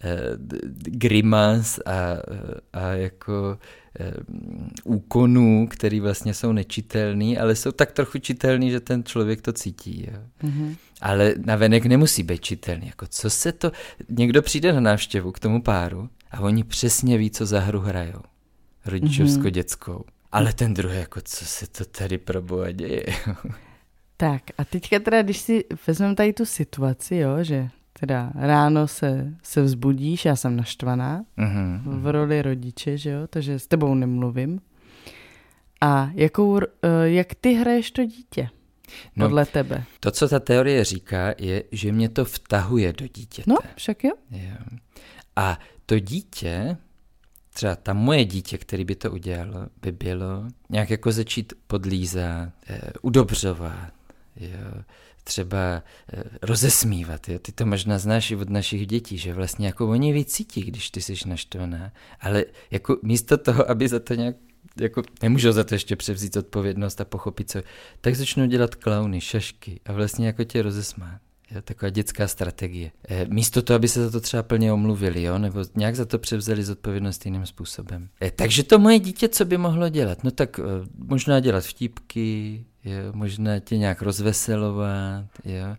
Eh, 0.01 0.37
grimas 0.77 1.79
a, 1.87 2.17
a 2.73 2.89
jako 2.89 3.59
eh, 4.01 4.13
úkonů, 4.85 5.69
který 5.71 6.01
vlastně 6.01 6.35
jsou 6.35 6.53
nečitelný, 6.53 7.39
ale 7.39 7.57
jsou 7.57 7.73
tak 7.73 7.93
trochu 7.93 8.19
čitelný, 8.19 8.71
že 8.71 8.81
ten 8.81 9.05
člověk 9.05 9.43
to 9.43 9.53
cítí. 9.53 10.07
Jo. 10.13 10.19
Mm-hmm. 10.43 10.77
Ale 11.01 11.35
navenek 11.45 11.87
nemusí 11.87 12.23
být 12.23 12.41
čitelný. 12.41 12.87
Jako 12.87 13.07
co 13.07 13.31
se 13.31 13.53
to... 13.53 13.73
Někdo 14.09 14.43
přijde 14.43 14.73
na 14.73 14.81
návštěvu 14.81 15.33
k 15.33 15.39
tomu 15.39 15.63
páru 15.63 16.09
a 16.31 16.41
oni 16.41 16.65
přesně 16.65 17.19
ví, 17.19 17.31
co 17.31 17.47
za 17.47 17.61
hru 17.61 17.81
hrajou. 17.81 18.23
Rodičovsko-dětskou. 18.87 19.93
Mm-hmm. 19.99 20.14
Ale 20.35 20.53
ten 20.53 20.75
druhý, 20.75 20.97
jako 20.97 21.21
co 21.25 21.45
se 21.45 21.67
to 21.67 21.85
tady 21.85 22.19
pro 22.19 22.43
boha 22.43 22.71
děje? 22.71 23.07
tak 24.17 24.43
a 24.59 24.65
teďka 24.65 24.99
teda, 24.99 25.23
když 25.23 25.39
si 25.39 25.65
vezmeme 25.87 26.15
tady 26.15 26.33
tu 26.33 26.47
situaci, 26.47 27.17
jo, 27.17 27.45
že 27.45 27.69
teda 28.01 28.33
ráno 28.35 28.89
se, 28.89 29.35
se 29.43 29.63
vzbudíš, 29.63 30.25
já 30.25 30.37
jsem 30.37 30.57
naštvaná 30.57 31.25
mm-hmm. 31.39 31.81
v 31.85 32.07
roli 32.07 32.43
rodiče, 32.43 32.99
že 32.99 33.11
jo, 33.11 33.27
takže 33.27 33.59
s 33.59 33.67
tebou 33.67 33.95
nemluvím. 33.95 34.61
A 35.81 36.11
jakou, 36.15 36.59
eh, 36.59 36.67
jak 37.05 37.35
ty 37.35 37.53
hraješ 37.53 37.91
to 37.91 38.05
dítě? 38.05 38.49
No, 39.17 39.27
podle 39.27 39.47
tebe. 39.47 39.85
To, 40.01 40.11
co 40.11 40.29
ta 40.29 40.41
teorie 40.41 40.85
říká, 40.85 41.35
je, 41.39 41.65
že 41.73 41.93
mě 41.93 42.09
to 42.09 42.25
vtahuje 42.25 42.93
do 42.93 43.07
dítěte. 43.07 43.51
No, 43.51 43.57
však 43.77 44.05
jo. 44.05 44.13
jo. 44.31 44.79
A 45.37 45.59
to 45.87 45.99
dítě, 45.99 46.77
třeba 47.55 47.77
ta 47.77 47.93
moje 47.93 48.25
dítě, 48.25 48.59
který 48.59 48.85
by 48.85 48.95
to 48.95 49.11
udělalo, 49.11 49.67
by 49.83 49.93
bylo 49.93 50.45
nějak 50.71 50.91
jako 50.91 51.13
začít 51.13 51.53
podlízat, 51.67 52.53
eh, 52.69 52.81
udobřovat, 53.03 53.93
jo, 54.37 54.83
třeba 55.25 55.83
eh, 56.13 56.23
rozesmívat. 56.43 57.29
Jo? 57.29 57.39
Ty 57.39 57.53
to 57.53 57.67
možná 57.67 57.99
znáš 57.99 58.31
i 58.31 58.37
od 58.37 58.51
našich 58.51 58.87
dětí, 58.87 59.19
že 59.19 59.35
vlastně 59.35 59.67
jako 59.67 59.89
oni 59.89 60.13
vycítí, 60.13 60.63
když 60.63 60.91
ty 60.91 61.01
jsi 61.01 61.15
naštvaná, 61.27 61.93
ale 62.21 62.45
jako 62.71 62.99
místo 63.03 63.39
toho, 63.39 63.71
aby 63.71 63.89
za 63.89 64.01
to 64.01 64.15
nějak 64.15 64.37
jako 64.81 65.03
nemůžou 65.23 65.53
za 65.53 65.65
to 65.65 65.75
ještě 65.75 65.97
převzít 65.97 66.37
odpovědnost 66.37 67.01
a 67.01 67.05
pochopit 67.05 67.51
co, 67.51 67.63
tak 68.01 68.17
začnou 68.17 68.47
dělat 68.47 68.75
klauny, 68.75 69.21
šašky 69.21 69.81
a 69.85 69.93
vlastně 69.93 70.27
jako 70.27 70.45
tě 70.45 70.63
rozesmát. 70.63 71.21
Taková 71.65 71.91
dětská 71.91 72.29
strategie. 72.29 72.91
E, 73.09 73.27
místo 73.29 73.63
toho, 73.63 73.75
aby 73.75 73.89
se 73.89 74.05
za 74.05 74.11
to 74.11 74.21
třeba 74.21 74.43
plně 74.43 74.73
omluvili, 74.73 75.23
jo, 75.23 75.39
nebo 75.39 75.65
nějak 75.75 75.97
za 75.97 76.05
to 76.05 76.19
převzali 76.19 76.65
zodpovědnost 76.65 77.25
jiným 77.25 77.47
způsobem. 77.47 78.09
E, 78.23 78.31
takže 78.31 78.63
to 78.63 78.79
moje 78.79 78.99
dítě, 78.99 79.29
co 79.29 79.45
by 79.45 79.59
mohlo 79.59 79.89
dělat? 79.89 80.25
No 80.25 80.31
tak 80.31 80.59
e, 80.59 80.63
možná 80.97 81.41
dělat 81.41 81.65
vtípky, 81.65 82.65
jo, 82.85 83.13
možná 83.13 83.59
tě 83.59 83.79
nějak 83.79 84.03
rozveselovat, 84.03 85.25
jo. 85.45 85.77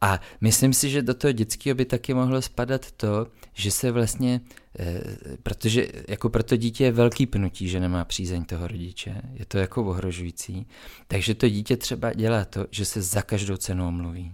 A 0.00 0.20
myslím 0.40 0.72
si, 0.72 0.90
že 0.90 1.02
do 1.02 1.14
toho 1.14 1.32
dětského 1.32 1.74
by 1.74 1.84
taky 1.84 2.14
mohlo 2.14 2.42
spadat 2.42 2.92
to, 2.92 3.26
že 3.52 3.70
se 3.70 3.90
vlastně, 3.90 4.40
e, 4.78 5.02
protože 5.42 5.88
jako 6.08 6.28
pro 6.28 6.42
to 6.42 6.56
dítě 6.56 6.84
je 6.84 6.92
velký 6.92 7.26
pnutí, 7.26 7.68
že 7.68 7.80
nemá 7.80 8.04
přízeň 8.04 8.44
toho 8.44 8.66
rodiče, 8.66 9.22
je 9.32 9.44
to 9.44 9.58
jako 9.58 9.84
ohrožující, 9.84 10.66
takže 11.08 11.34
to 11.34 11.48
dítě 11.48 11.76
třeba 11.76 12.12
dělá 12.12 12.44
to, 12.44 12.66
že 12.70 12.84
se 12.84 13.02
za 13.02 13.22
každou 13.22 13.56
cenu 13.56 13.88
omluví. 13.88 14.32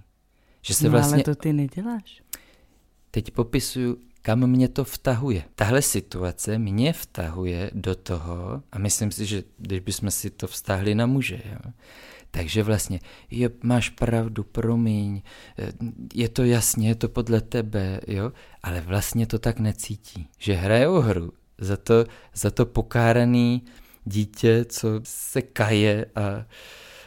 Že 0.62 0.74
se 0.74 0.84
no, 0.84 0.90
vlastně... 0.90 1.14
ale 1.14 1.22
to 1.22 1.34
ty 1.34 1.52
neděláš. 1.52 2.22
Teď 3.10 3.30
popisuju, 3.30 3.96
kam 4.22 4.46
mě 4.46 4.68
to 4.68 4.84
vtahuje. 4.84 5.44
Tahle 5.54 5.82
situace 5.82 6.58
mě 6.58 6.92
vtahuje 6.92 7.70
do 7.74 7.94
toho, 7.94 8.62
a 8.72 8.78
myslím 8.78 9.12
si, 9.12 9.26
že 9.26 9.42
když 9.58 9.80
bychom 9.80 10.10
si 10.10 10.30
to 10.30 10.46
vztahli 10.46 10.94
na 10.94 11.06
muže, 11.06 11.42
jo, 11.52 11.72
takže 12.30 12.62
vlastně, 12.62 13.00
je, 13.30 13.50
máš 13.62 13.88
pravdu, 13.88 14.42
promiň, 14.42 15.22
je 16.14 16.28
to 16.28 16.44
jasně, 16.44 16.88
je 16.88 16.94
to 16.94 17.08
podle 17.08 17.40
tebe, 17.40 18.00
jo, 18.06 18.32
ale 18.62 18.80
vlastně 18.80 19.26
to 19.26 19.38
tak 19.38 19.58
necítí, 19.58 20.28
že 20.38 20.54
hrajou 20.54 21.00
hru 21.00 21.32
za 21.58 21.76
to, 21.76 22.04
za 22.34 22.50
to 22.50 22.66
pokáraný 22.66 23.62
dítě, 24.04 24.64
co 24.64 24.88
se 25.02 25.42
kaje 25.42 26.06
a, 26.14 26.46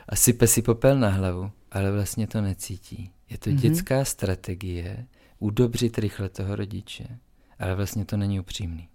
a 0.09 0.15
sype 0.15 0.47
si 0.47 0.61
popel 0.61 0.99
na 0.99 1.09
hlavu, 1.09 1.51
ale 1.71 1.91
vlastně 1.91 2.27
to 2.27 2.41
necítí. 2.41 3.11
Je 3.33 3.39
to 3.39 3.49
mm-hmm. 3.49 3.55
dětská 3.59 4.05
strategie 4.05 5.05
udobřit 5.39 5.97
rychle 5.97 6.29
toho 6.29 6.55
rodiče, 6.55 7.07
ale 7.59 7.75
vlastně 7.75 8.05
to 8.05 8.17
není 8.17 8.39
upřímný. 8.39 8.89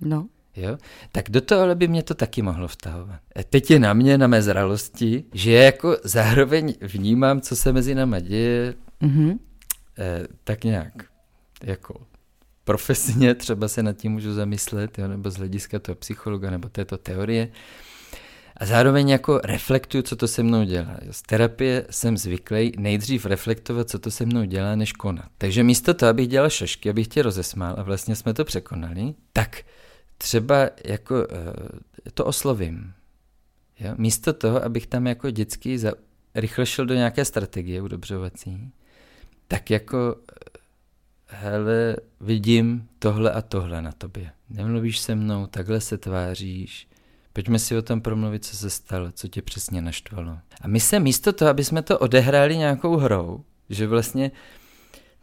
No. 0.00 0.28
Jo? 0.56 0.78
Tak 1.12 1.30
do 1.30 1.40
toho 1.40 1.74
by 1.74 1.88
mě 1.88 2.02
to 2.02 2.14
taky 2.14 2.42
mohlo 2.42 2.68
vtahovat. 2.68 3.20
A 3.36 3.42
teď 3.42 3.70
je 3.70 3.78
na 3.78 3.94
mě, 3.94 4.18
na 4.18 4.26
mé 4.26 4.42
zralosti, 4.42 5.24
že 5.32 5.52
jako 5.52 5.96
zároveň 6.04 6.74
vnímám, 6.80 7.40
co 7.40 7.56
se 7.56 7.72
mezi 7.72 7.94
náma 7.94 8.20
děje, 8.20 8.74
mm-hmm. 9.02 9.38
eh, 9.98 10.26
tak 10.44 10.64
nějak 10.64 10.92
jako 11.62 12.06
profesně 12.64 13.34
třeba 13.44 13.68
se 13.68 13.82
nad 13.82 13.96
tím 13.96 14.12
můžu 14.12 14.34
zamyslet, 14.34 14.98
jo, 14.98 15.08
nebo 15.08 15.30
z 15.30 15.36
hlediska 15.36 15.78
toho 15.78 15.96
psychologa 15.96 16.50
nebo 16.50 16.68
této 16.68 16.98
teorie. 16.98 17.48
A 18.56 18.66
zároveň 18.66 19.08
jako 19.08 19.40
reflektuju, 19.44 20.02
co 20.02 20.16
to 20.16 20.28
se 20.28 20.42
mnou 20.42 20.64
dělá. 20.64 20.96
Z 21.10 21.22
terapie 21.22 21.86
jsem 21.90 22.16
zvyklý 22.16 22.72
nejdřív 22.78 23.26
reflektovat, 23.26 23.90
co 23.90 23.98
to 23.98 24.10
se 24.10 24.26
mnou 24.26 24.44
dělá, 24.44 24.74
než 24.74 24.92
konat. 24.92 25.26
Takže 25.38 25.62
místo 25.62 25.94
toho, 25.94 26.10
abych 26.10 26.28
dělal 26.28 26.50
šašky, 26.50 26.90
abych 26.90 27.08
tě 27.08 27.22
rozesmál 27.22 27.74
a 27.78 27.82
vlastně 27.82 28.16
jsme 28.16 28.34
to 28.34 28.44
překonali, 28.44 29.14
tak 29.32 29.62
třeba 30.18 30.70
jako 30.84 31.14
uh, 31.14 31.24
to 32.14 32.24
oslovím. 32.24 32.92
Jo? 33.80 33.94
Místo 33.98 34.32
toho, 34.32 34.64
abych 34.64 34.86
tam 34.86 35.06
jako 35.06 35.30
dětský 35.30 35.78
za, 35.78 35.92
rychle 36.34 36.66
šel 36.66 36.86
do 36.86 36.94
nějaké 36.94 37.24
strategie 37.24 37.82
udobřovací, 37.82 38.72
tak 39.48 39.70
jako 39.70 40.16
hele, 41.26 41.96
vidím 42.20 42.88
tohle 42.98 43.32
a 43.32 43.42
tohle 43.42 43.82
na 43.82 43.92
tobě. 43.92 44.30
Nemluvíš 44.50 44.98
se 44.98 45.14
mnou, 45.14 45.46
takhle 45.46 45.80
se 45.80 45.98
tváříš, 45.98 46.88
Pojďme 47.34 47.58
si 47.58 47.76
o 47.76 47.82
tom 47.82 48.00
promluvit, 48.00 48.44
co 48.44 48.56
se 48.56 48.70
stalo, 48.70 49.12
co 49.12 49.28
tě 49.28 49.42
přesně 49.42 49.82
naštvalo. 49.82 50.38
A 50.60 50.68
my 50.68 50.80
se 50.80 51.00
místo 51.00 51.32
toho, 51.32 51.48
aby 51.48 51.64
jsme 51.64 51.82
to 51.82 51.98
odehráli 51.98 52.56
nějakou 52.56 52.96
hrou, 52.96 53.44
že 53.70 53.86
vlastně 53.86 54.30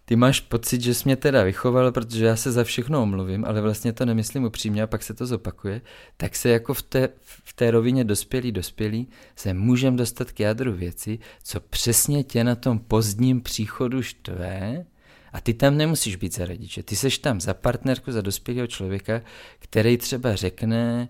ty 0.05 0.15
máš 0.15 0.39
pocit, 0.39 0.81
že 0.81 0.93
jsi 0.93 1.01
mě 1.05 1.15
teda 1.15 1.43
vychoval, 1.43 1.91
protože 1.91 2.25
já 2.25 2.35
se 2.35 2.51
za 2.51 2.63
všechno 2.63 3.01
omluvím, 3.01 3.45
ale 3.45 3.61
vlastně 3.61 3.93
to 3.93 4.05
nemyslím 4.05 4.43
upřímně 4.43 4.83
a 4.83 4.87
pak 4.87 5.03
se 5.03 5.13
to 5.13 5.25
zopakuje, 5.25 5.81
tak 6.17 6.35
se 6.35 6.49
jako 6.49 6.73
v 6.73 6.81
té, 6.81 7.09
v 7.23 7.53
té 7.53 7.71
rovině 7.71 8.03
dospělý, 8.03 8.51
dospělý 8.51 9.07
se 9.35 9.53
můžeme 9.53 9.97
dostat 9.97 10.31
k 10.31 10.39
jádru 10.39 10.73
věci, 10.73 11.19
co 11.43 11.59
přesně 11.59 12.23
tě 12.23 12.43
na 12.43 12.55
tom 12.55 12.79
pozdním 12.79 13.41
příchodu 13.41 14.01
štve 14.01 14.85
A 15.33 15.41
ty 15.41 15.53
tam 15.53 15.77
nemusíš 15.77 16.15
být 16.15 16.35
za 16.35 16.45
rodiče. 16.45 16.83
Ty 16.83 16.95
seš 16.95 17.17
tam 17.17 17.41
za 17.41 17.53
partnerku, 17.53 18.11
za 18.11 18.21
dospělého 18.21 18.67
člověka, 18.67 19.21
který 19.59 19.97
třeba 19.97 20.35
řekne, 20.35 21.09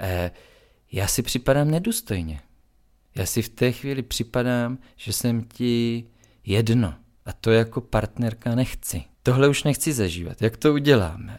eh, 0.00 0.30
já 0.92 1.06
si 1.06 1.22
připadám 1.22 1.70
nedůstojně. 1.70 2.40
Já 3.14 3.26
si 3.26 3.42
v 3.42 3.48
té 3.48 3.72
chvíli 3.72 4.02
připadám, 4.02 4.78
že 4.96 5.12
jsem 5.12 5.44
ti 5.44 6.04
jedno. 6.44 6.94
A 7.24 7.32
to 7.32 7.50
jako 7.50 7.80
partnerka 7.80 8.54
nechci. 8.54 9.04
Tohle 9.22 9.48
už 9.48 9.64
nechci 9.64 9.92
zažívat. 9.92 10.42
Jak 10.42 10.56
to 10.56 10.72
uděláme? 10.72 11.38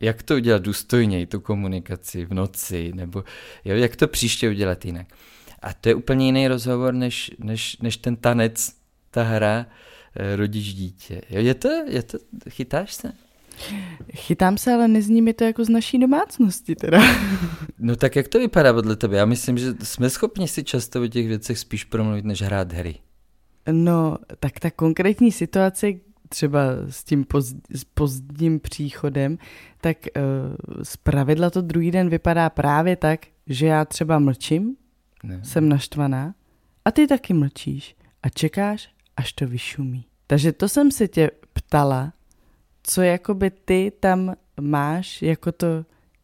Jak 0.00 0.22
to 0.22 0.34
udělat 0.34 0.62
důstojněji, 0.62 1.26
tu 1.26 1.40
komunikaci 1.40 2.24
v 2.24 2.34
noci? 2.34 2.92
Nebo 2.94 3.24
jo, 3.64 3.76
jak 3.76 3.96
to 3.96 4.08
příště 4.08 4.48
udělat 4.48 4.84
jinak? 4.84 5.06
A 5.62 5.74
to 5.74 5.88
je 5.88 5.94
úplně 5.94 6.26
jiný 6.26 6.48
rozhovor, 6.48 6.94
než, 6.94 7.30
než, 7.38 7.76
než 7.78 7.96
ten 7.96 8.16
tanec, 8.16 8.72
ta 9.10 9.22
hra 9.22 9.66
eh, 10.16 10.36
rodič-dítě. 10.36 11.22
Jo, 11.30 11.40
je 11.40 11.54
to, 11.54 11.68
je 11.68 12.02
to, 12.02 12.18
chytáš 12.50 12.94
se? 12.94 13.12
Chytám 14.14 14.58
se, 14.58 14.72
ale 14.72 14.88
nezní 14.88 15.22
mi 15.22 15.34
to 15.34 15.44
jako 15.44 15.64
z 15.64 15.68
naší 15.68 15.98
domácnosti 15.98 16.74
teda. 16.74 17.02
No 17.80 17.96
tak 17.96 18.16
jak 18.16 18.28
to 18.28 18.38
vypadá 18.38 18.72
podle 18.72 18.96
tebe? 18.96 19.16
Já 19.16 19.24
myslím, 19.24 19.58
že 19.58 19.74
jsme 19.82 20.10
schopni 20.10 20.48
si 20.48 20.64
často 20.64 21.02
o 21.02 21.06
těch 21.06 21.28
věcech 21.28 21.58
spíš 21.58 21.84
promluvit, 21.84 22.24
než 22.24 22.42
hrát 22.42 22.72
hry. 22.72 22.94
No, 23.72 24.18
tak 24.40 24.60
ta 24.60 24.70
konkrétní 24.70 25.32
situace, 25.32 25.86
třeba 26.28 26.60
s 26.90 27.04
tím 27.04 27.24
poz, 27.24 27.54
s 27.70 27.84
pozdním 27.84 28.60
příchodem, 28.60 29.38
tak 29.80 29.96
uh, 30.16 30.82
z 30.82 30.96
pravidla 30.96 31.50
to 31.50 31.60
druhý 31.60 31.90
den 31.90 32.08
vypadá 32.08 32.50
právě 32.50 32.96
tak, 32.96 33.20
že 33.46 33.66
já 33.66 33.84
třeba 33.84 34.18
mlčím, 34.18 34.76
ne. 35.24 35.40
jsem 35.44 35.68
naštvaná 35.68 36.34
a 36.84 36.90
ty 36.90 37.06
taky 37.06 37.34
mlčíš 37.34 37.96
a 38.22 38.28
čekáš, 38.28 38.88
až 39.16 39.32
to 39.32 39.46
vyšumí. 39.46 40.04
Takže 40.26 40.52
to 40.52 40.68
jsem 40.68 40.90
se 40.90 41.08
tě 41.08 41.30
ptala, 41.52 42.12
co 42.88 43.02
jakoby 43.02 43.50
ty 43.50 43.92
tam 44.00 44.34
máš 44.60 45.22
jako 45.22 45.52
to 45.52 45.66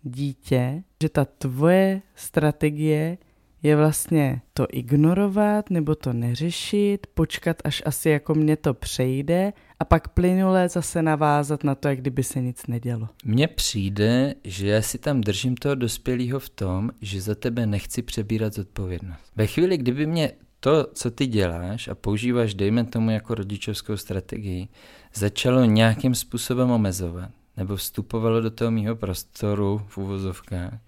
dítě, 0.02 0.82
že 1.02 1.08
ta 1.08 1.24
tvoje 1.24 2.02
strategie 2.14 3.18
je 3.62 3.76
vlastně 3.76 4.40
to 4.54 4.66
ignorovat 4.70 5.70
nebo 5.70 5.94
to 5.94 6.12
neřešit, 6.12 7.06
počkat, 7.14 7.56
až 7.64 7.82
asi 7.86 8.08
jako 8.08 8.34
mě 8.34 8.56
to 8.56 8.74
přejde 8.74 9.52
a 9.80 9.84
pak 9.84 10.08
plynule 10.08 10.68
zase 10.68 11.02
navázat 11.02 11.64
na 11.64 11.74
to, 11.74 11.88
jak 11.88 12.00
kdyby 12.00 12.22
se 12.22 12.40
nic 12.40 12.66
nedělo. 12.66 13.08
Mně 13.24 13.48
přijde, 13.48 14.34
že 14.44 14.68
já 14.68 14.82
si 14.82 14.98
tam 14.98 15.20
držím 15.20 15.56
toho 15.56 15.74
dospělého 15.74 16.38
v 16.38 16.48
tom, 16.48 16.90
že 17.00 17.20
za 17.20 17.34
tebe 17.34 17.66
nechci 17.66 18.02
přebírat 18.02 18.54
zodpovědnost. 18.54 19.32
Ve 19.36 19.46
chvíli, 19.46 19.78
kdyby 19.78 20.06
mě 20.06 20.32
to, 20.64 20.86
co 20.94 21.10
ty 21.10 21.26
děláš 21.26 21.88
a 21.88 21.94
používáš, 21.94 22.54
dejme 22.54 22.84
tomu 22.84 23.10
jako 23.10 23.34
rodičovskou 23.34 23.96
strategii, 23.96 24.68
začalo 25.14 25.64
nějakým 25.64 26.14
způsobem 26.14 26.70
omezovat, 26.70 27.30
nebo 27.56 27.76
vstupovalo 27.76 28.40
do 28.40 28.50
toho 28.50 28.70
mýho 28.70 28.96
prostoru 28.96 29.82
v 29.88 29.98
uvozovkách, 29.98 30.78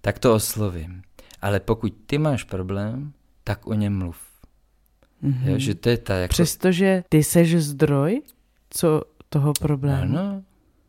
tak 0.00 0.18
to 0.18 0.34
oslovím. 0.34 1.02
Ale 1.42 1.60
pokud 1.60 1.94
ty 2.06 2.18
máš 2.18 2.44
problém, 2.44 3.12
tak 3.44 3.66
o 3.66 3.74
něm 3.74 3.98
mluv. 3.98 4.16
Mm-hmm. 5.22 5.48
Jo, 5.50 5.58
že 5.58 5.74
to 5.74 5.88
je 5.88 5.96
ta 5.96 6.16
jako... 6.16 6.30
Přestože 6.30 7.04
ty 7.08 7.24
seš 7.24 7.56
zdroj 7.56 8.22
co 8.70 9.02
toho 9.28 9.52
problému. 9.60 10.18
Ano, 10.18 10.42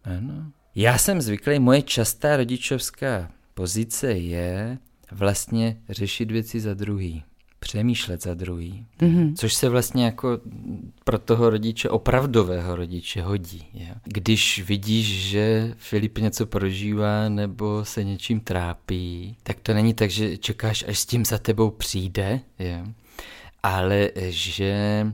ano. 0.03 0.51
Já 0.75 0.97
jsem 0.97 1.21
zvyklý, 1.21 1.59
moje 1.59 1.81
častá 1.81 2.37
rodičovská 2.37 3.31
pozice 3.53 4.11
je 4.11 4.77
vlastně 5.11 5.77
řešit 5.89 6.31
věci 6.31 6.59
za 6.59 6.73
druhý 6.73 7.23
přemýšlet 7.65 8.23
za 8.23 8.33
druhý. 8.33 8.85
Mm-hmm. 8.99 9.35
Což 9.35 9.53
se 9.53 9.69
vlastně 9.69 10.05
jako 10.05 10.39
pro 11.03 11.19
toho 11.19 11.49
rodiče, 11.49 11.89
opravdového 11.89 12.75
rodiče 12.75 13.21
hodí. 13.21 13.67
Je. 13.73 13.95
Když 14.03 14.63
vidíš, 14.67 15.29
že 15.29 15.73
Filip 15.77 16.17
něco 16.17 16.45
prožívá 16.45 17.29
nebo 17.29 17.85
se 17.85 18.03
něčím 18.03 18.39
trápí, 18.39 19.35
tak 19.43 19.57
to 19.63 19.73
není 19.73 19.93
tak, 19.93 20.09
že 20.09 20.37
čekáš, 20.37 20.85
až 20.87 20.99
s 20.99 21.05
tím 21.05 21.25
za 21.25 21.37
tebou 21.37 21.69
přijde, 21.69 22.39
je. 22.59 22.85
ale 23.63 24.09
že 24.29 25.07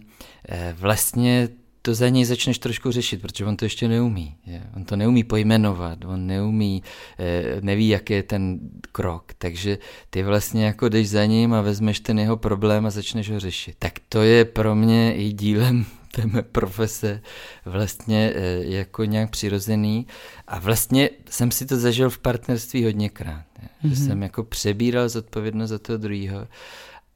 eh, 0.50 0.76
vlastně 0.80 1.50
to 1.88 1.94
za 1.94 2.10
něj 2.10 2.26
začneš 2.26 2.60
trošku 2.60 2.92
řešit, 2.92 3.22
protože 3.22 3.46
on 3.46 3.58
to 3.58 3.66
ještě 3.66 3.88
neumí. 3.88 4.36
Je. 4.46 4.64
On 4.76 4.86
to 4.86 4.96
neumí 4.96 5.24
pojmenovat, 5.24 6.06
on 6.06 6.28
neumí, 6.28 6.84
eh, 7.20 7.62
neví, 7.62 7.88
jaký 7.88 8.14
je 8.14 8.24
ten 8.24 8.60
krok. 8.92 9.32
Takže 9.38 9.78
ty 10.10 10.24
vlastně 10.24 10.66
jako 10.66 10.90
jdeš 10.90 11.10
za 11.10 11.26
ním 11.26 11.54
a 11.54 11.62
vezmeš 11.62 12.00
ten 12.00 12.20
jeho 12.20 12.38
problém 12.38 12.86
a 12.86 12.90
začneš 12.90 13.32
ho 13.32 13.40
řešit. 13.40 13.76
Tak 13.80 13.94
to 14.10 14.22
je 14.22 14.46
pro 14.46 14.76
mě 14.76 15.16
i 15.16 15.34
dílem 15.34 15.86
té 16.12 16.26
mé 16.26 16.42
profese 16.42 17.22
vlastně 17.66 18.34
eh, 18.36 18.64
jako 18.64 19.06
nějak 19.06 19.30
přirozený. 19.30 20.08
A 20.48 20.60
vlastně 20.60 21.10
jsem 21.30 21.52
si 21.52 21.66
to 21.66 21.78
zažil 21.78 22.10
v 22.10 22.20
partnerství 22.20 22.84
hodněkrát. 22.84 23.46
Mm-hmm. 23.60 23.90
Že 23.90 24.02
mhm. 24.02 24.08
jsem 24.08 24.24
jako 24.24 24.44
přebíral 24.44 25.10
zodpovědnost 25.10 25.70
za 25.70 25.80
toho 25.80 25.98
druhého 25.98 26.48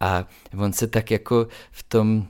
a 0.02 0.28
on 0.58 0.74
se 0.74 0.88
tak 0.88 1.12
jako 1.12 1.48
v 1.72 1.84
tom 1.84 2.28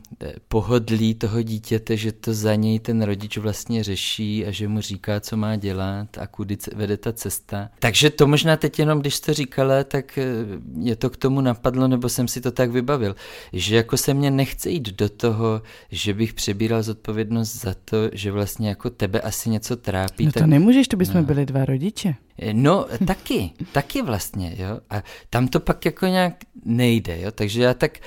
pohodlí 0.47 1.15
toho 1.15 1.41
dítěte, 1.41 1.97
že 1.97 2.11
to 2.11 2.33
za 2.33 2.55
něj 2.55 2.79
ten 2.79 3.01
rodič 3.01 3.37
vlastně 3.37 3.83
řeší 3.83 4.45
a 4.45 4.51
že 4.51 4.67
mu 4.67 4.81
říká, 4.81 5.19
co 5.19 5.37
má 5.37 5.55
dělat 5.55 6.17
a 6.17 6.27
kudy 6.27 6.57
vede 6.75 6.97
ta 6.97 7.13
cesta. 7.13 7.69
Takže 7.79 8.09
to 8.09 8.27
možná 8.27 8.57
teď 8.57 8.79
jenom, 8.79 8.99
když 8.99 9.15
jste 9.15 9.33
říkala, 9.33 9.83
tak 9.83 10.17
eh, 10.17 10.25
mě 10.65 10.95
to 10.95 11.09
k 11.09 11.17
tomu 11.17 11.41
napadlo, 11.41 11.87
nebo 11.87 12.09
jsem 12.09 12.27
si 12.27 12.41
to 12.41 12.51
tak 12.51 12.71
vybavil, 12.71 13.15
že 13.53 13.75
jako 13.75 13.97
se 13.97 14.13
mě 14.13 14.31
nechce 14.31 14.69
jít 14.69 14.89
do 14.89 15.09
toho, 15.09 15.61
že 15.91 16.13
bych 16.13 16.33
přebíral 16.33 16.83
zodpovědnost 16.83 17.55
za 17.55 17.75
to, 17.85 17.97
že 18.13 18.31
vlastně 18.31 18.69
jako 18.69 18.89
tebe 18.89 19.21
asi 19.21 19.49
něco 19.49 19.75
trápí. 19.75 20.25
No 20.25 20.31
to 20.31 20.39
tak... 20.39 20.49
nemůžeš, 20.49 20.87
to 20.87 20.97
bychom 20.97 21.21
no. 21.21 21.23
byli 21.23 21.45
dva 21.45 21.65
rodiče. 21.65 22.15
No, 22.53 22.85
taky, 23.07 23.51
taky 23.71 24.01
vlastně, 24.01 24.55
jo. 24.57 24.79
A 24.89 25.03
tam 25.29 25.47
to 25.47 25.59
pak 25.59 25.85
jako 25.85 26.05
nějak 26.05 26.33
nejde, 26.65 27.21
jo. 27.21 27.31
Takže 27.31 27.63
já 27.63 27.73
tak, 27.73 27.97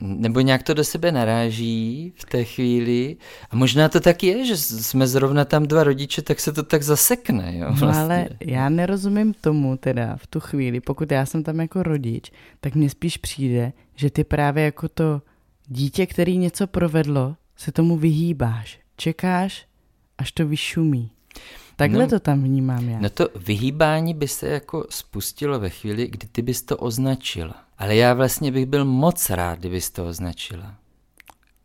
nebo 0.00 0.40
nějak 0.40 0.62
to 0.62 0.74
do 0.74 0.84
sebe 0.84 1.12
naráží 1.12 2.12
v 2.16 2.24
té 2.24 2.44
chvíli. 2.44 3.16
A 3.50 3.56
možná 3.56 3.88
to 3.88 4.00
tak 4.00 4.22
je, 4.22 4.46
že 4.46 4.56
jsme 4.56 5.06
zrovna 5.06 5.44
tam 5.44 5.66
dva 5.66 5.84
rodiče, 5.84 6.22
tak 6.22 6.40
se 6.40 6.52
to 6.52 6.62
tak 6.62 6.82
zasekne, 6.82 7.58
jo. 7.58 7.66
Vlastně. 7.68 7.88
No 7.88 8.04
ale 8.04 8.28
já 8.40 8.68
nerozumím 8.68 9.34
tomu 9.34 9.76
teda 9.76 10.16
v 10.16 10.26
tu 10.26 10.40
chvíli, 10.40 10.80
pokud 10.80 11.12
já 11.12 11.26
jsem 11.26 11.42
tam 11.42 11.60
jako 11.60 11.82
rodič, 11.82 12.32
tak 12.60 12.74
mně 12.74 12.90
spíš 12.90 13.16
přijde, 13.16 13.72
že 13.94 14.10
ty 14.10 14.24
právě 14.24 14.64
jako 14.64 14.88
to 14.88 15.22
dítě, 15.66 16.06
který 16.06 16.38
něco 16.38 16.66
provedlo, 16.66 17.36
se 17.56 17.72
tomu 17.72 17.96
vyhýbáš. 17.96 18.78
Čekáš, 18.96 19.66
až 20.18 20.32
to 20.32 20.46
vyšumí. 20.46 21.10
Takhle 21.76 22.04
no, 22.04 22.10
to 22.10 22.20
tam 22.20 22.42
vnímám 22.42 22.88
já. 22.88 22.98
No 23.00 23.10
to 23.10 23.28
vyhýbání 23.36 24.14
by 24.14 24.28
se 24.28 24.48
jako 24.48 24.86
spustilo 24.90 25.60
ve 25.60 25.70
chvíli, 25.70 26.06
kdy 26.06 26.26
ty 26.26 26.42
bys 26.42 26.62
to 26.62 26.76
označila. 26.76 27.64
Ale 27.78 27.96
já 27.96 28.14
vlastně 28.14 28.52
bych 28.52 28.66
byl 28.66 28.84
moc 28.84 29.30
rád, 29.30 29.58
kdybys 29.58 29.90
to 29.90 30.06
označila. 30.06 30.74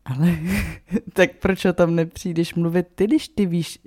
Ale 0.04 0.38
tak 1.12 1.30
proč 1.36 1.64
o 1.64 1.72
tom 1.72 1.94
nepřijdeš 1.94 2.54
mluvit 2.54 2.86
ty, 2.94 3.04
když 3.04 3.28
ty 3.28 3.46
víš, 3.46 3.78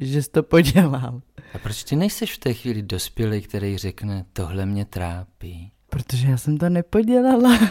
že 0.00 0.22
jsi 0.22 0.30
to 0.30 0.42
podělal? 0.42 1.22
A 1.54 1.58
proč 1.58 1.84
ty 1.84 1.96
nejseš 1.96 2.34
v 2.34 2.38
té 2.38 2.54
chvíli 2.54 2.82
dospělý, 2.82 3.40
který 3.42 3.78
řekne, 3.78 4.24
tohle 4.32 4.66
mě 4.66 4.84
trápí? 4.84 5.72
Protože 5.90 6.28
já 6.28 6.36
jsem 6.36 6.58
to 6.58 6.68
nepodělala. 6.68 7.58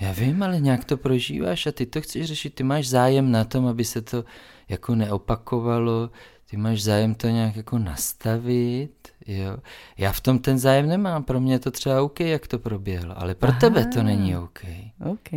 Já 0.00 0.12
vím, 0.12 0.42
ale 0.42 0.60
nějak 0.60 0.84
to 0.84 0.96
prožíváš 0.96 1.66
a 1.66 1.72
ty 1.72 1.86
to 1.86 2.00
chceš 2.00 2.26
řešit. 2.26 2.54
Ty 2.54 2.62
máš 2.62 2.88
zájem 2.88 3.30
na 3.30 3.44
tom, 3.44 3.66
aby 3.66 3.84
se 3.84 4.02
to 4.02 4.24
jako 4.68 4.94
neopakovalo, 4.94 6.10
ty 6.52 6.58
máš 6.58 6.82
zájem 6.82 7.14
to 7.14 7.28
nějak 7.28 7.56
jako 7.56 7.78
nastavit, 7.78 9.08
jo. 9.26 9.56
Já 9.98 10.12
v 10.12 10.20
tom 10.20 10.38
ten 10.38 10.58
zájem 10.58 10.88
nemám, 10.88 11.24
pro 11.24 11.40
mě 11.40 11.54
je 11.54 11.58
to 11.58 11.70
třeba 11.70 12.02
OK, 12.02 12.20
jak 12.20 12.46
to 12.46 12.58
proběhlo, 12.58 13.18
ale 13.18 13.34
pro 13.34 13.48
Aha. 13.48 13.60
tebe 13.60 13.86
to 13.86 14.02
není 14.02 14.36
OK. 14.36 14.60
OK. 15.10 15.32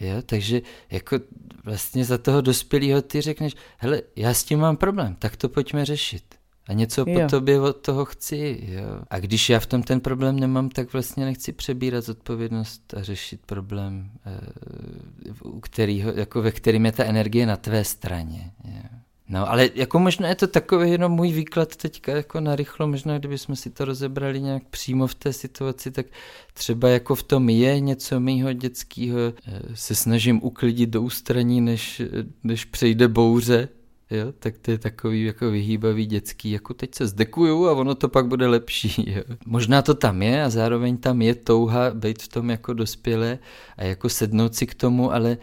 Jo, 0.00 0.22
takže 0.26 0.62
jako 0.90 1.20
vlastně 1.64 2.04
za 2.04 2.18
toho 2.18 2.40
dospělého 2.40 3.02
ty 3.02 3.20
řekneš, 3.20 3.54
hele, 3.78 4.02
já 4.16 4.34
s 4.34 4.44
tím 4.44 4.58
mám 4.58 4.76
problém, 4.76 5.16
tak 5.18 5.36
to 5.36 5.48
pojďme 5.48 5.84
řešit. 5.84 6.24
A 6.68 6.72
něco 6.72 7.04
jo. 7.08 7.20
po 7.20 7.28
tobě 7.28 7.60
od 7.60 7.76
toho 7.76 8.04
chci. 8.04 8.60
Jo. 8.62 9.02
A 9.10 9.18
když 9.18 9.50
já 9.50 9.60
v 9.60 9.66
tom 9.66 9.82
ten 9.82 10.00
problém 10.00 10.40
nemám, 10.40 10.68
tak 10.68 10.92
vlastně 10.92 11.24
nechci 11.24 11.52
přebírat 11.52 12.04
zodpovědnost 12.04 12.94
a 12.94 13.02
řešit 13.02 13.40
problém, 13.46 14.10
eh, 14.26 15.30
u 15.44 15.60
kterýho, 15.60 16.12
jako 16.12 16.42
ve 16.42 16.52
kterým 16.52 16.86
je 16.86 16.92
ta 16.92 17.04
energie 17.04 17.46
na 17.46 17.56
tvé 17.56 17.84
straně. 17.84 18.52
Jo. 18.64 19.01
No, 19.32 19.50
ale 19.50 19.70
jako 19.74 19.98
možná 19.98 20.28
je 20.28 20.34
to 20.34 20.46
takový 20.46 20.90
jenom 20.90 21.12
můj 21.12 21.32
výklad 21.32 21.76
teďka 21.76 22.12
jako 22.12 22.40
narychlo, 22.40 22.88
možná 22.88 23.18
kdybychom 23.18 23.56
si 23.56 23.70
to 23.70 23.84
rozebrali 23.84 24.40
nějak 24.40 24.62
přímo 24.70 25.06
v 25.06 25.14
té 25.14 25.32
situaci, 25.32 25.90
tak 25.90 26.06
třeba 26.54 26.88
jako 26.88 27.14
v 27.14 27.22
tom 27.22 27.48
je 27.48 27.80
něco 27.80 28.20
mýho 28.20 28.52
dětského, 28.52 29.18
eh, 29.18 29.60
se 29.74 29.94
snažím 29.94 30.40
uklidit 30.42 30.90
do 30.90 31.02
ústraní, 31.02 31.60
než, 31.60 32.02
než 32.44 32.64
přejde 32.64 33.08
bouře, 33.08 33.68
jo, 34.10 34.32
tak 34.38 34.58
to 34.58 34.70
je 34.70 34.78
takový 34.78 35.24
jako 35.24 35.50
vyhýbavý 35.50 36.06
dětský, 36.06 36.50
jako 36.50 36.74
teď 36.74 36.94
se 36.94 37.06
zdekuju 37.06 37.68
a 37.68 37.72
ono 37.72 37.94
to 37.94 38.08
pak 38.08 38.26
bude 38.26 38.46
lepší, 38.46 39.04
jo. 39.16 39.22
Možná 39.46 39.82
to 39.82 39.94
tam 39.94 40.22
je 40.22 40.44
a 40.44 40.50
zároveň 40.50 40.96
tam 40.96 41.22
je 41.22 41.34
touha 41.34 41.90
být 41.90 42.22
v 42.22 42.28
tom 42.28 42.50
jako 42.50 42.72
dospělé 42.72 43.38
a 43.76 43.84
jako 43.84 44.08
sednout 44.08 44.54
si 44.54 44.66
k 44.66 44.74
tomu, 44.74 45.12
ale 45.12 45.36
Eh, 45.36 45.38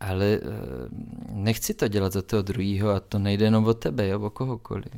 ale 0.00 0.26
eh, 0.26 0.40
nechci 1.32 1.74
to 1.74 1.88
dělat 1.88 2.12
za 2.12 2.22
toho 2.22 2.42
druhého 2.42 2.90
a 2.90 3.00
to 3.00 3.18
nejde 3.18 3.44
jenom 3.44 3.64
o 3.64 3.74
tebe, 3.74 4.08
jo, 4.08 4.20
o 4.20 4.30
kohokoliv. 4.30 4.92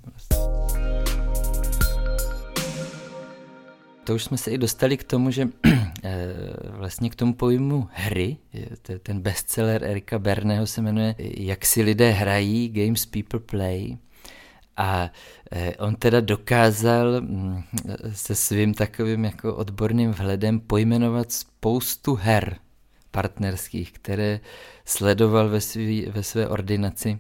To 4.04 4.14
už 4.14 4.24
jsme 4.24 4.38
se 4.38 4.50
i 4.50 4.58
dostali 4.58 4.96
k 4.96 5.04
tomu, 5.04 5.30
že 5.30 5.48
eh, 6.04 6.34
vlastně 6.70 7.10
k 7.10 7.14
tomu 7.14 7.34
pojmu 7.34 7.88
hry, 7.92 8.36
ten 9.02 9.20
bestseller 9.20 9.84
Erika 9.84 10.18
Berného 10.18 10.66
se 10.66 10.82
jmenuje 10.82 11.14
Jak 11.18 11.66
si 11.66 11.82
lidé 11.82 12.10
hrají, 12.10 12.68
Games 12.68 13.06
People 13.06 13.40
Play. 13.40 13.98
A 14.76 15.10
on 15.78 15.94
teda 15.96 16.20
dokázal 16.20 17.20
mm, 17.20 17.62
se 18.12 18.34
svým 18.34 18.74
takovým 18.74 19.24
jako 19.24 19.54
odborným 19.54 20.10
vhledem 20.10 20.60
pojmenovat 20.60 21.32
spoustu 21.32 22.14
her, 22.14 22.58
partnerských, 23.12 23.92
které 23.92 24.40
sledoval 24.84 25.48
ve, 25.48 25.60
svý, 25.60 26.06
ve 26.06 26.22
své 26.22 26.48
ordinaci, 26.48 27.18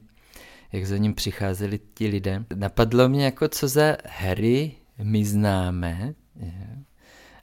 jak 0.72 0.86
za 0.86 0.96
ním 0.96 1.14
přicházeli 1.14 1.80
ti 1.94 2.06
lidé. 2.06 2.44
Napadlo 2.54 3.08
mě, 3.08 3.24
jako 3.24 3.48
co 3.48 3.68
za 3.68 3.96
hry 4.04 4.72
my 5.02 5.24
známe, 5.24 6.14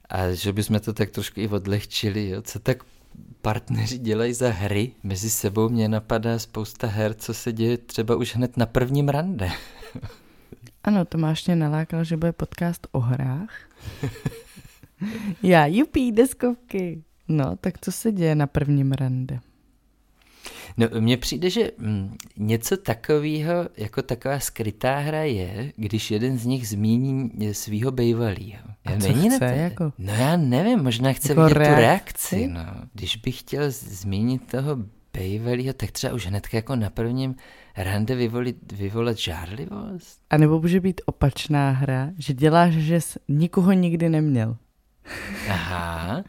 a 0.08 0.32
že 0.32 0.52
bychom 0.52 0.80
to 0.80 0.92
tak 0.92 1.10
trošku 1.10 1.40
i 1.40 1.48
odlehčili, 1.48 2.28
jo, 2.28 2.42
co 2.42 2.58
tak 2.58 2.84
partneři 3.42 3.98
dělají 3.98 4.32
za 4.34 4.50
hry. 4.50 4.92
Mezi 5.02 5.30
sebou 5.30 5.68
mě 5.68 5.88
napadá 5.88 6.38
spousta 6.38 6.86
her, 6.86 7.14
co 7.14 7.34
se 7.34 7.52
děje 7.52 7.78
třeba 7.78 8.16
už 8.16 8.36
hned 8.36 8.56
na 8.56 8.66
prvním 8.66 9.08
rande. 9.08 9.50
Ano, 10.84 11.04
Tomáš 11.04 11.46
mě 11.46 11.56
nalákal, 11.56 12.04
že 12.04 12.16
bude 12.16 12.32
podcast 12.32 12.86
o 12.92 13.00
hrách. 13.00 13.54
Já, 15.42 15.66
jupí, 15.66 16.12
deskovky. 16.12 17.04
No, 17.30 17.56
tak 17.60 17.74
co 17.80 17.92
se 17.92 18.12
děje 18.12 18.34
na 18.34 18.46
prvním 18.46 18.92
rande? 18.92 19.40
No, 20.76 20.86
mně 21.00 21.16
přijde, 21.16 21.50
že 21.50 21.70
mm, 21.78 22.16
něco 22.36 22.76
takového, 22.76 23.54
jako 23.76 24.02
taková 24.02 24.40
skrytá 24.40 24.98
hra 24.98 25.22
je, 25.22 25.72
když 25.76 26.10
jeden 26.10 26.38
z 26.38 26.46
nich 26.46 26.68
zmíní 26.68 27.30
svého 27.52 27.90
bejvalýho. 27.90 28.62
A 28.84 28.90
co 29.00 29.08
Není 29.08 29.30
chce, 29.30 29.44
jako? 29.44 29.92
No 29.98 30.12
já 30.12 30.36
nevím, 30.36 30.82
možná 30.82 31.12
chce 31.12 31.28
jako 31.28 31.42
vidět 31.42 31.54
reakci? 31.58 31.74
tu 31.74 31.80
reakci. 31.80 32.46
No. 32.46 32.88
Když 32.94 33.16
bych 33.16 33.40
chtěl 33.40 33.64
zmínit 33.70 34.50
toho 34.50 34.76
bejvalýho, 35.12 35.72
tak 35.72 35.90
třeba 35.90 36.14
už 36.14 36.26
hned 36.26 36.46
jako 36.52 36.76
na 36.76 36.90
prvním 36.90 37.34
rande 37.76 38.14
vyvolit, 38.14 38.72
vyvolat 38.72 39.16
žárlivost. 39.16 40.20
A 40.30 40.36
nebo 40.36 40.60
může 40.60 40.80
být 40.80 41.00
opačná 41.06 41.70
hra, 41.70 42.10
že 42.18 42.34
děláš, 42.34 42.72
že 42.74 43.00
jsi 43.00 43.18
nikoho 43.28 43.72
nikdy 43.72 44.08
neměl. 44.08 44.56
Aha. 45.48 46.24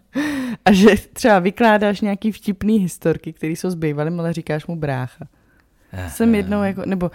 A 0.65 0.72
že 0.72 0.96
třeba 1.13 1.39
vykládáš 1.39 2.02
nějaký 2.02 2.32
vtipný 2.32 2.78
historky, 2.78 3.34
které 3.34 3.54
jsou 3.54 3.70
s 3.70 3.76
bývalým, 3.76 4.20
ale 4.20 4.34
říkáš 4.34 4.67
mu 4.67 4.76
brácha. 4.76 5.28
Aha. 5.94 6.10
Jsem 6.10 6.36
jednou 6.36 6.63
jako, 6.63 6.82
nebo 6.86 7.12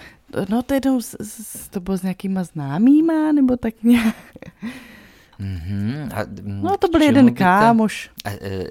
no 0.48 0.62
to 0.62 0.74
jednou 0.74 1.00
s, 1.00 1.16
s, 1.20 1.68
to 1.68 1.80
bylo 1.80 1.98
s 1.98 2.02
nějakýma 2.02 2.44
známýma, 2.44 3.32
nebo 3.32 3.56
tak 3.56 3.82
nějak. 3.82 4.16
Mm-hmm. 5.40 6.08
A, 6.14 6.26
no 6.42 6.76
to 6.76 6.88
byl 6.88 7.02
jeden 7.02 7.34
kámoš. 7.34 8.10
A, 8.24 8.28
a, 8.28 8.32
e, 8.32 8.66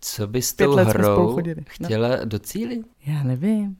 co 0.00 0.26
by 0.26 0.42
s 0.42 0.52
tou 0.52 0.76
hrou 0.76 1.36
no. 1.36 1.54
chtěla 1.68 2.08
no. 2.08 2.24
docílit? 2.24 2.86
Já 3.06 3.22
nevím. 3.22 3.76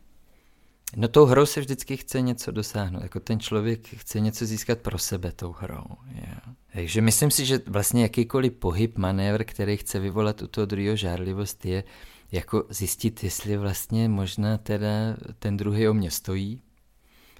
No 0.96 1.08
tou 1.08 1.24
hrou 1.24 1.46
se 1.46 1.60
vždycky 1.60 1.96
chce 1.96 2.20
něco 2.20 2.50
dosáhnout. 2.50 3.02
Jako 3.02 3.20
ten 3.20 3.40
člověk 3.40 3.88
chce 3.88 4.20
něco 4.20 4.46
získat 4.46 4.78
pro 4.78 4.98
sebe 4.98 5.32
tou 5.32 5.52
hrou. 5.52 5.84
Yeah. 6.14 6.54
Takže 6.72 7.00
myslím 7.00 7.30
si, 7.30 7.46
že 7.46 7.60
vlastně 7.66 8.02
jakýkoliv 8.02 8.52
pohyb, 8.52 8.98
manévr, 8.98 9.44
který 9.44 9.76
chce 9.76 9.98
vyvolat 9.98 10.42
u 10.42 10.46
toho 10.46 10.66
druhého 10.66 10.96
žárlivost, 10.96 11.64
je 11.64 11.84
jako 12.32 12.64
zjistit, 12.70 13.24
jestli 13.24 13.56
vlastně 13.56 14.08
možná 14.08 14.58
teda 14.58 14.88
ten 15.38 15.56
druhý 15.56 15.88
o 15.88 15.94
mě 15.94 16.10
stojí, 16.10 16.60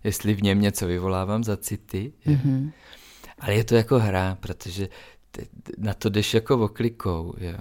jestli 0.05 0.35
v 0.35 0.43
něm 0.43 0.61
něco 0.61 0.87
vyvolávám 0.87 1.45
za 1.45 1.57
city. 1.57 2.13
Mm-hmm. 2.27 2.73
Ale 3.39 3.55
je 3.55 3.65
to 3.65 3.75
jako 3.75 3.99
hra, 3.99 4.39
protože 4.41 4.89
na 5.79 5.95
to 5.95 6.09
jdeš 6.09 6.35
jako 6.35 6.65
oklikou. 6.65 7.35
Jo. 7.39 7.59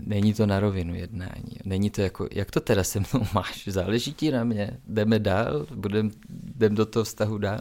Není 0.00 0.34
to 0.34 0.46
na 0.46 0.60
rovinu 0.60 0.94
jednání. 0.94 1.56
Není 1.64 1.90
to 1.90 2.00
jako, 2.00 2.28
jak 2.32 2.50
to 2.50 2.60
teda 2.60 2.84
se 2.84 3.00
mnou 3.00 3.26
máš? 3.34 3.68
Záleží 3.68 4.14
ti 4.14 4.30
na 4.30 4.44
mě? 4.44 4.70
Jdeme 4.86 5.18
dál? 5.18 5.66
Budem, 5.74 6.10
jdem 6.54 6.74
do 6.74 6.86
toho 6.86 7.04
vztahu 7.04 7.38
dál? 7.38 7.60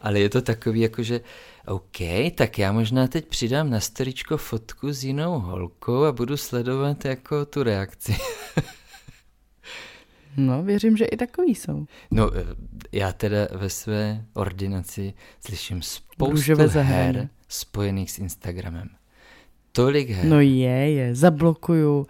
Ale 0.00 0.20
je 0.20 0.28
to 0.28 0.42
takový 0.42 0.80
jako, 0.80 1.02
že 1.02 1.20
OK, 1.68 1.98
tak 2.34 2.58
já 2.58 2.72
možná 2.72 3.06
teď 3.06 3.28
přidám 3.28 3.70
na 3.70 3.80
storičko 3.80 4.36
fotku 4.36 4.92
s 4.92 5.04
jinou 5.04 5.38
holkou 5.38 6.04
a 6.04 6.12
budu 6.12 6.36
sledovat 6.36 7.04
jako 7.04 7.46
tu 7.46 7.62
reakci. 7.62 8.16
no, 10.36 10.62
věřím, 10.62 10.96
že 10.96 11.04
i 11.04 11.16
takový 11.16 11.54
jsou. 11.54 11.86
No, 12.10 12.30
eh, 12.36 12.44
já 12.92 13.12
teda 13.12 13.38
ve 13.52 13.70
své 13.70 14.24
ordinaci 14.34 15.14
slyším 15.46 15.82
spoustu 15.82 16.56
her 16.74 17.28
spojených 17.48 18.10
s 18.10 18.18
Instagramem. 18.18 18.88
Tolik 19.72 20.10
her. 20.10 20.24
No 20.24 20.40
je, 20.40 20.92
je, 20.92 21.14
zablokuju, 21.14 21.98
uh, 21.98 22.06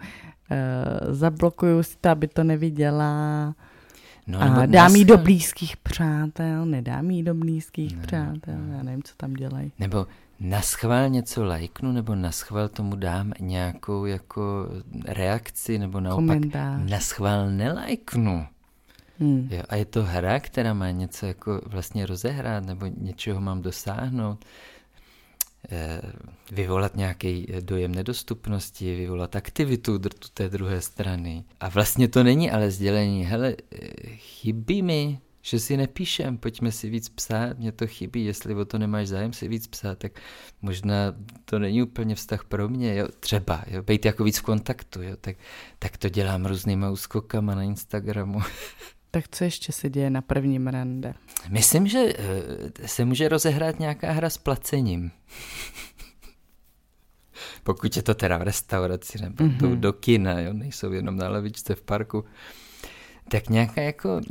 zablokuju 1.13 1.83
si 1.83 1.95
to, 2.01 2.09
aby 2.09 2.27
to 2.27 2.43
neviděla. 2.43 3.55
No, 4.29 4.41
a 4.41 4.65
dám 4.65 4.95
jí 4.95 5.05
do 5.05 5.17
blízkých 5.17 5.77
přátel, 5.77 6.65
nedám 6.65 7.11
jí 7.11 7.23
do 7.23 7.33
blízkých 7.33 7.95
ne, 7.95 8.01
přátel, 8.01 8.57
ne. 8.57 8.75
já 8.77 8.83
nevím, 8.83 9.03
co 9.03 9.13
tam 9.17 9.33
dělají. 9.33 9.71
Nebo 9.79 10.07
naschvál 10.39 11.09
něco 11.09 11.45
lajknu, 11.45 11.91
nebo 11.91 12.15
naschvál 12.15 12.67
tomu 12.69 12.95
dám 12.95 13.33
nějakou 13.39 14.05
jako 14.05 14.67
reakci, 15.05 15.79
nebo 15.79 15.99
naopak 15.99 16.25
Komentář. 16.25 16.81
naschvál 16.89 17.51
nelajknu. 17.51 18.45
Hmm. 19.19 19.47
Jo, 19.51 19.63
a 19.69 19.75
je 19.75 19.85
to 19.85 20.03
hra, 20.03 20.39
která 20.39 20.73
má 20.73 20.91
něco 20.91 21.25
jako 21.25 21.61
vlastně 21.65 22.05
rozehrát, 22.05 22.65
nebo 22.65 22.85
něčeho 22.97 23.41
mám 23.41 23.61
dosáhnout. 23.61 24.45
Eh, 25.71 26.01
vyvolat 26.51 26.95
nějaký 26.95 27.47
dojem 27.59 27.95
nedostupnosti, 27.95 28.95
vyvolat 28.95 29.35
aktivitu 29.35 29.99
té 30.33 30.49
druhé 30.49 30.81
strany. 30.81 31.43
A 31.59 31.69
vlastně 31.69 32.07
to 32.07 32.23
není 32.23 32.51
ale 32.51 32.71
sdělení, 32.71 33.25
hele, 33.25 33.55
eh, 33.71 33.87
chybí 34.15 34.81
mi, 34.81 35.19
že 35.41 35.59
si 35.59 35.77
nepíšem, 35.77 36.37
pojďme 36.37 36.71
si 36.71 36.89
víc 36.89 37.09
psát, 37.09 37.57
mě 37.57 37.71
to 37.71 37.87
chybí, 37.87 38.25
jestli 38.25 38.55
o 38.55 38.65
to 38.65 38.77
nemáš 38.77 39.07
zájem 39.07 39.33
si 39.33 39.47
víc 39.47 39.67
psát, 39.67 39.97
tak 39.97 40.21
možná 40.61 41.15
to 41.45 41.59
není 41.59 41.83
úplně 41.83 42.15
vztah 42.15 42.43
pro 42.43 42.69
mě, 42.69 42.95
jo, 42.95 43.07
třeba, 43.19 43.63
jo, 43.67 43.83
být 43.83 44.05
jako 44.05 44.23
víc 44.23 44.37
v 44.37 44.43
kontaktu, 44.43 45.01
jo, 45.01 45.15
tak, 45.21 45.37
tak 45.79 45.97
to 45.97 46.09
dělám 46.09 46.45
různýma 46.45 46.91
úskokama 46.91 47.55
na 47.55 47.63
Instagramu. 47.63 48.39
Tak 49.11 49.25
co 49.31 49.43
ještě 49.43 49.71
se 49.71 49.89
děje 49.89 50.09
na 50.09 50.21
prvním 50.21 50.67
rande? 50.67 51.13
Myslím, 51.49 51.87
že 51.87 51.99
eh, 51.99 52.87
se 52.87 53.05
může 53.05 53.29
rozehrát 53.29 53.79
nějaká 53.79 54.11
hra 54.11 54.29
s 54.29 54.37
placením. 54.37 55.11
Pokud 57.63 57.95
je 57.95 58.03
to 58.03 58.15
teda 58.15 58.37
v 58.37 58.41
restauraci 58.41 59.21
nebo 59.21 59.43
mm-hmm. 59.43 59.79
do 59.79 59.93
kina, 59.93 60.39
jo, 60.39 60.53
nejsou 60.53 60.91
jenom 60.91 61.17
na 61.17 61.29
levičce 61.29 61.75
v 61.75 61.81
parku. 61.81 62.25
Tak 63.29 63.49
nějaká 63.49 63.81
jako... 63.81 64.21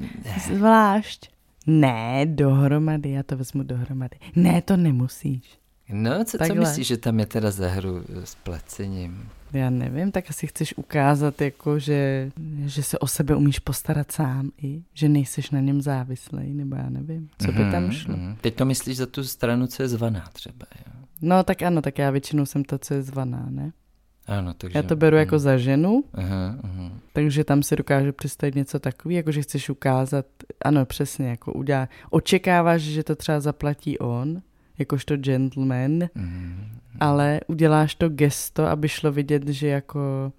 Zvlášť. 0.47 1.31
Ne, 1.67 2.27
dohromady, 2.27 3.11
já 3.11 3.23
to 3.23 3.37
vezmu 3.37 3.63
dohromady. 3.63 4.17
Ne, 4.37 4.63
to 4.63 4.77
nemusíš. 4.77 5.59
No, 5.91 6.25
co, 6.25 6.39
co 6.47 6.55
myslíš, 6.55 6.87
že 6.87 6.97
tam 6.97 7.21
je 7.21 7.27
teda 7.27 7.51
za 7.51 7.69
hru 7.69 8.05
s 8.25 8.35
placením? 8.35 9.29
Já 9.53 9.71
nevím, 9.71 10.13
tak 10.13 10.31
asi 10.31 10.47
chceš 10.47 10.75
ukázat, 10.77 11.41
jako, 11.41 11.79
že, 11.79 12.31
že 12.65 12.83
se 12.83 12.99
o 12.99 13.07
sebe 13.07 13.37
umíš 13.37 13.59
postarat 13.59 14.13
sám 14.13 14.51
i, 14.63 14.83
že 14.95 15.09
nejseš 15.09 15.51
na 15.51 15.61
něm 15.61 15.83
závislý, 15.83 16.55
nebo 16.55 16.77
já 16.77 16.91
nevím, 16.91 17.29
co 17.39 17.53
by 17.53 17.71
tam 17.71 17.83
mhm, 17.83 17.93
šlo. 17.93 18.15
Mm-hmm. 18.15 18.37
Teď 18.41 18.55
to 18.55 18.65
myslíš 18.65 18.97
za 18.97 19.07
tu 19.07 19.25
stranu, 19.25 19.67
co 19.67 19.83
je 19.83 19.89
zvaná 19.89 20.29
třeba, 20.33 20.67
jo? 20.87 20.93
No 21.23 21.43
tak 21.43 21.63
ano, 21.63 21.83
tak 21.83 21.99
já 21.99 22.11
většinou 22.11 22.47
jsem 22.47 22.65
to, 22.65 22.79
co 22.79 22.95
je 22.95 23.03
zvaná, 23.03 23.47
ne? 23.51 23.73
Ano, 24.27 24.55
takže... 24.55 24.79
Já 24.79 24.83
to 24.83 24.97
beru 24.97 25.17
jako 25.17 25.39
za 25.39 25.57
ženu, 25.57 26.05
aha, 26.15 26.57
aha. 26.63 26.91
takže 27.13 27.45
tam 27.45 27.63
si 27.63 27.77
dokážu 27.77 28.13
představit 28.13 28.55
něco 28.55 28.79
takový, 28.79 29.15
jako 29.15 29.33
že 29.33 29.43
chceš 29.43 29.71
ukázat, 29.71 30.27
ano, 30.65 30.87
přesně, 30.87 31.29
jako 31.29 31.53
udělá, 31.53 31.89
očekáváš, 32.11 32.83
že 32.83 33.05
to 33.05 33.17
třeba 33.17 33.41
zaplatí 33.41 33.99
on, 33.99 34.43
jakožto 34.79 35.17
gentleman, 35.17 35.99
mm-hmm. 35.99 36.55
ale 37.01 37.41
uděláš 37.47 37.95
to 37.95 38.09
gesto, 38.09 38.67
aby 38.67 38.89
šlo 38.89 39.13
vidět, 39.13 39.49
že 39.49 39.69
jako 39.69 40.33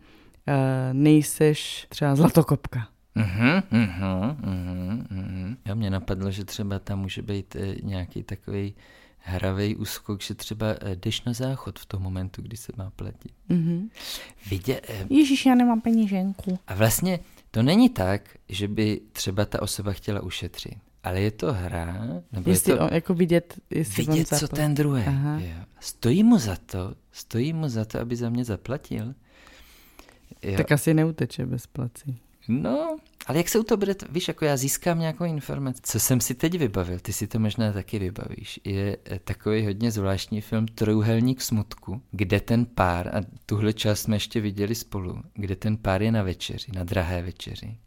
uh, 0.47 0.53
nejseš 0.93 1.87
třeba 1.89 2.15
zlatokopka. 2.15 2.87
Uhum, 3.15 3.63
uhum, 3.71 4.37
uhum, 4.43 5.07
uhum. 5.11 5.57
Já 5.65 5.75
mě 5.75 5.89
napadlo, 5.89 6.31
že 6.31 6.45
třeba 6.45 6.79
tam 6.79 6.99
může 6.99 7.21
být 7.21 7.55
e, 7.55 7.75
nějaký 7.83 8.23
takový 8.23 8.75
hravý 9.17 9.75
úskok, 9.75 10.21
že 10.21 10.33
třeba 10.33 10.67
e, 10.81 10.95
jdeš 10.95 11.23
na 11.23 11.33
záchod 11.33 11.79
v 11.79 11.85
tom 11.85 12.01
momentu, 12.03 12.41
kdy 12.41 12.57
se 12.57 12.71
má 12.77 12.91
platit. 12.95 13.31
Mm-hmm. 13.49 13.89
Vidě, 14.49 14.81
e, 14.89 15.05
Ježíš, 15.09 15.45
já 15.45 15.55
nemám 15.55 15.81
peníženku. 15.81 16.59
A 16.67 16.75
vlastně 16.75 17.19
to 17.51 17.63
není 17.63 17.89
tak, 17.89 18.21
že 18.49 18.67
by 18.67 19.01
třeba 19.11 19.45
ta 19.45 19.61
osoba 19.61 19.93
chtěla 19.93 20.21
ušetřit. 20.21 20.77
Ale 21.03 21.21
je 21.21 21.31
to 21.31 21.53
hra, 21.53 22.07
nebo 22.31 22.49
jestli 22.49 22.71
je 22.71 22.77
to 22.77 22.83
on, 22.83 22.89
jako 22.93 23.13
vidět, 23.13 23.59
jestli 23.69 24.03
vidět 24.03 24.27
co 24.27 24.47
ten 24.47 24.73
druhý. 24.73 25.03
Stojí 25.79 26.23
mu 26.23 26.37
za 26.37 26.55
to, 26.65 26.95
stojí 27.11 27.53
mu 27.53 27.69
za 27.69 27.85
to, 27.85 27.99
aby 27.99 28.15
za 28.15 28.29
mě 28.29 28.45
zaplatil. 28.45 29.13
Jo. 30.43 30.57
Tak 30.57 30.71
asi 30.71 30.93
neuteče 30.93 31.45
bez 31.45 31.67
plací. 31.67 32.19
No, 32.47 32.97
ale 33.25 33.37
jak 33.37 33.49
se 33.49 33.59
u 33.59 33.63
to 33.63 33.77
bude, 33.77 33.95
víš, 34.09 34.27
jako 34.27 34.45
já 34.45 34.57
získám 34.57 34.99
nějakou 34.99 35.23
informaci. 35.23 35.81
Co 35.83 35.99
jsem 35.99 36.21
si 36.21 36.35
teď 36.35 36.57
vybavil, 36.57 36.99
ty 36.99 37.13
si 37.13 37.27
to 37.27 37.39
možná 37.39 37.71
taky 37.71 37.99
vybavíš, 37.99 38.59
je 38.63 38.97
eh, 39.05 39.19
takový 39.19 39.65
hodně 39.65 39.91
zvláštní 39.91 40.41
film 40.41 40.67
Trojuhelník 40.67 41.41
smutku, 41.41 42.01
kde 42.11 42.39
ten 42.39 42.65
pár, 42.65 43.07
a 43.07 43.21
tuhle 43.45 43.73
část 43.73 44.01
jsme 44.01 44.15
ještě 44.15 44.41
viděli 44.41 44.75
spolu, 44.75 45.21
kde 45.33 45.55
ten 45.55 45.77
pár 45.77 46.01
je 46.01 46.11
na 46.11 46.23
večeři, 46.23 46.71
na 46.75 46.83
drahé 46.83 47.21
večeři. 47.21 47.77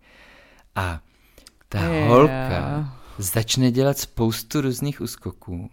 A 0.74 1.00
ta 1.68 1.92
yeah. 1.92 2.08
holka 2.08 3.01
začne 3.18 3.70
dělat 3.70 3.98
spoustu 3.98 4.60
různých 4.60 5.00
úskoků 5.00 5.70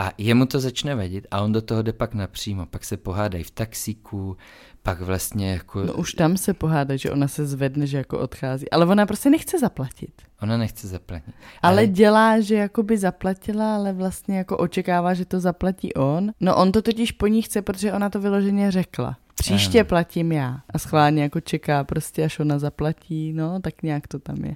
a 0.00 0.12
jemu 0.18 0.46
to 0.46 0.60
začne 0.60 0.94
vadit 0.94 1.26
a 1.30 1.40
on 1.40 1.52
do 1.52 1.62
toho 1.62 1.82
jde 1.82 1.92
pak 1.92 2.14
napřímo. 2.14 2.66
Pak 2.66 2.84
se 2.84 2.96
pohádají 2.96 3.44
v 3.44 3.50
taxíku, 3.50 4.36
pak 4.82 5.00
vlastně 5.00 5.52
jako... 5.52 5.84
No 5.84 5.92
už 5.92 6.12
tam 6.12 6.36
se 6.36 6.54
pohádá, 6.54 6.96
že 6.96 7.10
ona 7.10 7.28
se 7.28 7.46
zvedne, 7.46 7.86
že 7.86 7.96
jako 7.96 8.18
odchází. 8.18 8.70
Ale 8.70 8.86
ona 8.86 9.06
prostě 9.06 9.30
nechce 9.30 9.58
zaplatit. 9.58 10.12
Ona 10.42 10.56
nechce 10.56 10.88
zaplatit. 10.88 11.34
Ale, 11.62 11.72
ale 11.72 11.86
dělá, 11.86 12.40
že 12.40 12.54
jako 12.54 12.82
by 12.82 12.98
zaplatila, 12.98 13.74
ale 13.74 13.92
vlastně 13.92 14.38
jako 14.38 14.56
očekává, 14.56 15.14
že 15.14 15.24
to 15.24 15.40
zaplatí 15.40 15.94
on. 15.94 16.32
No 16.40 16.56
on 16.56 16.72
to 16.72 16.82
totiž 16.82 17.12
po 17.12 17.26
ní 17.26 17.42
chce, 17.42 17.62
protože 17.62 17.92
ona 17.92 18.10
to 18.10 18.20
vyloženě 18.20 18.70
řekla. 18.70 19.16
Příště 19.40 19.84
platím 19.84 20.32
já. 20.32 20.60
A 20.70 20.78
schválně 20.78 21.22
jako 21.22 21.40
čeká 21.40 21.84
prostě, 21.84 22.24
až 22.24 22.38
ona 22.38 22.58
zaplatí, 22.58 23.32
no, 23.32 23.60
tak 23.60 23.82
nějak 23.82 24.08
to 24.08 24.18
tam 24.18 24.44
je. 24.44 24.54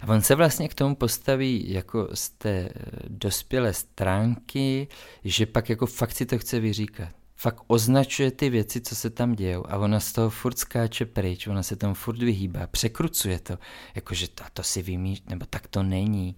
A 0.00 0.08
on 0.08 0.22
se 0.22 0.34
vlastně 0.34 0.68
k 0.68 0.74
tomu 0.74 0.94
postaví 0.94 1.72
jako 1.72 2.08
z 2.14 2.28
té 2.30 2.50
eh, 2.50 2.70
dospělé 3.08 3.72
stránky, 3.72 4.88
že 5.24 5.46
pak 5.46 5.70
jako 5.70 5.86
fakt 5.86 6.12
si 6.12 6.26
to 6.26 6.38
chce 6.38 6.60
vyříkat. 6.60 7.08
Fakt 7.38 7.62
označuje 7.66 8.30
ty 8.30 8.50
věci, 8.50 8.80
co 8.80 8.94
se 8.94 9.10
tam 9.10 9.32
dějou 9.32 9.64
a 9.68 9.78
ona 9.78 10.00
z 10.00 10.12
toho 10.12 10.30
furt 10.30 10.58
skáče 10.58 11.06
pryč, 11.06 11.46
ona 11.46 11.62
se 11.62 11.76
tam 11.76 11.94
furt 11.94 12.18
vyhýbá, 12.18 12.66
překrucuje 12.66 13.38
to, 13.38 13.58
jakože 13.94 14.28
to, 14.28 14.44
to 14.52 14.62
si 14.62 14.82
vymýš, 14.82 15.22
nebo 15.28 15.46
tak 15.50 15.66
to 15.66 15.82
není. 15.82 16.36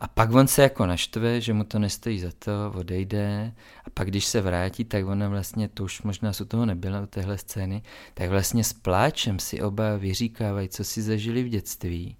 A 0.00 0.08
pak 0.08 0.34
on 0.34 0.46
se 0.48 0.62
jako 0.62 0.86
naštve, 0.86 1.40
že 1.40 1.52
mu 1.52 1.64
to 1.64 1.78
nestojí 1.78 2.20
za 2.20 2.30
to, 2.38 2.72
odejde 2.74 3.52
a 3.84 3.90
pak 3.90 4.08
když 4.08 4.24
se 4.24 4.40
vrátí, 4.40 4.84
tak 4.84 5.06
ona 5.06 5.28
vlastně, 5.28 5.68
to 5.68 5.84
už 5.84 6.02
možná 6.02 6.32
u 6.40 6.44
toho 6.44 6.66
nebyla 6.66 7.00
u 7.00 7.06
téhle 7.06 7.38
scény, 7.38 7.82
tak 8.14 8.30
vlastně 8.30 8.64
s 8.64 8.72
pláčem 8.72 9.38
si 9.38 9.62
oba 9.62 9.96
vyříkávají, 9.96 10.68
co 10.68 10.84
si 10.84 11.02
zažili 11.02 11.44
v 11.44 11.48
dětství 11.48 12.16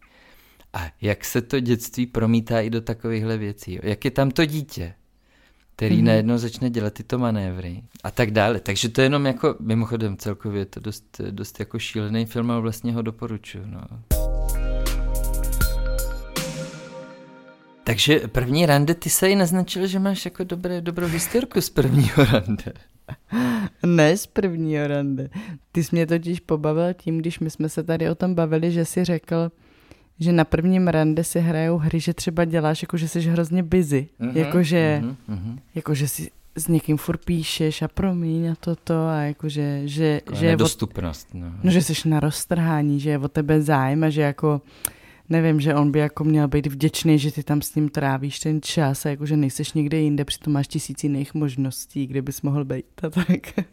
a 0.72 0.90
jak 1.00 1.24
se 1.24 1.42
to 1.42 1.60
dětství 1.60 2.06
promítá 2.06 2.60
i 2.60 2.70
do 2.70 2.80
takovýchhle 2.80 3.38
věcí. 3.38 3.78
Jak 3.82 4.04
je 4.04 4.10
tam 4.10 4.30
to 4.30 4.44
dítě, 4.44 4.94
který 5.76 5.96
mm-hmm. 5.96 6.04
najednou 6.04 6.38
začne 6.38 6.70
dělat 6.70 6.94
tyto 6.94 7.18
manévry 7.18 7.82
a 8.04 8.10
tak 8.10 8.30
dále. 8.30 8.60
Takže 8.60 8.88
to 8.88 9.00
je 9.00 9.04
jenom 9.04 9.26
jako, 9.26 9.56
mimochodem 9.60 10.16
celkově 10.16 10.60
je 10.60 10.66
to 10.66 10.80
dost, 10.80 11.20
dost 11.30 11.60
jako 11.60 11.78
šílený 11.78 12.26
film 12.26 12.50
a 12.50 12.60
vlastně 12.60 12.92
ho 12.92 13.02
doporučuji. 13.02 13.66
No. 13.66 13.80
Takže 17.88 18.20
první 18.28 18.66
rande, 18.66 18.94
ty 18.94 19.10
se 19.10 19.28
ji 19.28 19.36
naznačil, 19.36 19.86
že 19.86 19.98
máš 19.98 20.24
jako 20.24 20.44
dobré, 20.44 20.80
dobrou 20.80 21.06
historku 21.06 21.60
z 21.60 21.70
prvního 21.70 22.24
rande. 22.32 22.72
Ne 23.86 24.16
z 24.16 24.26
prvního 24.26 24.86
rande. 24.86 25.28
Ty 25.72 25.84
jsi 25.84 25.88
mě 25.92 26.06
totiž 26.06 26.40
pobavil 26.40 26.94
tím, 26.94 27.18
když 27.18 27.38
my 27.38 27.50
jsme 27.50 27.68
se 27.68 27.82
tady 27.82 28.10
o 28.10 28.14
tom 28.14 28.34
bavili, 28.34 28.72
že 28.72 28.84
si 28.84 29.04
řekl, 29.04 29.50
že 30.20 30.32
na 30.32 30.44
prvním 30.44 30.88
rande 30.88 31.24
si 31.24 31.40
hrajou 31.40 31.78
hry, 31.78 32.00
že 32.00 32.14
třeba 32.14 32.44
děláš, 32.44 32.82
jako 32.82 32.96
že 32.96 33.08
jsi 33.08 33.20
hrozně 33.20 33.62
busy. 33.62 34.08
Mm-hmm, 34.20 34.36
jakože, 34.36 35.02
mm-hmm. 35.04 35.58
jakože 35.74 36.08
si 36.08 36.30
s 36.56 36.68
někým 36.68 36.96
furt 36.96 37.24
píšeš 37.24 37.82
a 37.82 37.88
promiň 37.88 38.50
a 38.50 38.54
toto 38.60 39.06
a 39.06 39.16
jakože, 39.20 39.88
že, 39.88 40.20
že 40.32 40.46
nedostupnost. 40.46 41.28
no. 41.34 41.52
no. 41.62 41.70
že 41.70 41.82
jsi 41.82 42.08
na 42.08 42.20
roztrhání, 42.20 43.00
že 43.00 43.10
je 43.10 43.18
o 43.18 43.28
tebe 43.28 43.62
zájem 43.62 44.04
a 44.04 44.10
že 44.10 44.22
jako 44.22 44.60
nevím, 45.28 45.60
že 45.60 45.74
on 45.74 45.90
by 45.90 45.98
jako 45.98 46.24
měl 46.24 46.48
být 46.48 46.66
vděčný, 46.66 47.18
že 47.18 47.32
ty 47.32 47.42
tam 47.42 47.62
s 47.62 47.74
ním 47.74 47.88
trávíš 47.88 48.40
ten 48.40 48.62
čas 48.62 49.06
a 49.06 49.08
jakože 49.08 49.36
nejseš 49.36 49.72
někde 49.72 49.98
jinde, 49.98 50.24
přitom 50.24 50.52
máš 50.52 50.68
tisíc 50.68 51.04
jiných 51.04 51.34
možností, 51.34 52.06
kde 52.06 52.22
bys 52.22 52.42
mohl 52.42 52.64
být 52.64 53.04
a 53.04 53.10
tak. 53.10 53.26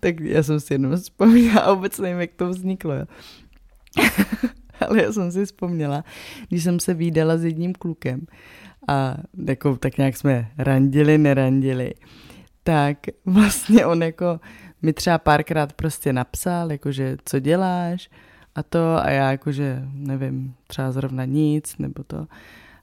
tak 0.00 0.20
já 0.20 0.42
jsem 0.42 0.60
si 0.60 0.74
jenom 0.74 0.96
vzpomněla 0.96 1.74
vůbec 1.74 1.98
nevím, 1.98 2.20
jak 2.20 2.30
to 2.36 2.48
vzniklo. 2.48 2.94
ale 4.80 5.02
já 5.02 5.12
jsem 5.12 5.32
si 5.32 5.44
vzpomněla, 5.44 6.04
když 6.48 6.64
jsem 6.64 6.80
se 6.80 6.94
výdala 6.94 7.36
s 7.36 7.44
jedním 7.44 7.72
klukem 7.72 8.26
a 8.88 9.16
jako, 9.48 9.76
tak 9.76 9.98
nějak 9.98 10.16
jsme 10.16 10.50
randili, 10.58 11.18
nerandili, 11.18 11.94
tak 12.62 12.98
vlastně 13.24 13.86
on 13.86 14.02
jako 14.02 14.40
mi 14.82 14.92
třeba 14.92 15.18
párkrát 15.18 15.72
prostě 15.72 16.12
napsal, 16.12 16.72
jakože 16.72 17.16
co 17.24 17.38
děláš 17.38 18.10
a 18.54 18.62
to 18.62 18.96
a 19.04 19.10
já 19.10 19.30
jakože 19.30 19.82
nevím, 19.92 20.54
třeba 20.66 20.92
zrovna 20.92 21.24
nic 21.24 21.78
nebo 21.78 22.04
to. 22.04 22.26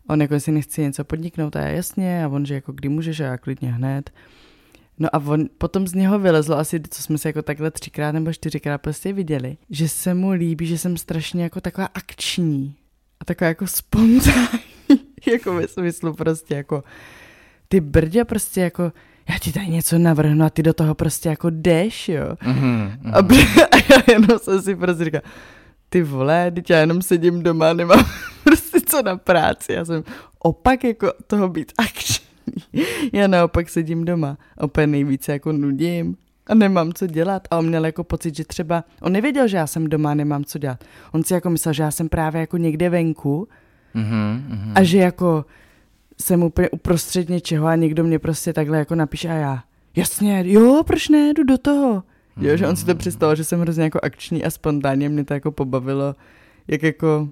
On 0.07 0.21
jako 0.21 0.39
si 0.39 0.51
nechci 0.51 0.81
něco 0.81 1.03
podniknout 1.03 1.55
a 1.55 1.59
já 1.59 1.67
jasně 1.67 2.25
a 2.25 2.27
on, 2.27 2.45
že 2.45 2.53
jako 2.53 2.71
kdy 2.71 2.89
můžeš 2.89 3.19
a 3.19 3.23
já 3.23 3.37
klidně 3.37 3.71
hned. 3.71 4.11
No 4.99 5.15
a 5.15 5.19
on, 5.19 5.45
potom 5.57 5.87
z 5.87 5.93
něho 5.93 6.19
vylezlo 6.19 6.57
asi, 6.57 6.81
co 6.89 7.03
jsme 7.03 7.17
se 7.17 7.29
jako 7.29 7.41
takhle 7.41 7.71
třikrát 7.71 8.11
nebo 8.11 8.33
čtyřikrát 8.33 8.77
prostě 8.77 9.13
viděli, 9.13 9.57
že 9.69 9.89
se 9.89 10.13
mu 10.13 10.31
líbí, 10.31 10.65
že 10.65 10.77
jsem 10.77 10.97
strašně 10.97 11.43
jako 11.43 11.61
taková 11.61 11.89
akční 11.93 12.75
a 13.19 13.25
taková 13.25 13.47
jako 13.47 13.67
spontánní, 13.67 14.59
jako 15.31 15.53
ve 15.53 15.67
smyslu 15.67 16.13
prostě 16.13 16.55
jako 16.55 16.83
ty 17.67 17.79
brdě 17.79 18.25
prostě 18.25 18.61
jako 18.61 18.91
já 19.29 19.37
ti 19.39 19.51
tady 19.51 19.67
něco 19.67 19.97
navrhnu 19.97 20.45
a 20.45 20.49
ty 20.49 20.63
do 20.63 20.73
toho 20.73 20.95
prostě 20.95 21.29
jako 21.29 21.49
jdeš, 21.49 22.09
jo. 22.09 22.25
Mm-hmm, 22.25 22.97
mm-hmm. 23.03 23.61
A, 23.61 23.67
a 23.77 23.77
já 23.89 24.03
jenom 24.13 24.39
jsem 24.39 24.61
si 24.61 24.75
prostě 24.75 25.05
říkal, 25.05 25.21
ty 25.89 26.01
vole, 26.01 26.51
teď 26.51 26.69
já 26.69 26.79
jenom 26.79 27.01
sedím 27.01 27.43
doma, 27.43 27.73
nemám 27.73 28.05
prostě 28.43 28.81
co 28.81 29.01
na 29.01 29.17
práci. 29.17 29.73
Já 29.73 29.85
jsem 29.85 30.03
opak 30.39 30.83
jako 30.83 31.13
toho 31.27 31.49
být 31.49 31.73
akční. 31.77 32.25
Já 33.13 33.27
naopak 33.27 33.69
sedím 33.69 34.05
doma, 34.05 34.37
opět 34.57 34.87
nejvíce 34.87 35.31
jako 35.31 35.51
nudím 35.51 36.17
a 36.47 36.55
nemám 36.55 36.93
co 36.93 37.07
dělat. 37.07 37.47
A 37.51 37.57
on 37.57 37.67
měl 37.67 37.85
jako 37.85 38.03
pocit, 38.03 38.35
že 38.35 38.45
třeba, 38.45 38.83
on 39.01 39.11
nevěděl, 39.11 39.47
že 39.47 39.57
já 39.57 39.67
jsem 39.67 39.87
doma, 39.87 40.13
nemám 40.13 40.43
co 40.43 40.59
dělat. 40.59 40.83
On 41.11 41.23
si 41.23 41.33
jako 41.33 41.49
myslel, 41.49 41.73
že 41.73 41.83
já 41.83 41.91
jsem 41.91 42.09
právě 42.09 42.41
jako 42.41 42.57
někde 42.57 42.89
venku 42.89 43.47
mm-hmm, 43.95 44.41
mm-hmm. 44.49 44.71
a 44.75 44.83
že 44.83 44.97
jako 44.97 45.45
jsem 46.21 46.43
úplně 46.43 46.69
uprostřed 46.69 47.29
něčeho 47.29 47.67
a 47.67 47.75
někdo 47.75 48.03
mě 48.03 48.19
prostě 48.19 48.53
takhle 48.53 48.77
jako 48.77 48.95
napíše 48.95 49.29
a 49.29 49.33
já, 49.33 49.63
jasně, 49.95 50.43
jo, 50.45 50.83
proč 50.87 51.09
ne, 51.09 51.33
jdu 51.33 51.43
do 51.43 51.57
toho. 51.57 52.03
Jo, 52.41 52.57
že 52.57 52.67
on 52.67 52.75
si 52.75 52.85
to 52.85 52.91
mhm. 52.91 52.97
představil, 52.97 53.35
že 53.35 53.43
jsem 53.43 53.59
hrozně 53.59 53.83
jako 53.83 53.99
akční 54.03 54.43
a 54.43 54.49
spontánně 54.49 55.09
mě 55.09 55.25
to 55.25 55.33
jako 55.33 55.51
pobavilo, 55.51 56.15
jak 56.67 56.83
jako 56.83 57.29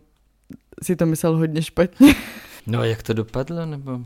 si 0.84 0.96
to 0.96 1.06
myslel 1.06 1.38
hodně 1.38 1.62
špatně. 1.62 2.15
No 2.70 2.80
a 2.80 2.86
jak 2.86 3.04
to 3.04 3.13
dopadlo, 3.13 3.65
nebo? 3.65 4.02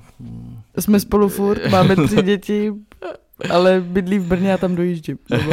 Jsme 0.79 0.99
spolu 0.99 1.29
furt, 1.29 1.69
máme 1.69 1.95
tři 1.95 2.15
děti, 2.23 2.73
ale 3.49 3.81
bydlí 3.81 4.19
v 4.19 4.25
Brně 4.25 4.53
a 4.53 4.57
tam 4.57 4.75
dojíždím. 4.75 5.17
Nebo... 5.29 5.51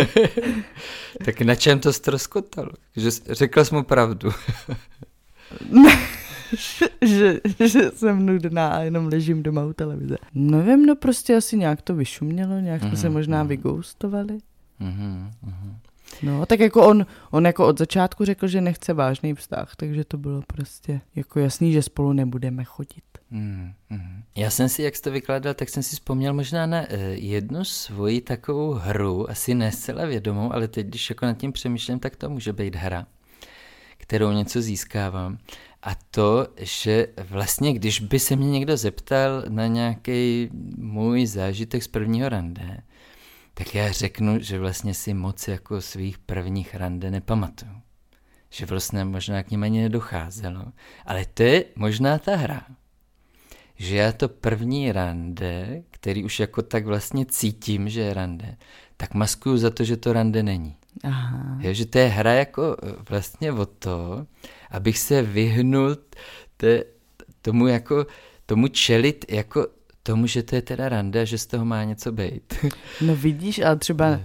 tak 1.24 1.40
na 1.40 1.54
čem 1.54 1.80
to 1.80 1.92
ztroskotalo? 1.92 2.70
Že 2.96 3.10
řekla 3.30 3.64
jsi 3.64 3.74
mu 3.74 3.82
pravdu. 3.82 4.30
ne, 5.70 5.98
že, 7.02 7.40
že 7.64 7.90
jsem 7.90 8.26
nudná 8.26 8.68
a 8.68 8.80
jenom 8.80 9.06
ležím 9.06 9.42
doma 9.42 9.64
u 9.64 9.72
televize. 9.72 10.16
Nevím, 10.34 10.86
no 10.86 10.96
prostě 10.96 11.36
asi 11.36 11.56
nějak 11.56 11.82
to 11.82 11.94
vyšumělo, 11.94 12.60
nějak 12.60 12.82
jsme 12.82 12.90
mm-hmm. 12.90 13.00
se 13.00 13.10
možná 13.10 13.38
mhm. 13.38 13.48
vygoustovali. 13.48 14.38
Mm-hmm. 14.80 15.30
No, 16.22 16.46
tak 16.46 16.60
jako 16.60 16.86
on, 16.86 17.06
on 17.30 17.46
jako 17.46 17.66
od 17.66 17.78
začátku 17.78 18.24
řekl, 18.24 18.46
že 18.46 18.60
nechce 18.60 18.94
vážný 18.94 19.34
vztah, 19.34 19.76
takže 19.76 20.04
to 20.04 20.18
bylo 20.18 20.42
prostě 20.46 21.00
jako 21.14 21.40
jasný, 21.40 21.72
že 21.72 21.82
spolu 21.82 22.12
nebudeme 22.12 22.64
chodit. 22.64 23.04
Mm, 23.30 23.72
mm. 23.90 24.22
Já 24.36 24.50
jsem 24.50 24.68
si, 24.68 24.82
jak 24.82 24.96
jsi 24.96 25.02
to 25.02 25.10
vykládal, 25.10 25.54
tak 25.54 25.68
jsem 25.68 25.82
si 25.82 25.96
vzpomněl 25.96 26.34
možná 26.34 26.66
na 26.66 26.80
uh, 26.80 26.86
jednu 27.10 27.64
svoji 27.64 28.20
takovou 28.20 28.72
hru, 28.72 29.30
asi 29.30 29.54
ne 29.54 29.72
zcela 29.72 30.04
vědomou, 30.04 30.52
ale 30.52 30.68
teď, 30.68 30.86
když 30.86 31.10
jako 31.10 31.26
nad 31.26 31.36
tím 31.36 31.52
přemýšlím, 31.52 31.98
tak 31.98 32.16
to 32.16 32.30
může 32.30 32.52
být 32.52 32.76
hra, 32.76 33.06
kterou 33.96 34.32
něco 34.32 34.62
získávám. 34.62 35.38
A 35.82 35.94
to, 36.10 36.46
že 36.56 37.06
vlastně, 37.30 37.72
když 37.72 38.00
by 38.00 38.18
se 38.18 38.36
mě 38.36 38.50
někdo 38.50 38.76
zeptal 38.76 39.44
na 39.48 39.66
nějaký 39.66 40.50
můj 40.76 41.26
zážitek 41.26 41.82
z 41.82 41.88
prvního 41.88 42.28
rande, 42.28 42.80
tak 43.58 43.74
já 43.74 43.92
řeknu, 43.92 44.38
že 44.40 44.58
vlastně 44.58 44.94
si 44.94 45.14
moc 45.14 45.48
jako 45.48 45.80
svých 45.80 46.18
prvních 46.18 46.74
rande 46.74 47.10
nepamatuju. 47.10 47.72
Že 48.50 48.66
vlastně 48.66 49.04
možná 49.04 49.42
k 49.42 49.50
ním 49.50 49.62
ani 49.62 49.82
nedocházelo. 49.82 50.64
Ale 51.06 51.26
to 51.34 51.42
je 51.42 51.64
možná 51.76 52.18
ta 52.18 52.36
hra. 52.36 52.66
Že 53.76 53.96
já 53.96 54.12
to 54.12 54.28
první 54.28 54.92
rande, 54.92 55.82
který 55.90 56.24
už 56.24 56.40
jako 56.40 56.62
tak 56.62 56.86
vlastně 56.86 57.26
cítím, 57.26 57.88
že 57.88 58.00
je 58.00 58.14
rande, 58.14 58.56
tak 58.96 59.14
maskuju 59.14 59.56
za 59.56 59.70
to, 59.70 59.84
že 59.84 59.96
to 59.96 60.12
rande 60.12 60.42
není. 60.42 60.76
Aha. 61.04 61.58
Je, 61.60 61.74
že 61.74 61.86
to 61.86 61.98
je 61.98 62.06
hra 62.06 62.32
jako 62.32 62.76
e, 62.82 62.92
vlastně 63.10 63.52
o 63.52 63.66
to, 63.66 64.26
abych 64.70 64.98
se 64.98 65.22
vyhnul 65.22 65.96
te, 66.56 66.84
tomu 67.42 67.66
jako 67.66 68.06
tomu 68.46 68.68
čelit 68.68 69.24
jako 69.28 69.66
tomu, 70.08 70.26
že 70.26 70.42
to 70.42 70.56
je 70.56 70.62
teda 70.62 70.88
rande, 70.88 71.26
že 71.26 71.38
z 71.38 71.46
toho 71.46 71.64
má 71.64 71.84
něco 71.84 72.12
být. 72.12 72.54
No 73.04 73.16
vidíš, 73.16 73.58
ale 73.60 73.76
třeba 73.76 74.20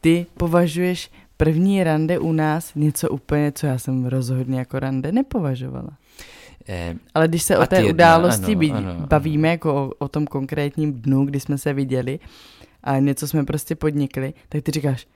ty 0.00 0.26
považuješ 0.36 1.10
první 1.36 1.84
rande 1.84 2.18
u 2.18 2.32
nás 2.32 2.74
něco 2.74 3.08
úplně, 3.10 3.52
co 3.52 3.66
já 3.66 3.78
jsem 3.78 4.06
rozhodně 4.06 4.58
jako 4.58 4.78
rande 4.78 5.12
nepovažovala. 5.12 5.90
Eh, 6.68 6.94
Ale 7.14 7.28
když 7.28 7.42
se 7.42 7.58
o 7.58 7.66
té 7.66 7.76
jedna, 7.76 7.90
události 7.90 8.52
ano, 8.52 8.60
bí- 8.60 8.74
ano, 8.74 8.90
ano. 8.90 9.06
bavíme 9.06 9.48
jako 9.48 9.74
o, 9.74 9.92
o 9.98 10.08
tom 10.08 10.26
konkrétním 10.26 10.92
dnu, 10.92 11.24
kdy 11.24 11.40
jsme 11.40 11.58
se 11.58 11.72
viděli 11.72 12.18
a 12.82 12.98
něco 12.98 13.28
jsme 13.28 13.44
prostě 13.44 13.74
podnikli, 13.74 14.34
tak 14.48 14.62
ty 14.62 14.70
říkáš, 14.70 15.06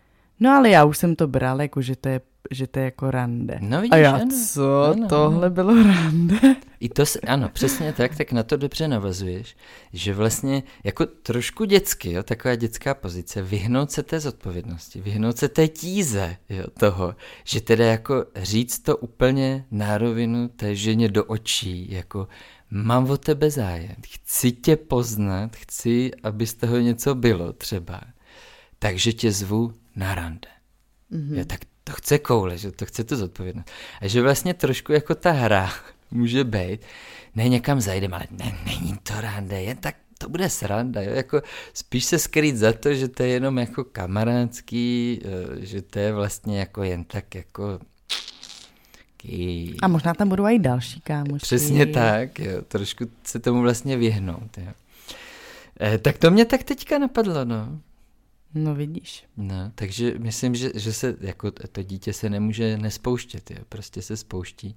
no 0.41 0.51
ale 0.51 0.70
já 0.70 0.85
už 0.85 0.99
jsem 0.99 1.16
to 1.16 1.26
bral, 1.26 1.62
jako 1.62 1.83
že 1.83 1.97
to 1.97 2.09
je, 2.09 2.20
že 2.51 2.66
to 2.66 2.78
je 2.78 2.85
jako 2.85 3.11
rande. 3.11 3.59
No 3.61 3.80
vidíš, 3.80 3.93
a 3.93 3.97
já, 3.97 4.14
ano. 4.14 4.30
co, 4.47 4.83
Ano, 4.83 5.09
tohle 5.09 5.47
ano. 5.47 5.55
bylo 5.55 5.83
rande? 5.83 6.37
I 6.80 6.89
to, 6.89 7.07
se, 7.07 7.20
ano, 7.20 7.49
přesně 7.49 7.93
tak, 7.93 8.16
tak 8.16 8.33
na 8.33 8.43
to 8.43 8.57
dobře 8.57 8.89
navazuješ, 8.89 9.57
že 9.93 10.14
vlastně 10.14 10.62
jako 10.85 11.07
trošku 11.07 11.64
dětsky, 11.64 12.12
jo, 12.12 12.22
taková 12.22 12.55
dětská 12.55 12.95
pozice, 12.95 13.43
vyhnout 13.43 13.91
se 13.91 14.03
té 14.03 14.20
zodpovědnosti, 14.20 15.01
vyhnout 15.01 15.39
se 15.39 15.49
té 15.49 15.68
tíze 15.68 16.37
jo, 16.49 16.64
toho, 16.78 17.14
že 17.45 17.61
teda 17.61 17.85
jako 17.85 18.24
říct 18.37 18.78
to 18.78 18.97
úplně 18.97 19.64
na 19.70 19.99
rovinu 19.99 20.49
té 20.49 20.76
ženě 20.76 21.09
do 21.09 21.24
očí, 21.24 21.93
jako 21.93 22.28
mám 22.70 23.11
o 23.11 23.16
tebe 23.16 23.51
zájem, 23.51 23.97
chci 24.07 24.53
tě 24.53 24.76
poznat, 24.76 25.57
chci, 25.57 26.11
aby 26.22 26.47
z 26.47 26.55
toho 26.55 26.78
něco 26.78 27.14
bylo 27.14 27.53
třeba, 27.53 28.01
takže 28.78 29.12
tě 29.12 29.33
zvu 29.33 29.72
na 29.97 30.14
rande. 30.14 30.49
Mm-hmm. 31.12 31.38
Jo, 31.38 31.45
tak 31.45 31.61
to 31.84 31.93
chce 31.93 32.18
koule, 32.18 32.59
že 32.59 32.72
to 32.72 32.86
chce 32.86 33.05
tu 33.05 33.16
zodpovědnost. 33.16 33.70
A 34.01 34.09
že 34.09 34.22
vlastně 34.22 34.55
trošku 34.55 34.93
jako 34.93 35.14
ta 35.14 35.30
hra 35.30 35.72
může 36.11 36.45
být, 36.45 36.80
ne 37.34 37.49
někam 37.49 37.80
zajdem, 37.80 38.14
ale 38.14 38.26
ne, 38.30 38.59
není 38.66 38.99
to 39.03 39.20
rande, 39.20 39.62
jen 39.62 39.76
tak 39.76 39.97
to 40.22 40.28
bude 40.28 40.51
sranda, 40.51 41.03
jo? 41.03 41.14
Jako 41.14 41.43
spíš 41.74 42.05
se 42.05 42.18
skrýt 42.18 42.57
za 42.57 42.72
to, 42.72 42.95
že 42.95 43.09
to 43.09 43.22
je 43.22 43.28
jenom 43.28 43.59
jako 43.59 43.84
kamarádský, 43.84 45.20
eh, 45.24 45.66
že 45.66 45.82
to 45.82 45.99
je 45.99 46.12
vlastně 46.12 46.59
jako 46.59 46.82
jen 46.82 47.05
tak 47.05 47.34
jako. 47.34 47.78
A 49.82 49.88
možná 49.88 50.14
tam 50.14 50.28
budou 50.28 50.47
i 50.47 50.59
další 50.59 51.01
kámošky. 51.01 51.47
Přesně 51.47 51.86
tak, 51.86 52.38
jo, 52.38 52.62
trošku 52.68 53.05
se 53.24 53.38
tomu 53.38 53.61
vlastně 53.61 53.97
vyhnout, 53.97 54.59
jo. 54.59 54.72
Eh, 55.80 55.99
tak 55.99 56.18
to 56.18 56.30
mě 56.30 56.45
tak 56.45 56.62
teďka 56.62 56.99
napadlo, 56.99 57.45
no. 57.45 57.80
No 58.55 58.74
vidíš. 58.74 59.24
No, 59.36 59.72
takže 59.74 60.14
myslím, 60.18 60.55
že, 60.55 60.70
že 60.74 60.92
se 60.92 61.16
jako 61.20 61.50
to 61.50 61.82
dítě 61.82 62.12
se 62.12 62.30
nemůže 62.30 62.78
nespouštět, 62.78 63.50
jo, 63.50 63.57
prostě 63.68 64.03
se 64.03 64.16
spouští. 64.16 64.76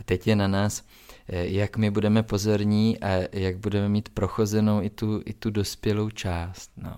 A 0.00 0.04
teď 0.04 0.26
je 0.26 0.36
na 0.36 0.48
nás, 0.48 0.84
eh, 1.28 1.46
jak 1.46 1.76
my 1.76 1.90
budeme 1.90 2.22
pozorní 2.22 3.00
a 3.00 3.28
jak 3.32 3.56
budeme 3.56 3.88
mít 3.88 4.08
prochozenou 4.08 4.82
i 4.82 4.90
tu, 4.90 5.22
i 5.24 5.32
tu 5.32 5.50
dospělou 5.50 6.10
část. 6.10 6.70
No. 6.76 6.96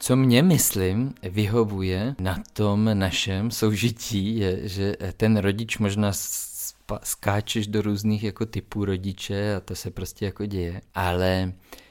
Co 0.00 0.16
mě, 0.16 0.42
myslím, 0.42 1.14
vyhovuje 1.22 2.14
na 2.20 2.42
tom 2.52 2.90
našem 2.94 3.50
soužití, 3.50 4.38
je, 4.38 4.68
že 4.68 4.96
ten 5.16 5.36
rodič 5.36 5.78
možná 5.78 6.12
skáčeš 7.02 7.66
do 7.66 7.82
různých 7.82 8.22
jako 8.22 8.46
typů 8.46 8.84
rodiče 8.84 9.54
a 9.54 9.60
to 9.60 9.74
se 9.74 9.90
prostě 9.90 10.24
jako 10.24 10.46
děje, 10.46 10.80
ale 10.94 11.52
eh, 11.52 11.83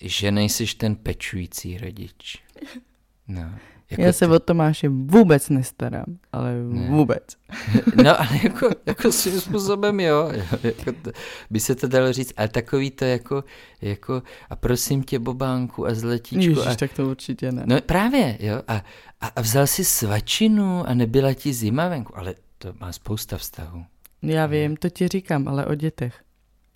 že 0.00 0.30
nejsiš 0.30 0.74
ten 0.74 0.96
pečující 0.96 1.78
rodič. 1.78 2.42
No. 3.28 3.54
Jako 3.90 4.02
Já 4.02 4.12
se 4.12 4.28
o 4.28 4.38
Tomáše 4.38 4.88
vůbec 4.88 5.48
nestarám, 5.48 6.04
ale 6.32 6.54
Ne. 6.62 6.88
vůbec. 6.90 7.22
No 8.04 8.20
ale 8.20 8.28
jako, 8.42 8.68
jako 8.86 9.12
svým 9.12 9.40
způsobem 9.40 10.00
jo, 10.00 10.30
jo 10.34 10.44
jako 10.62 10.92
to, 11.02 11.10
by 11.50 11.60
se 11.60 11.74
to 11.74 11.88
dalo 11.88 12.12
říct, 12.12 12.32
ale 12.36 12.48
takový 12.48 12.90
to 12.90 13.04
jako, 13.04 13.44
jako 13.80 14.22
a 14.50 14.56
prosím 14.56 15.02
tě 15.02 15.18
Bobánku 15.18 15.86
a 15.86 15.94
zletíčku 15.94 16.50
Ježiš, 16.50 16.66
a, 16.66 16.74
tak 16.74 16.92
to 16.92 17.08
určitě 17.10 17.52
ne. 17.52 17.62
No 17.66 17.80
právě, 17.80 18.36
jo, 18.40 18.62
a, 18.68 18.82
a, 19.20 19.26
a 19.36 19.40
vzal 19.40 19.66
si 19.66 19.84
svačinu 19.84 20.88
a 20.88 20.94
nebyla 20.94 21.34
ti 21.34 21.52
zima 21.52 21.88
venku, 21.88 22.18
ale 22.18 22.34
to 22.58 22.74
má 22.80 22.92
spousta 22.92 23.38
vztahů. 23.38 23.84
Já 24.22 24.46
vím, 24.46 24.76
to 24.76 24.90
ti 24.90 25.08
říkám, 25.08 25.48
ale 25.48 25.66
o 25.66 25.74
dětech. 25.74 26.14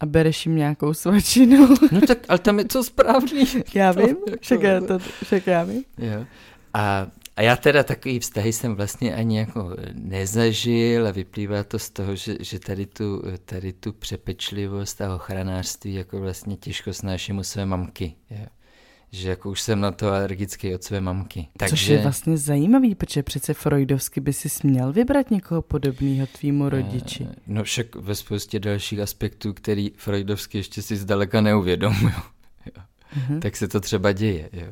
A 0.01 0.07
bereš 0.07 0.47
jim 0.47 0.57
nějakou 0.57 0.95
svačinu. 0.95 1.69
No 1.93 2.01
tak, 2.01 2.19
ale 2.29 2.39
tam 2.39 2.59
je 2.59 2.65
to 2.65 2.85
správný. 2.85 3.45
já 3.75 3.93
vím, 3.93 4.17
však 4.41 4.63
já, 4.63 4.81
to, 4.81 4.99
však 4.99 5.47
já 5.47 5.65
vím. 5.65 5.85
Jo. 5.99 6.27
A, 6.75 7.07
a 7.37 7.43
já 7.43 7.57
teda 7.57 7.83
takový 7.83 8.19
vztahy 8.19 8.53
jsem 8.53 8.75
vlastně 8.75 9.15
ani 9.15 9.39
jako 9.39 9.77
nezažil 9.93 11.07
a 11.07 11.11
vyplývá 11.11 11.65
to 11.65 11.79
z 11.79 11.91
toho, 11.91 12.17
že, 12.17 12.37
že 12.41 12.59
tady, 12.59 12.87
tu, 12.87 13.23
tady 13.45 13.73
tu 13.73 13.93
přepečlivost 13.93 15.01
a 15.01 15.15
ochranářství 15.15 15.95
jako 15.95 16.21
vlastně 16.21 16.57
těžko 16.57 16.93
snáším 16.93 17.39
u 17.39 17.43
své 17.43 17.67
mamky. 17.67 18.15
Jo. 18.31 18.47
Že 19.17 19.29
jako 19.31 19.51
už 19.51 19.61
jsem 19.61 19.81
na 19.81 19.91
to 19.91 20.09
alergický 20.09 20.75
od 20.75 20.85
své 20.85 21.01
mamky. 21.01 21.49
Takže, 21.57 21.77
Což 21.77 21.87
je 21.89 21.99
vlastně 21.99 22.37
zajímavý, 22.37 22.95
protože 22.95 23.23
přece 23.23 23.55
freudovsky 23.55 24.21
by 24.21 24.33
si 24.33 24.49
směl 24.49 24.93
vybrat 24.93 25.31
někoho 25.31 25.63
podobného 25.63 26.27
tvýmu 26.27 26.69
rodiči. 26.69 27.27
Eh, 27.31 27.35
No 27.47 27.65
však 27.65 27.95
ve 27.97 28.15
spoustě 28.15 28.61
dalších 28.61 29.01
aspektů, 29.01 29.53
který 29.53 29.91
Freudovsky 29.97 30.59
ještě 30.59 30.83
si 30.83 30.97
zdaleka 30.97 31.41
neuvědomují. 31.41 32.15
Mhm. 33.29 33.41
Tak 33.41 33.57
se 33.57 33.69
to 33.69 33.81
třeba 33.81 34.13
děje. 34.13 34.49
Jo. 34.53 34.67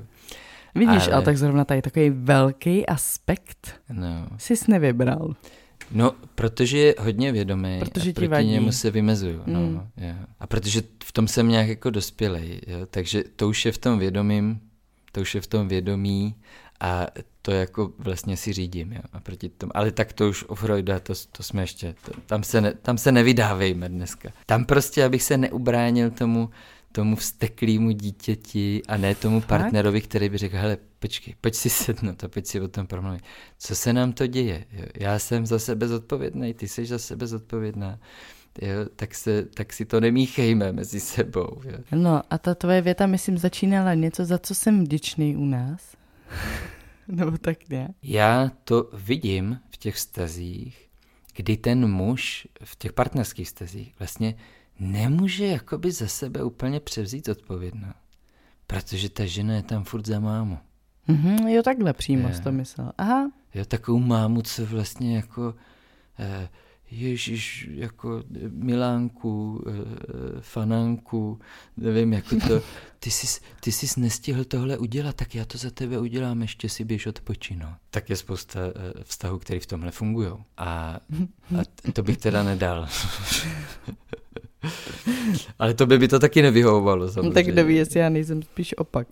Vidíš, 0.75 0.89
ale... 0.89 1.03
ale- 1.07 1.13
ale 1.15 1.25
tak 1.25 1.39
zrovna 1.39 1.65
tady 1.65 1.83
takový 1.83 2.11
velký 2.11 2.87
aspekt 2.87 3.75
No. 3.93 4.27
jsi 4.39 4.55
nevybral. 4.69 5.35
No, 5.91 6.13
protože 6.35 6.79
je 6.79 6.95
hodně 6.99 7.33
vědomý 7.33 7.79
Protože 7.81 8.01
a 8.01 8.05
ti 8.05 8.13
proti 8.13 8.29
vadí. 8.29 8.49
němu 8.49 8.73
se 8.73 8.91
vymezuju. 8.91 9.43
No, 9.47 9.61
Mm. 9.61 9.81
jo. 9.97 10.15
A 10.41 10.47
protože 10.47 10.83
v 11.05 11.13
tom 11.13 11.29
jsem 11.29 11.49
nějak 11.49 11.69
jako 11.69 11.91
dospělej, 11.91 12.61
jo. 12.67 12.79
takže 12.91 13.25
to 13.37 13.49
už 13.49 13.65
je 13.65 13.73
v 13.73 13.79
tom 13.79 13.99
vědomím, 13.99 14.61
to 15.13 15.21
už 15.21 15.35
je 15.35 15.41
v 15.41 15.47
tom 15.47 15.69
vědomí 15.69 16.35
a 16.81 17.07
to 17.43 17.51
jako 17.53 17.93
vlastně 17.99 18.37
si 18.37 18.53
řídím. 18.53 18.93
Jo. 18.93 19.01
A 19.13 19.21
proti 19.21 19.49
tomu, 19.49 19.77
ale 19.77 19.91
tak 19.91 20.13
to 20.13 20.29
už 20.29 20.45
u 20.49 20.55
Freuda, 20.55 21.01
to, 21.01 21.13
to 21.33 21.43
jsme 21.43 21.63
ještě, 21.63 21.95
to, 22.05 22.13
tam, 22.27 22.43
se 22.43 22.61
ne, 22.61 22.73
tam 22.75 22.99
se 22.99 23.13
nevydávejme 23.13 23.89
dneska. 23.89 24.29
Tam 24.47 24.65
prostě, 24.65 25.05
abych 25.05 25.23
se 25.23 25.37
neubránil 25.37 26.11
tomu, 26.11 26.51
tomu 26.95 27.17
vzteklýmu 27.17 27.91
dítěti 27.91 28.83
a 28.89 28.97
ne 28.97 29.15
tomu 29.15 29.41
partnerovi, 29.41 30.01
který 30.01 30.29
by 30.29 30.39
řekl, 30.39 30.57
hele, 30.57 30.79
počkej, 30.99 31.35
pojď 31.41 31.55
si 31.55 31.71
sednout 31.71 32.25
a 32.25 32.29
pojď 32.29 32.47
si 32.47 32.61
o 32.61 32.69
tom 32.69 32.87
promluvit. 32.87 33.23
Co 33.59 33.77
se 33.77 33.93
nám 33.93 34.13
to 34.13 34.27
děje? 34.27 34.65
Jo? 34.73 34.87
Já 34.95 35.19
jsem 35.19 35.47
za 35.47 35.59
sebe 35.59 35.89
zodpovědný, 35.89 36.55
ty 36.55 36.69
jsi 36.69 36.87
za 36.87 36.99
sebe 36.99 37.27
zodpovědná. 37.27 37.99
Jo? 38.63 38.87
Tak, 38.97 39.15
se, 39.15 39.43
tak 39.43 39.73
si 39.73 39.85
to 39.85 40.01
nemíchejme 40.01 40.73
mezi 40.73 41.01
sebou. 41.01 41.61
Jo? 41.65 41.79
No 41.93 42.23
a 42.31 42.39
ta 42.39 42.55
tvoje 42.55 42.81
věta, 42.81 43.07
myslím, 43.07 43.39
začínala 43.39 43.95
něco, 43.95 44.25
za 44.25 44.39
co 44.39 44.55
jsem 44.55 44.85
vděčný 44.85 45.37
u 45.37 45.45
nás. 45.45 45.97
Nebo 47.09 47.39
tak 47.39 47.69
nějak. 47.69 47.91
Já 48.03 48.51
to 48.65 48.91
vidím 48.93 49.61
v 49.71 49.77
těch 49.77 49.99
stazích, 49.99 50.89
kdy 51.37 51.57
ten 51.57 51.91
muž 51.91 52.49
v 52.65 52.77
těch 52.77 52.93
partnerských 52.93 53.49
stazích 53.49 53.95
vlastně 53.99 54.35
nemůže 54.79 55.47
jakoby 55.47 55.93
za 55.93 56.07
sebe 56.07 56.45
úplně 56.45 56.81
převzít 56.81 57.29
odpovědnost. 57.29 57.97
Protože 58.67 59.09
ta 59.09 59.27
žena 59.27 59.55
je 59.55 59.63
tam 59.63 59.85
furt 59.85 60.07
za 60.07 60.21
mámu. 60.21 60.59
Mhm, 61.09 61.49
jo, 61.49 61.63
takhle 61.63 61.93
přímo 61.93 62.29
Je. 62.29 62.41
to 62.41 62.53
myslel. 62.53 62.93
Aha, 62.99 63.31
Jo, 63.55 63.65
takovou 63.65 63.99
mámu, 63.99 64.43
co 64.43 64.67
vlastně 64.67 65.17
jako 65.17 65.55
eh, 66.19 66.49
Ježíš, 66.91 67.69
jako 67.73 68.23
eh, 68.37 68.49
Milánku, 68.49 69.65
eh, 69.69 70.41
fanánku, 70.41 71.39
nevím, 71.77 72.13
jako 72.13 72.37
to, 72.49 72.63
ty 72.99 73.11
jsi, 73.11 73.41
ty 73.61 73.73
jsi 73.73 74.01
nestihl 74.01 74.45
tohle 74.45 74.79
udělat, 74.79 75.17
tak 75.17 75.35
já 75.35 75.45
to 75.45 75.59
za 75.59 75.71
tebe 75.71 75.99
udělám, 75.99 76.43
ještě 76.43 76.69
si 76.69 76.85
běž 76.85 77.07
odpočinout. 77.07 77.75
Tak 77.91 78.11
je 78.11 78.17
spousta 78.17 78.61
eh, 78.61 79.05
vztahů, 79.05 79.39
které 79.39 79.61
v 79.61 79.67
tomhle 79.67 79.91
fungují. 79.91 80.29
A, 80.57 81.01
a 81.61 81.63
to 81.93 82.03
bych 82.03 82.19
teda 82.19 82.43
nedal. 82.43 82.89
Ale 85.59 85.75
to 85.75 85.87
by 85.87 85.99
by 85.99 86.09
to 86.09 86.19
taky 86.19 86.43
nevyhovovalo, 86.43 87.07
no, 87.07 87.13
samozřejmě. 87.13 87.35
tak 87.35 87.47
kdo 87.47 87.65
ví, 87.65 87.77
jestli 87.77 88.01
já 88.01 88.09
nejsem 88.09 88.43
spíš 88.43 88.75
opak. 88.79 89.07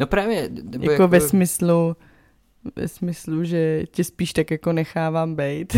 No 0.00 0.06
právě. 0.06 0.48
Nebo 0.62 0.90
Jako, 0.90 1.08
ve 1.08 1.20
smyslu, 1.20 1.96
ve 2.76 2.88
smyslu, 2.88 3.44
že 3.44 3.82
tě 3.90 4.04
spíš 4.04 4.32
tak 4.32 4.50
jako 4.50 4.72
nechávám 4.72 5.34
bejt. 5.34 5.76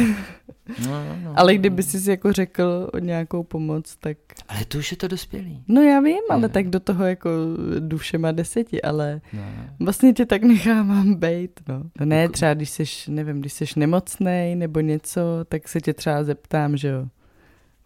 No, 0.87 1.05
no, 1.05 1.17
no. 1.25 1.33
Ale 1.37 1.55
kdyby 1.55 1.83
jsi 1.83 2.11
jako 2.11 2.33
řekl 2.33 2.91
o 2.93 2.99
nějakou 2.99 3.43
pomoc, 3.43 3.97
tak... 4.01 4.17
Ale 4.49 4.65
to 4.65 4.79
už 4.79 4.91
je 4.91 4.97
to 4.97 5.09
dospělý. 5.09 5.65
No 5.69 5.83
já 5.83 6.01
vím, 6.01 6.19
ale 6.31 6.45
Je. 6.45 6.49
tak 6.49 6.69
do 6.69 6.81
toho 6.81 7.05
jako 7.05 7.31
jdu 7.79 7.99
všema 7.99 8.33
deseti, 8.33 8.83
ale 8.83 9.21
No. 9.33 9.43
vlastně 9.81 10.13
tě 10.13 10.27
tak 10.27 10.43
nechávám 10.43 11.15
bejt, 11.15 11.61
no. 11.69 11.83
no 12.01 12.07
ne, 12.07 12.17
Jako- 12.23 12.33
třeba 12.33 12.55
když 12.55 12.71
jsi, 12.71 12.85
nevím, 13.09 13.41
když 13.41 13.53
jsi 13.53 13.65
nemocnej 13.77 14.55
nebo 14.57 14.81
něco, 14.81 15.21
tak 15.49 15.69
se 15.69 15.81
tě 15.81 15.95
třeba 15.95 16.25
zeptám, 16.25 16.77
že 16.77 16.89
jo. 16.89 17.07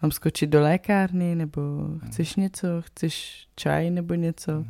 Mám 0.03 0.11
skočit 0.11 0.51
do 0.51 0.61
lékárny, 0.61 1.35
nebo 1.35 1.61
chceš 2.07 2.37
něco, 2.37 2.67
chceš 2.81 3.47
čaj 3.57 3.91
nebo 3.91 4.15
něco. 4.15 4.65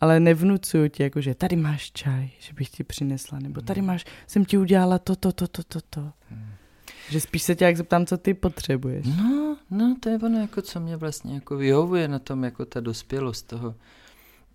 Ale 0.00 0.20
nevnucuju 0.20 0.88
ti, 0.88 1.02
jako, 1.02 1.20
že 1.20 1.34
tady 1.34 1.56
máš 1.56 1.92
čaj, 1.92 2.30
že 2.38 2.52
bych 2.52 2.68
ti 2.68 2.84
přinesla, 2.84 3.38
nebo 3.38 3.60
tady 3.60 3.82
máš, 3.82 4.04
jsem 4.26 4.44
ti 4.44 4.58
udělala 4.58 4.98
to, 4.98 5.16
to, 5.16 5.32
to, 5.32 5.48
to, 5.48 5.62
to, 5.62 5.80
to. 5.90 6.12
Že 7.10 7.20
spíš 7.20 7.42
se 7.42 7.54
tě 7.54 7.64
jak 7.64 7.76
zeptám, 7.76 8.06
co 8.06 8.16
ty 8.16 8.34
potřebuješ. 8.34 9.06
No, 9.06 9.56
no, 9.70 9.96
to 10.00 10.08
je 10.08 10.18
ono, 10.18 10.40
jako 10.40 10.62
co 10.62 10.80
mě 10.80 10.96
vlastně 10.96 11.34
jako 11.34 11.56
vyhovuje 11.56 12.08
na 12.08 12.18
tom, 12.18 12.44
jako 12.44 12.64
ta 12.64 12.80
dospělost 12.80 13.46
toho, 13.46 13.74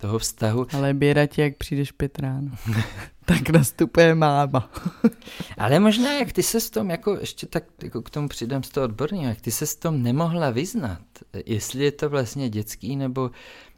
toho 0.00 0.18
vztahu. 0.18 0.66
Ale 0.72 0.94
běda 0.94 1.26
ti, 1.26 1.40
jak 1.40 1.56
přijdeš 1.56 1.92
pět 1.92 2.18
ráno. 2.18 2.50
tak 3.24 3.50
nastupuje 3.50 4.14
máma. 4.14 4.70
Ale 5.58 5.80
možná, 5.80 6.12
jak 6.12 6.32
ty 6.32 6.42
se 6.42 6.60
s 6.60 6.70
tom, 6.70 6.90
jako 6.90 7.16
ještě 7.20 7.46
tak 7.46 7.64
jako 7.82 8.02
k 8.02 8.10
tomu 8.10 8.28
přidám 8.28 8.62
z 8.62 8.68
toho 8.68 8.84
odborného, 8.84 9.24
jak 9.24 9.40
ty 9.40 9.50
se 9.50 9.66
s 9.66 9.76
tom 9.76 10.02
nemohla 10.02 10.50
vyznat, 10.50 11.02
jestli 11.46 11.84
je 11.84 11.92
to 11.92 12.10
vlastně 12.10 12.48
dětský 12.48 12.96
nebo, 12.96 13.30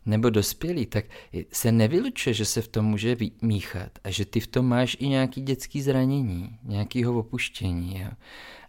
nebo 0.07 0.31
dospělý, 0.31 0.87
tak 0.87 1.05
se 1.53 1.73
nevylučuje, 1.73 2.35
že 2.35 2.45
se 2.45 2.63
v 2.63 2.69
tom 2.69 2.85
může 2.85 3.17
míchat 3.43 3.91
a 4.05 4.11
že 4.11 4.25
ty 4.25 4.41
v 4.41 4.47
tom 4.47 4.67
máš 4.67 4.97
i 5.01 5.09
nějaký 5.09 5.43
dětský 5.43 5.83
zranění, 5.83 6.59
nějakýho 6.63 7.19
opuštění. 7.19 8.01
Jo? 8.01 8.11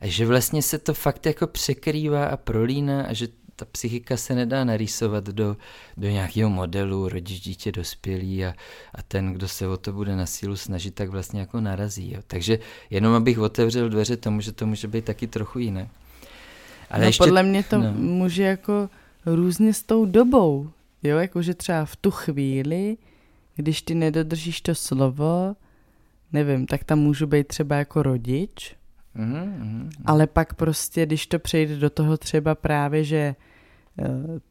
A 0.01 0.08
že 0.08 0.26
vlastně 0.26 0.62
se 0.62 0.78
to 0.78 0.93
fakt 0.93 1.26
jako 1.26 1.47
překrývá 1.47 2.26
a 2.26 2.38
prolíná 2.38 3.04
a 3.04 3.14
že 3.14 3.28
ta 3.64 3.70
psychika 3.72 4.18
se 4.18 4.36
nedá 4.36 4.64
narýsovat 4.64 5.24
do, 5.24 5.57
do 5.97 6.09
nějakého 6.09 6.49
modelu 6.49 7.09
rodič, 7.09 7.39
dítě, 7.39 7.72
dospělý 7.72 8.45
a, 8.45 8.53
a 8.95 9.01
ten, 9.01 9.34
kdo 9.34 9.47
se 9.47 9.68
o 9.68 9.78
to 9.78 9.93
bude 9.93 10.16
na 10.16 10.26
sílu 10.26 10.55
snažit, 10.55 10.95
tak 10.95 11.09
vlastně 11.09 11.39
jako 11.39 11.61
narazí. 11.61 12.11
Jo. 12.11 12.20
Takže 12.28 12.59
jenom 12.89 13.14
abych 13.14 13.39
otevřel 13.39 13.89
dveře 13.89 14.18
tomu, 14.18 14.41
že 14.41 14.51
to 14.51 14.66
může 14.66 14.88
být 14.88 15.05
taky 15.05 15.28
trochu 15.28 15.59
jiné. 15.59 15.89
Ale 16.89 17.01
no, 17.01 17.07
ještě, 17.07 17.24
podle 17.24 17.43
mě 17.43 17.64
to 17.64 17.78
no. 17.78 17.93
může 17.93 18.43
jako 18.43 18.89
různě 19.26 19.74
s 19.74 19.84
tou 19.84 20.05
dobou. 20.05 20.70
Jo, 21.03 21.18
jakože 21.18 21.53
třeba 21.53 21.86
v 21.86 21.95
tu 21.95 22.11
chvíli, 22.11 22.97
když 23.55 23.82
ty 23.82 23.95
nedodržíš 23.95 24.61
to 24.61 24.76
slovo, 24.76 25.55
nevím, 26.34 26.66
tak 26.66 26.84
tam 26.84 26.99
můžu 26.99 27.28
být 27.28 27.47
třeba 27.47 27.76
jako 27.76 28.03
rodič, 28.03 28.76
Mm-hmm. 29.16 29.89
Ale 30.05 30.28
pak 30.28 30.53
prostě, 30.53 31.05
když 31.05 31.28
to 31.28 31.39
přejde 31.39 31.76
do 31.76 31.89
toho 31.89 32.18
třeba 32.18 32.55
právě, 32.55 33.03
že 33.03 33.36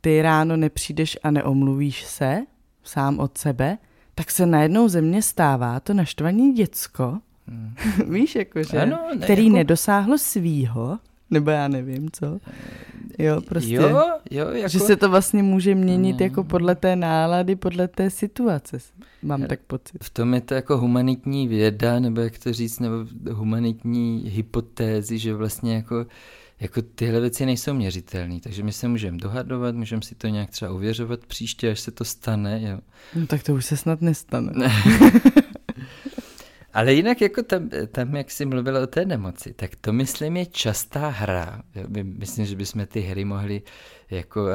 ty 0.01 0.23
ráno 0.23 0.57
nepřijdeš 0.57 1.19
a 1.23 1.31
neomluvíš 1.31 2.05
se 2.05 2.43
sám 2.83 3.19
od 3.19 3.39
sebe, 3.39 3.79
tak 4.15 4.31
se 4.31 4.47
najednou 4.47 4.89
ze 4.89 5.01
mě 5.01 5.23
stává 5.23 5.81
to 5.81 5.95
naštvaný 5.95 6.53
děcko, 6.53 7.19
mm. 7.47 7.75
víš, 8.15 8.35
jakože, 8.35 8.79
ano, 8.83 8.99
ne, 9.15 9.25
který 9.25 9.45
jako... 9.45 9.57
nedosáhlo 9.57 10.19
svýho, 10.19 10.99
nebo 11.31 11.51
já 11.51 11.69
nevím, 11.69 12.11
co. 12.13 12.41
Jo, 13.19 13.41
prostě. 13.41 13.75
Jo, 13.75 14.03
jo, 14.31 14.49
jako... 14.51 14.69
Že 14.69 14.79
se 14.79 14.97
to 14.97 15.09
vlastně 15.09 15.43
může 15.43 15.75
měnit 15.75 16.17
mm. 16.17 16.23
jako 16.23 16.45
podle 16.45 16.75
té 16.75 16.97
nálady, 16.97 17.57
podle 17.57 17.89
té 17.89 18.11
situace, 18.11 18.79
mám 19.23 19.43
tak 19.43 19.61
pocit. 19.61 20.05
V 20.05 20.11
tom 20.11 20.35
je 20.35 20.41
to 20.41 20.55
jako 20.55 20.79
humanitní 20.79 21.49
věda, 21.49 22.01
nebo 22.01 22.21
jak 22.21 22.39
to 22.39 22.53
říct, 22.53 22.81
nebo 22.81 22.97
humanitní 23.31 24.25
hypotézy, 24.27 25.19
že 25.19 25.35
vlastně 25.35 25.75
jako 25.75 26.07
jako 26.63 26.83
tyhle 26.83 27.21
věci 27.21 27.47
nejsou 27.47 27.75
měřitelné, 27.75 28.41
takže 28.41 28.63
my 28.63 28.73
se 28.73 28.89
můžeme 28.89 29.19
dohadovat, 29.19 29.75
můžeme 29.75 30.03
si 30.03 30.15
to 30.15 30.29
nějak 30.29 30.51
třeba 30.51 30.73
uvěřovat 30.73 31.27
příště, 31.27 31.71
až 31.71 31.81
se 31.81 31.91
to 31.91 32.05
stane. 32.05 32.61
Jo. 32.63 32.79
No 33.15 33.27
tak 33.27 33.43
to 33.43 33.55
už 33.55 33.65
se 33.65 33.77
snad 33.77 34.01
nestane. 34.01 34.53
Ale 36.75 36.95
jinak 36.95 37.21
jako 37.21 37.43
tam, 37.43 37.71
tam, 37.93 38.17
jak 38.17 38.31
jsi 38.31 38.45
mluvila 38.45 38.81
o 38.81 38.87
té 38.87 39.05
nemoci, 39.05 39.53
tak 39.53 39.71
to 39.81 39.93
myslím 39.93 40.37
je 40.37 40.47
častá 40.47 41.09
hra. 41.09 41.63
Myslím, 42.03 42.47
že 42.47 42.57
bychom 42.57 42.87
ty 42.87 43.01
hry 43.01 43.25
mohli 43.25 43.63
jako 44.11 44.47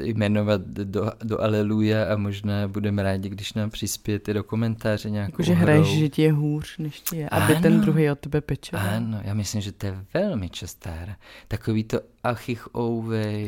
jmenovat 0.00 0.60
do, 0.66 1.12
do 1.24 1.40
Aleluja 1.40 2.12
a 2.12 2.16
možná 2.16 2.68
budeme 2.68 3.02
rádi, 3.02 3.28
když 3.28 3.52
nám 3.52 3.70
přispějete 3.70 4.34
do 4.34 4.44
komentáře 4.44 5.10
nějakou 5.10 5.32
Jakože 5.32 5.52
hraješ, 5.52 5.88
že 5.88 6.08
ti 6.08 6.22
je 6.22 6.32
hůř, 6.32 6.78
než 6.78 7.00
ti 7.00 7.16
je, 7.16 7.28
aby 7.28 7.52
ano, 7.52 7.62
ten 7.62 7.80
druhý 7.80 8.10
od 8.10 8.18
tebe 8.18 8.40
pečoval. 8.40 8.86
Ano, 8.96 9.20
já 9.24 9.34
myslím, 9.34 9.60
že 9.60 9.72
to 9.72 9.86
je 9.86 10.04
velmi 10.14 10.48
častá 10.48 10.90
hra. 10.90 11.16
Takový 11.48 11.84
to 11.84 12.00
achich 12.24 12.68
ouvej 12.76 13.46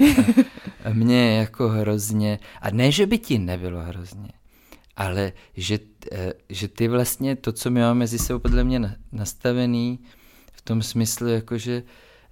a, 0.85 0.89
a 0.89 0.93
mě 0.93 1.39
jako 1.39 1.69
hrozně. 1.69 2.39
A 2.61 2.71
ne, 2.71 2.93
že 2.93 3.07
by 3.07 3.19
ti 3.19 3.39
nebylo 3.39 3.83
hrozně, 3.83 4.29
ale 4.97 5.33
že, 5.57 5.79
eh, 6.13 6.33
že 6.49 6.69
ty 6.69 6.89
vlastně 6.89 7.37
to, 7.37 7.53
co 7.53 7.71
my 7.71 7.81
máme 7.81 7.99
mezi 7.99 8.19
sebou 8.19 8.39
podle 8.39 8.65
mě 8.65 8.97
nastavený 9.13 9.99
v 10.53 10.63
tom 10.63 10.83
smyslu, 10.83 11.29
jakože 11.29 11.83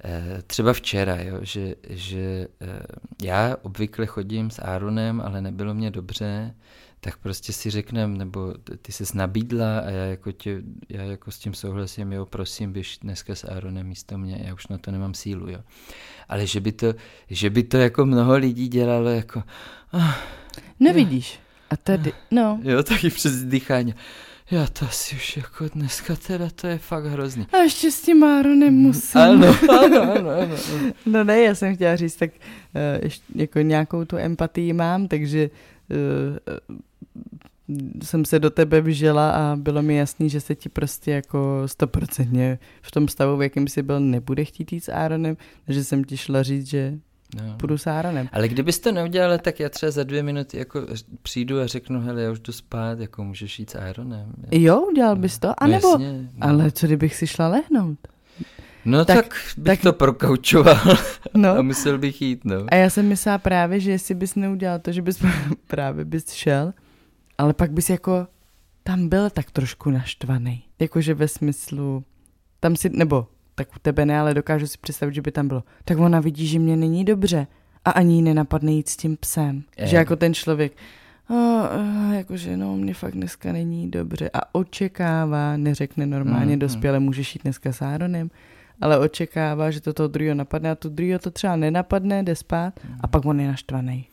eh, 0.04 0.42
třeba 0.46 0.72
včera, 0.72 1.22
jo, 1.22 1.38
že, 1.42 1.74
že 1.88 2.48
eh, 2.60 2.82
já 3.22 3.56
obvykle 3.62 4.06
chodím 4.06 4.50
s 4.50 4.58
Aaronem, 4.58 5.20
ale 5.20 5.40
nebylo 5.40 5.74
mě 5.74 5.90
dobře, 5.90 6.54
tak 7.00 7.16
prostě 7.16 7.52
si 7.52 7.70
řekneme, 7.70 8.18
nebo 8.18 8.54
ty 8.82 8.92
se 8.92 9.04
nabídla 9.14 9.78
a 9.78 9.90
já 9.90 10.04
jako, 10.04 10.32
tě, 10.32 10.62
já 10.88 11.02
jako 11.02 11.30
s 11.30 11.38
tím 11.38 11.54
souhlasím, 11.54 12.12
jo, 12.12 12.26
prosím, 12.26 12.72
běž 12.72 12.98
dneska 12.98 13.34
s 13.34 13.44
Aaronem 13.44 13.86
místo 13.86 14.18
mě, 14.18 14.42
já 14.44 14.54
už 14.54 14.66
na 14.68 14.78
to 14.78 14.90
nemám 14.90 15.14
sílu, 15.14 15.50
jo. 15.50 15.58
Ale 16.28 16.46
že 16.46 16.60
by 16.60 16.72
to, 16.72 16.94
že 17.30 17.50
by 17.50 17.62
to 17.62 17.76
jako 17.76 18.06
mnoho 18.06 18.36
lidí 18.36 18.68
dělalo 18.68 19.08
jako... 19.08 19.42
Oh, 19.92 20.14
Nevidíš. 20.80 21.41
A 21.72 21.76
tady, 21.76 22.12
no. 22.30 22.60
Jo, 22.62 22.82
taky 22.82 23.10
přes 23.10 23.44
dýchání. 23.44 23.94
Já 24.50 24.66
to 24.66 24.84
asi 24.84 25.16
už 25.16 25.36
jako 25.36 25.68
dneska 25.68 26.16
teda 26.16 26.48
to 26.54 26.66
je 26.66 26.78
fakt 26.78 27.04
hrozný. 27.04 27.46
A 27.52 27.56
ještě 27.56 27.90
s 27.90 28.02
tím 28.02 28.24
Áronem 28.24 28.74
musím. 28.74 29.20
Ano, 29.20 29.46
ano, 29.84 30.02
ano, 30.02 30.30
ano. 30.30 30.56
no 31.06 31.24
ne, 31.24 31.40
já 31.40 31.54
jsem 31.54 31.74
chtěla 31.74 31.96
říct, 31.96 32.16
tak 32.16 32.30
uh, 32.30 33.04
ještě 33.04 33.24
jako 33.34 33.58
nějakou 33.58 34.04
tu 34.04 34.16
empatii 34.16 34.72
mám, 34.72 35.08
takže 35.08 35.50
uh, 35.90 36.66
jsem 38.02 38.24
se 38.24 38.38
do 38.38 38.50
tebe 38.50 38.80
vžila 38.80 39.30
a 39.30 39.56
bylo 39.56 39.82
mi 39.82 39.96
jasný, 39.96 40.30
že 40.30 40.40
se 40.40 40.54
ti 40.54 40.68
prostě 40.68 41.10
jako 41.10 41.62
stoprocentně 41.66 42.58
v 42.82 42.90
tom 42.90 43.08
stavu, 43.08 43.36
v 43.36 43.42
jakém 43.42 43.68
jsi 43.68 43.82
byl, 43.82 44.00
nebude 44.00 44.44
chtít 44.44 44.72
jít 44.72 44.84
s 44.84 44.88
Aaronem, 44.88 45.36
takže 45.66 45.84
jsem 45.84 46.04
ti 46.04 46.16
šla 46.16 46.42
říct, 46.42 46.66
že 46.66 46.98
No. 47.37 47.55
Půjdu 47.57 47.78
s 47.78 47.87
Aaronem. 47.87 48.28
Ale 48.33 48.49
kdybys 48.49 48.78
to 48.78 48.93
neudělal, 48.93 49.39
tak 49.39 49.61
já 49.61 49.68
třeba 49.68 49.93
za 49.93 50.05
dvě 50.05 50.22
minuty 50.22 50.59
jako 50.59 50.87
přijdu 51.22 51.61
a 51.61 51.66
řeknu, 51.66 52.01
hele, 52.01 52.22
já 52.22 52.30
už 52.30 52.41
jdu 52.41 52.53
spát, 52.53 53.01
jako 53.01 53.24
můžeš 53.24 53.59
jít 53.59 53.70
s 53.70 53.74
Aaronem. 53.74 54.33
Jo, 54.51 54.80
udělal 54.80 55.16
bys 55.16 55.39
to? 55.39 55.62
A 55.62 55.66
nebo, 55.66 55.89
Jasně, 55.89 56.12
no. 56.12 56.49
ale 56.49 56.70
co 56.70 56.87
kdybych 56.87 57.14
si 57.14 57.26
šla 57.26 57.49
lehnout? 57.49 57.99
No 58.85 59.05
tak, 59.05 59.16
tak 59.16 59.35
bych 59.57 59.78
tak... 59.78 59.83
to 59.83 59.93
prokaučoval 59.93 60.97
no. 61.35 61.51
a 61.59 61.62
musel 61.62 61.99
bych 61.99 62.22
jít, 62.22 62.45
no. 62.45 62.57
A 62.68 62.74
já 62.74 62.91
jsem 62.91 63.09
myslela 63.09 63.39
právě, 63.39 63.80
že 63.80 63.91
jestli 63.91 64.14
bys 64.14 64.35
neudělal 64.35 64.78
to, 64.78 64.93
že 64.93 65.03
bys 65.03 65.18
právě 65.66 66.05
bys 66.05 66.33
šel, 66.33 66.72
ale 67.39 67.55
pak 67.55 67.72
bys 67.72 67.91
jako 67.91 68.26
tam 68.83 69.09
byl 69.09 69.30
tak 69.30 69.51
trošku 69.51 69.91
naštvaný. 69.91 70.64
Jakože 70.78 71.14
ve 71.14 71.28
smyslu, 71.28 72.05
tam 72.61 72.76
si, 72.76 72.89
nebo 72.89 73.26
tak 73.55 73.68
u 73.76 73.78
tebe 73.82 74.07
ne, 74.07 74.20
ale 74.20 74.34
dokážu 74.34 74.66
si 74.66 74.78
představit, 74.80 75.14
že 75.14 75.22
by 75.22 75.32
tam 75.32 75.48
bylo. 75.48 75.62
Tak 75.84 75.98
ona 75.98 76.20
vidí, 76.20 76.46
že 76.46 76.59
mě 76.59 76.76
není 76.76 77.05
dobře 77.05 77.46
a 77.84 77.90
ani 77.90 78.14
jí 78.14 78.22
nenapadne 78.22 78.72
jít 78.72 78.88
s 78.88 78.96
tím 78.96 79.16
psem. 79.16 79.62
Je. 79.78 79.86
Že 79.86 79.96
jako 79.96 80.16
ten 80.16 80.34
člověk, 80.34 80.72
a, 81.28 81.34
a, 81.34 82.14
jakože 82.14 82.57
no, 82.57 82.76
mě 82.76 82.94
fakt 82.94 83.14
dneska 83.14 83.53
není 83.53 83.90
dobře 83.90 84.30
a 84.32 84.55
očekává, 84.55 85.57
neřekne 85.57 86.07
normálně 86.07 86.53
mm, 86.53 86.59
dospěle, 86.59 87.00
můžeš 87.00 87.34
jít 87.34 87.42
dneska 87.42 87.72
s 87.72 87.82
Áronem, 87.82 88.30
ale 88.80 88.98
očekává, 88.98 89.70
že 89.70 89.80
to 89.80 89.92
toho 89.92 90.08
druhého 90.08 90.34
napadne 90.34 90.70
a 90.70 90.74
to 90.74 90.88
druhého 90.88 91.18
to 91.18 91.30
třeba 91.30 91.56
nenapadne, 91.56 92.22
jde 92.22 92.36
spát 92.36 92.80
a 93.00 93.06
pak 93.06 93.24
on 93.24 93.40
je 93.40 93.48
naštvaný. 93.48 94.06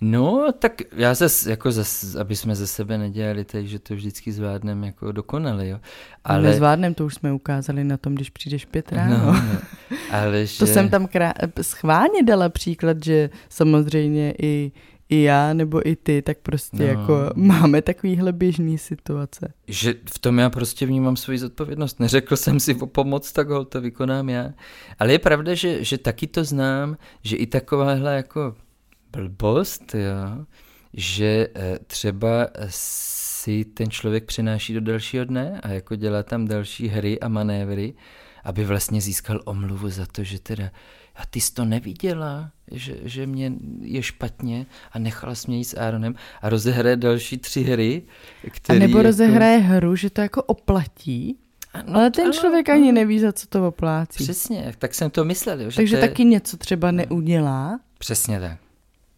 No, 0.00 0.52
tak 0.58 0.82
já 0.96 1.14
zase, 1.14 1.50
jako 1.50 1.72
zase, 1.72 2.20
aby 2.20 2.36
jsme 2.36 2.54
ze 2.54 2.66
sebe 2.66 2.98
nedělali 2.98 3.44
teď, 3.44 3.66
že 3.66 3.78
to 3.78 3.94
vždycky 3.94 4.32
zvládneme 4.32 4.86
jako 4.86 5.12
dokonale, 5.12 5.68
jo. 5.68 5.78
Ale... 6.24 6.42
Nezvládnem, 6.42 6.94
to 6.94 7.06
už 7.06 7.14
jsme 7.14 7.32
ukázali 7.32 7.84
na 7.84 7.96
tom, 7.96 8.14
když 8.14 8.30
přijdeš 8.30 8.64
pět 8.64 8.92
ráno. 8.92 9.18
No, 9.18 9.32
no. 9.32 9.58
Ale 10.10 10.46
že... 10.46 10.58
To 10.58 10.66
jsem 10.66 10.88
tam 10.88 11.06
krá... 11.06 11.34
schválně 11.62 12.22
dala 12.22 12.48
příklad, 12.48 13.04
že 13.04 13.30
samozřejmě 13.48 14.34
i 14.42 14.72
i 15.08 15.22
já 15.22 15.52
nebo 15.52 15.88
i 15.88 15.96
ty, 15.96 16.22
tak 16.22 16.38
prostě 16.38 16.76
no. 16.78 16.84
jako 16.84 17.30
máme 17.34 17.82
takovýhle 17.82 18.32
běžný 18.32 18.78
situace. 18.78 19.52
Že 19.68 19.94
v 20.14 20.18
tom 20.18 20.38
já 20.38 20.50
prostě 20.50 20.86
vnímám 20.86 21.16
svoji 21.16 21.38
zodpovědnost. 21.38 22.00
Neřekl 22.00 22.36
jsem 22.36 22.60
si 22.60 22.74
o 22.74 22.86
pomoc, 22.86 23.32
tak 23.32 23.48
ho 23.48 23.64
to 23.64 23.80
vykonám 23.80 24.28
já. 24.28 24.50
Ale 24.98 25.12
je 25.12 25.18
pravda, 25.18 25.54
že, 25.54 25.84
že 25.84 25.98
taky 25.98 26.26
to 26.26 26.44
znám, 26.44 26.96
že 27.22 27.36
i 27.36 27.46
takováhle 27.46 28.16
jako 28.16 28.54
blbost, 29.12 29.94
jo, 29.94 30.44
že 30.92 31.48
eh, 31.54 31.78
třeba 31.86 32.48
si 32.68 33.64
ten 33.64 33.90
člověk 33.90 34.24
přenáší 34.24 34.74
do 34.74 34.80
dalšího 34.80 35.24
dne 35.24 35.60
a 35.62 35.68
jako 35.68 35.96
dělá 35.96 36.22
tam 36.22 36.48
další 36.48 36.88
hry 36.88 37.20
a 37.20 37.28
manévry, 37.28 37.94
aby 38.44 38.64
vlastně 38.64 39.00
získal 39.00 39.40
omluvu 39.44 39.88
za 39.88 40.06
to, 40.06 40.24
že 40.24 40.38
teda 40.38 40.70
a 41.16 41.26
ty 41.30 41.40
jsi 41.40 41.54
to 41.54 41.64
neviděla, 41.64 42.50
že, 42.70 42.96
že 43.02 43.26
mě 43.26 43.52
je 43.80 44.02
špatně 44.02 44.66
a 44.92 44.98
nechala 44.98 45.34
jsi 45.34 45.48
mě 45.48 45.58
jít 45.58 45.64
s 45.64 45.78
Aaronem 45.78 46.14
a 46.42 46.48
rozehraje 46.48 46.96
další 46.96 47.38
tři 47.38 47.62
hry. 47.62 48.02
Který 48.50 48.78
a 48.78 48.80
nebo 48.80 48.98
jako... 48.98 49.06
rozehraje 49.08 49.58
hru, 49.58 49.96
že 49.96 50.10
to 50.10 50.20
jako 50.20 50.42
oplatí, 50.42 51.38
ano, 51.74 51.94
ale 51.94 52.10
ten 52.10 52.24
ano, 52.24 52.32
člověk 52.32 52.68
ano. 52.68 52.80
ani 52.80 52.92
neví, 52.92 53.18
za 53.18 53.32
co 53.32 53.46
to 53.46 53.68
oplácí. 53.68 54.24
Přesně, 54.24 54.72
tak 54.78 54.94
jsem 54.94 55.10
to 55.10 55.24
myslel. 55.24 55.70
Že 55.70 55.76
Takže 55.76 55.96
to 55.96 56.02
je... 56.02 56.08
taky 56.08 56.24
něco 56.24 56.56
třeba 56.56 56.90
neudělá. 56.90 57.80
Přesně 57.98 58.40
tak. 58.40 58.58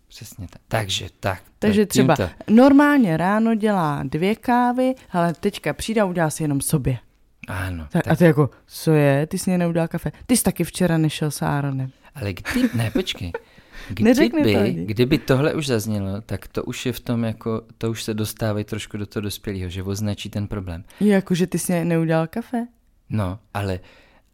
Přesně 0.09 0.47
tak. 0.51 0.63
Takže 0.69 1.09
tak. 1.21 1.43
Takže 1.59 1.87
tak, 1.87 1.89
třeba 1.89 2.17
tímto. 2.17 2.33
normálně 2.51 3.17
ráno 3.17 3.55
dělá 3.55 4.03
dvě 4.03 4.35
kávy, 4.35 4.95
ale 5.11 5.35
teďka 5.35 5.73
přijde 5.73 6.01
a 6.01 6.05
udělá 6.05 6.31
si 6.31 6.43
jenom 6.43 6.61
sobě. 6.61 6.99
Ano. 7.47 7.87
Tak, 7.91 8.05
tak. 8.05 8.13
A 8.13 8.17
ty 8.17 8.25
jako, 8.25 8.51
co 8.67 8.93
je, 8.93 9.27
ty 9.27 9.39
jsi 9.39 9.51
mě 9.51 9.59
neudělal 9.59 9.89
kafe. 9.89 10.13
Ty 10.27 10.37
jsi 10.37 10.43
taky 10.43 10.65
včera 10.65 10.99
nešel 10.99 11.31
s 11.31 11.43
Aaronem. 11.43 11.91
Ale 12.15 12.35
ty, 12.35 12.71
ne, 12.75 12.91
počkej. 12.91 13.33
Neřekne 14.01 14.43
to 14.43 14.49
Kdyby, 14.49 14.85
kdyby 14.85 15.19
tohle 15.19 15.55
už 15.55 15.67
zaznělo, 15.67 16.21
tak 16.21 16.49
to 16.49 16.65
už 16.65 16.87
je 16.87 16.93
v 16.93 17.01
tom 17.01 17.25
jako, 17.25 17.63
to 17.79 17.91
už 17.91 18.03
se 18.03 18.15
dostávají 18.15 18.65
trošku 18.65 18.97
do 18.97 19.07
toho 19.07 19.21
dospělého, 19.21 19.71
že 19.71 19.83
označí 19.83 20.31
ten 20.31 20.47
problém. 20.49 20.85
Jako, 21.01 21.35
že 21.35 21.47
ty 21.47 21.59
jsi 21.59 21.85
neudělal 21.85 22.27
kafe? 22.27 22.67
No, 23.11 23.39
ale, 23.55 23.81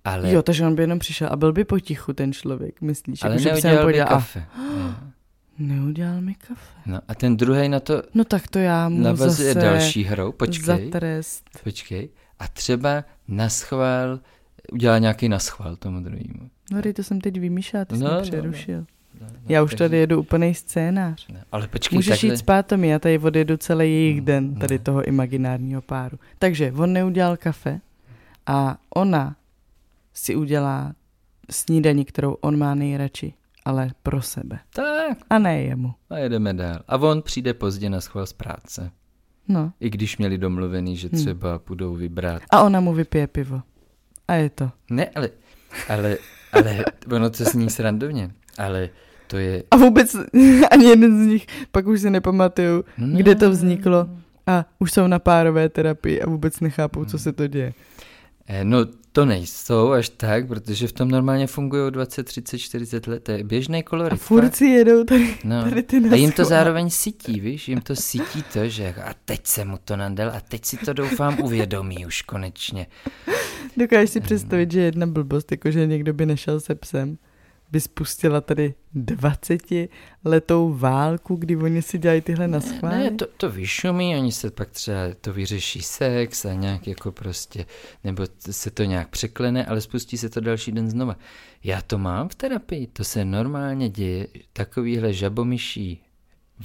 ale, 0.04 0.32
Jo, 0.32 0.42
takže 0.42 0.66
on 0.66 0.74
by 0.74 0.82
jenom 0.82 0.98
přišel 0.98 1.28
a 1.30 1.36
byl 1.36 1.52
by 1.52 1.64
potichu 1.64 2.12
ten 2.12 2.32
člověk, 2.32 2.80
myslíš? 2.80 3.22
ale 3.22 3.34
jako, 3.34 3.54
by 3.54 3.62
neudělal 3.62 3.86
by 3.86 4.00
a 4.00 4.06
kafe. 4.06 4.44
Jo. 4.58 4.94
neudělal 5.58 6.20
mi 6.20 6.34
kafe. 6.34 6.72
No 6.86 7.00
a 7.08 7.14
ten 7.14 7.36
druhý 7.36 7.68
na 7.68 7.80
to 7.80 8.02
No 8.14 8.24
tak 8.24 8.48
to 8.48 8.58
já 8.58 8.88
mu 8.88 9.00
navazuje 9.02 9.54
zase 9.54 9.66
další 9.66 10.04
hrou. 10.04 10.32
Počkej, 10.32 10.64
za 10.66 10.78
trest. 10.92 11.44
počkej. 11.64 12.08
A 12.43 12.49
třeba 12.49 13.05
naschvál, 13.28 14.20
udělá 14.72 14.99
nějaký 14.99 15.28
naschvál 15.28 15.76
tomu 15.76 16.01
druhému. 16.01 16.51
No, 16.72 16.80
to 16.97 17.03
jsem 17.03 17.20
teď 17.20 17.40
vymýšlela, 17.40 17.84
ty 17.84 17.97
jsi 17.97 18.03
No, 18.03 18.09
mě 18.11 18.16
no, 18.16 18.22
přerušil. 18.22 18.78
No, 19.20 19.26
no, 19.32 19.38
Já 19.49 19.62
už 19.62 19.70
takže- 19.70 19.84
tady 19.84 19.97
jedu 19.97 20.20
úplný 20.20 20.55
scénář. 20.55 21.28
Ne, 21.28 21.45
ale 21.53 21.68
počkej, 21.68 21.97
Můžeš 21.97 22.20
takhle, 22.20 22.34
jít 22.34 22.38
spát, 22.38 22.66
Tomi, 22.66 22.88
já 22.88 22.99
tady 22.99 23.18
odjedu 23.18 23.57
celý 23.57 23.84
jejich 23.84 24.16
Hmm, 24.16 24.24
den, 24.24 24.55
tady 24.55 24.74
ne. 24.74 24.78
toho 24.84 25.05
imaginárního 25.05 25.82
páru. 25.82 26.18
Takže 26.38 26.72
on 26.76 26.93
neudělal 26.93 27.36
kafe 27.36 27.80
a 28.47 28.78
ona 28.95 29.36
si 30.14 30.36
udělá 30.36 30.93
snídaní, 31.51 32.05
kterou 32.05 32.32
on 32.40 32.59
má 32.59 32.74
nejradši, 32.74 33.34
ale 33.64 33.90
pro 34.03 34.22
sebe. 34.22 34.59
tak 34.70 35.18
A 35.30 35.38
ne 35.38 35.62
jemu. 35.62 35.95
a 36.11 36.18
jedeme 36.18 36.55
dál. 36.55 36.78
A 36.88 36.97
on 36.97 37.22
přijde 37.22 37.55
pozdě 37.55 37.90
na 37.90 38.01
schvál 38.01 38.26
z 38.26 38.32
práce. 38.32 38.90
No. 39.49 39.72
I 39.80 39.90
když 39.90 40.18
měli 40.18 40.38
domluvený, 40.38 40.97
že 40.97 41.09
Hmm. 41.12 41.20
třeba 41.22 41.59
půjdou 41.59 41.95
vybrat. 41.95 42.43
A 42.51 42.62
ona 42.62 42.80
mu 42.80 42.93
vypije 42.93 43.26
pivo. 43.26 43.61
A 44.28 44.34
je 44.34 44.51
to. 44.51 44.70
Ne, 44.90 45.07
ale, 45.14 45.30
ale, 45.88 46.16
ale 46.53 46.84
ono 47.14 47.30
to 47.30 47.45
zní 47.45 47.70
srandovně, 47.70 48.30
ale 48.59 48.88
to 49.26 49.36
je... 49.36 49.62
A 49.70 49.76
vůbec 49.76 50.16
ani 50.70 50.84
jeden 50.86 51.24
z 51.24 51.26
nich, 51.26 51.47
pak 51.70 51.86
už 51.86 52.01
si 52.01 52.11
nepamatuju, 52.11 52.84
No, 52.99 53.16
kde 53.18 53.34
to 53.34 53.51
vzniklo. 53.51 54.09
A 54.47 54.64
už 54.78 54.93
jsou 54.93 55.07
na 55.07 55.18
párové 55.18 55.68
terapii 55.68 56.22
a 56.22 56.28
vůbec 56.28 56.61
nechápou, 56.61 57.05
co 57.05 57.18
se 57.18 57.32
to 57.32 57.47
děje. 57.47 57.72
Eh, 58.49 58.64
No 58.64 58.78
to 59.12 59.24
nejsou 59.24 59.90
až 59.92 60.08
tak, 60.08 60.48
protože 60.48 60.86
v 60.88 60.92
tom 60.92 61.08
normálně 61.10 61.46
fungují 61.46 61.90
20, 61.92 62.22
30, 62.22 62.58
40 62.58 63.06
let, 63.06 63.22
to 63.24 63.32
je 63.32 63.44
běžný 63.44 63.78
A 63.78 63.82
kolorit. 63.82 64.20
furt 64.20 64.56
si 64.56 64.64
jedou 64.64 65.04
tady, 65.04 65.34
No. 65.44 65.62
tady 65.64 65.82
ty 65.82 65.96
A 66.10 66.14
jim 66.14 66.32
to 66.32 66.44
zároveň 66.44 66.90
sítí, 66.90 67.40
víš, 67.40 67.68
jim 67.68 67.80
to 67.80 67.96
sítí 67.96 68.42
to, 68.52 68.68
že 68.68 68.82
jako, 68.82 69.00
a 69.00 69.14
teď 69.24 69.46
se 69.46 69.64
mu 69.64 69.78
to 69.84 69.96
nadal 69.96 70.28
a 70.28 70.40
teď 70.40 70.64
si 70.64 70.76
to 70.76 70.92
doufám 70.92 71.40
uvědomí 71.40 72.06
už 72.06 72.22
konečně. 72.22 72.86
Dokážeš 73.76 74.10
si 74.10 74.20
představit, 74.20 74.72
že 74.72 74.80
jedna 74.80 75.06
blbost, 75.06 75.50
jakože 75.50 75.86
někdo 75.86 76.12
by 76.14 76.26
nešel 76.26 76.60
se 76.60 76.74
psem, 76.74 77.18
by 77.73 77.81
spustila 77.81 78.41
tady 78.41 78.75
20 78.95 79.62
letou 80.25 80.75
válku, 80.75 81.37
kdy 81.37 81.57
oni 81.57 81.83
si 81.83 81.99
dělají 81.99 82.20
tyhle 82.20 82.49
Ne, 82.49 82.53
naschvály? 82.53 82.99
ne 82.99 83.11
to, 83.11 83.27
to 83.37 83.51
vyšumí, 83.51 84.16
oni 84.16 84.33
se 84.33 84.51
pak 84.51 84.70
třeba 84.70 84.99
to 85.20 85.33
vyřeší 85.33 85.83
sex 85.83 86.45
a 86.45 86.53
nějak 86.53 86.87
jako 86.87 87.12
prostě, 87.12 87.66
nebo 88.05 88.25
se 88.51 88.70
to 88.70 88.85
nějak 88.85 89.09
překlene, 89.09 89.66
ale 89.66 89.81
spustí 89.81 90.18
se 90.18 90.29
to 90.29 90.41
další 90.41 90.73
den 90.73 90.91
znova. 90.91 91.16
Já 91.64 91.83
to 91.83 91.99
mám 91.99 92.29
v 92.29 92.35
terapii, 92.35 92.87
to 92.87 93.05
se 93.05 93.25
normálně 93.25 93.89
děje, 93.89 94.27
takovýhle 94.53 95.12
žabomyší 95.12 96.03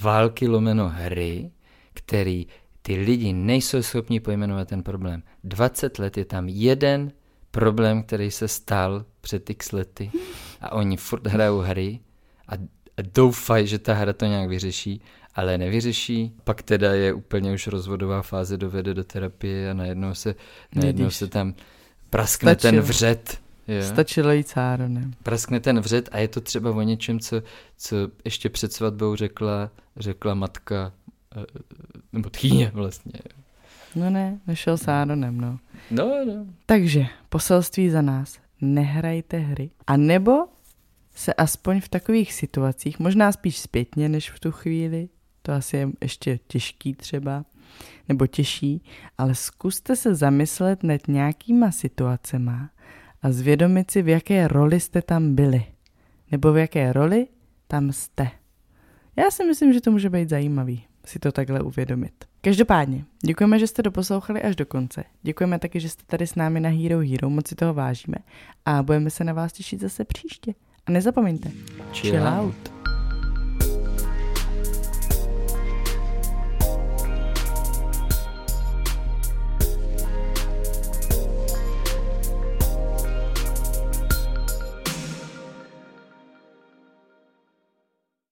války 0.02 0.48
lomeno 0.48 0.88
hry, 0.88 1.50
který 1.94 2.46
ty 2.82 2.96
lidi 2.96 3.32
nejsou 3.32 3.82
schopni 3.82 4.20
pojmenovat 4.20 4.68
ten 4.68 4.82
problém. 4.82 5.22
20 5.44 5.98
let 5.98 6.16
je 6.18 6.24
tam 6.24 6.48
jeden 6.48 7.12
problém, 7.50 8.02
který 8.02 8.30
se 8.30 8.48
stal 8.48 9.04
před 9.20 9.50
x 9.50 9.72
lety 9.72 10.10
a 10.60 10.72
oni 10.72 10.96
furt 10.96 11.26
hrajou 11.26 11.58
hry 11.58 12.00
a, 12.48 12.52
doufají, 13.14 13.66
že 13.66 13.78
ta 13.78 13.94
hra 13.94 14.12
to 14.12 14.24
nějak 14.26 14.48
vyřeší, 14.48 15.00
ale 15.34 15.58
nevyřeší. 15.58 16.32
Pak 16.44 16.62
teda 16.62 16.94
je 16.94 17.12
úplně 17.12 17.52
už 17.52 17.66
rozvodová 17.66 18.22
fáze, 18.22 18.56
dovede 18.56 18.94
do 18.94 19.04
terapie 19.04 19.70
a 19.70 19.74
najednou 19.74 20.14
se, 20.14 20.34
najednou 20.74 21.10
se 21.10 21.26
tam 21.28 21.54
praskne 22.10 22.56
ten 22.56 22.74
Stačilo. 22.74 22.82
vřet. 22.82 23.38
Jo? 23.68 23.82
Stačilo 23.82 24.32
jít 24.32 24.48
cáronem. 24.48 25.14
praskne 25.22 25.60
ten 25.60 25.80
vřet 25.80 26.08
a 26.12 26.18
je 26.18 26.28
to 26.28 26.40
třeba 26.40 26.70
o 26.70 26.82
něčem, 26.82 27.20
co, 27.20 27.42
co 27.76 27.96
ještě 28.24 28.48
před 28.48 28.72
svatbou 28.72 29.16
řekla, 29.16 29.70
řekla 29.96 30.34
matka, 30.34 30.92
eh, 31.36 31.44
nebo 32.12 32.30
tchýně 32.30 32.70
vlastně. 32.74 33.12
No 33.94 34.10
ne, 34.10 34.38
nešel 34.46 34.76
sáronem, 34.78 35.40
no. 35.40 35.58
No, 35.90 36.24
no. 36.26 36.46
Takže 36.66 37.06
poselství 37.28 37.90
za 37.90 38.02
nás. 38.02 38.38
Nehrajte 38.60 39.38
hry. 39.38 39.70
A 39.86 39.96
nebo 39.96 40.46
se 41.14 41.34
aspoň 41.34 41.80
v 41.80 41.88
takových 41.88 42.32
situacích, 42.34 42.98
možná 42.98 43.32
spíš 43.32 43.58
zpětně 43.58 44.08
než 44.08 44.30
v 44.30 44.40
tu 44.40 44.52
chvíli, 44.52 45.08
to 45.42 45.52
asi 45.52 45.76
je 45.76 45.88
ještě 46.02 46.38
těžký 46.46 46.94
třeba, 46.94 47.44
nebo 48.08 48.26
těžší, 48.26 48.82
ale 49.18 49.34
zkuste 49.34 49.96
se 49.96 50.14
zamyslet 50.14 50.82
nad 50.82 51.08
nějakýma 51.08 51.70
situacema 51.70 52.70
a 53.22 53.32
zvědomit 53.32 53.90
si, 53.90 54.02
v 54.02 54.08
jaké 54.08 54.48
roli 54.48 54.80
jste 54.80 55.02
tam 55.02 55.34
byli. 55.34 55.64
Nebo 56.30 56.52
v 56.52 56.56
jaké 56.56 56.92
roli 56.92 57.26
tam 57.66 57.92
jste. 57.92 58.30
Já 59.16 59.30
si 59.30 59.44
myslím, 59.44 59.72
že 59.72 59.80
to 59.80 59.90
může 59.90 60.10
být 60.10 60.28
zajímavý 60.28 60.88
si 61.08 61.18
to 61.18 61.32
takhle 61.32 61.60
uvědomit. 61.60 62.24
Každopádně, 62.40 63.04
děkujeme, 63.24 63.58
že 63.58 63.66
jste 63.66 63.82
doposlouchali 63.82 64.42
až 64.42 64.56
do 64.56 64.66
konce. 64.66 65.04
Děkujeme 65.22 65.58
taky, 65.58 65.80
že 65.80 65.88
jste 65.88 66.02
tady 66.06 66.26
s 66.26 66.34
námi 66.34 66.60
na 66.60 66.68
Hero 66.68 66.98
Hero, 66.98 67.30
moc 67.30 67.48
si 67.48 67.54
toho 67.54 67.74
vážíme 67.74 68.16
a 68.64 68.82
budeme 68.82 69.10
se 69.10 69.24
na 69.24 69.32
vás 69.32 69.52
těšit 69.52 69.80
zase 69.80 70.04
příště. 70.04 70.54
A 70.86 70.90
nezapomeňte, 70.90 71.50
chill 71.92 72.28
out. 72.28 72.77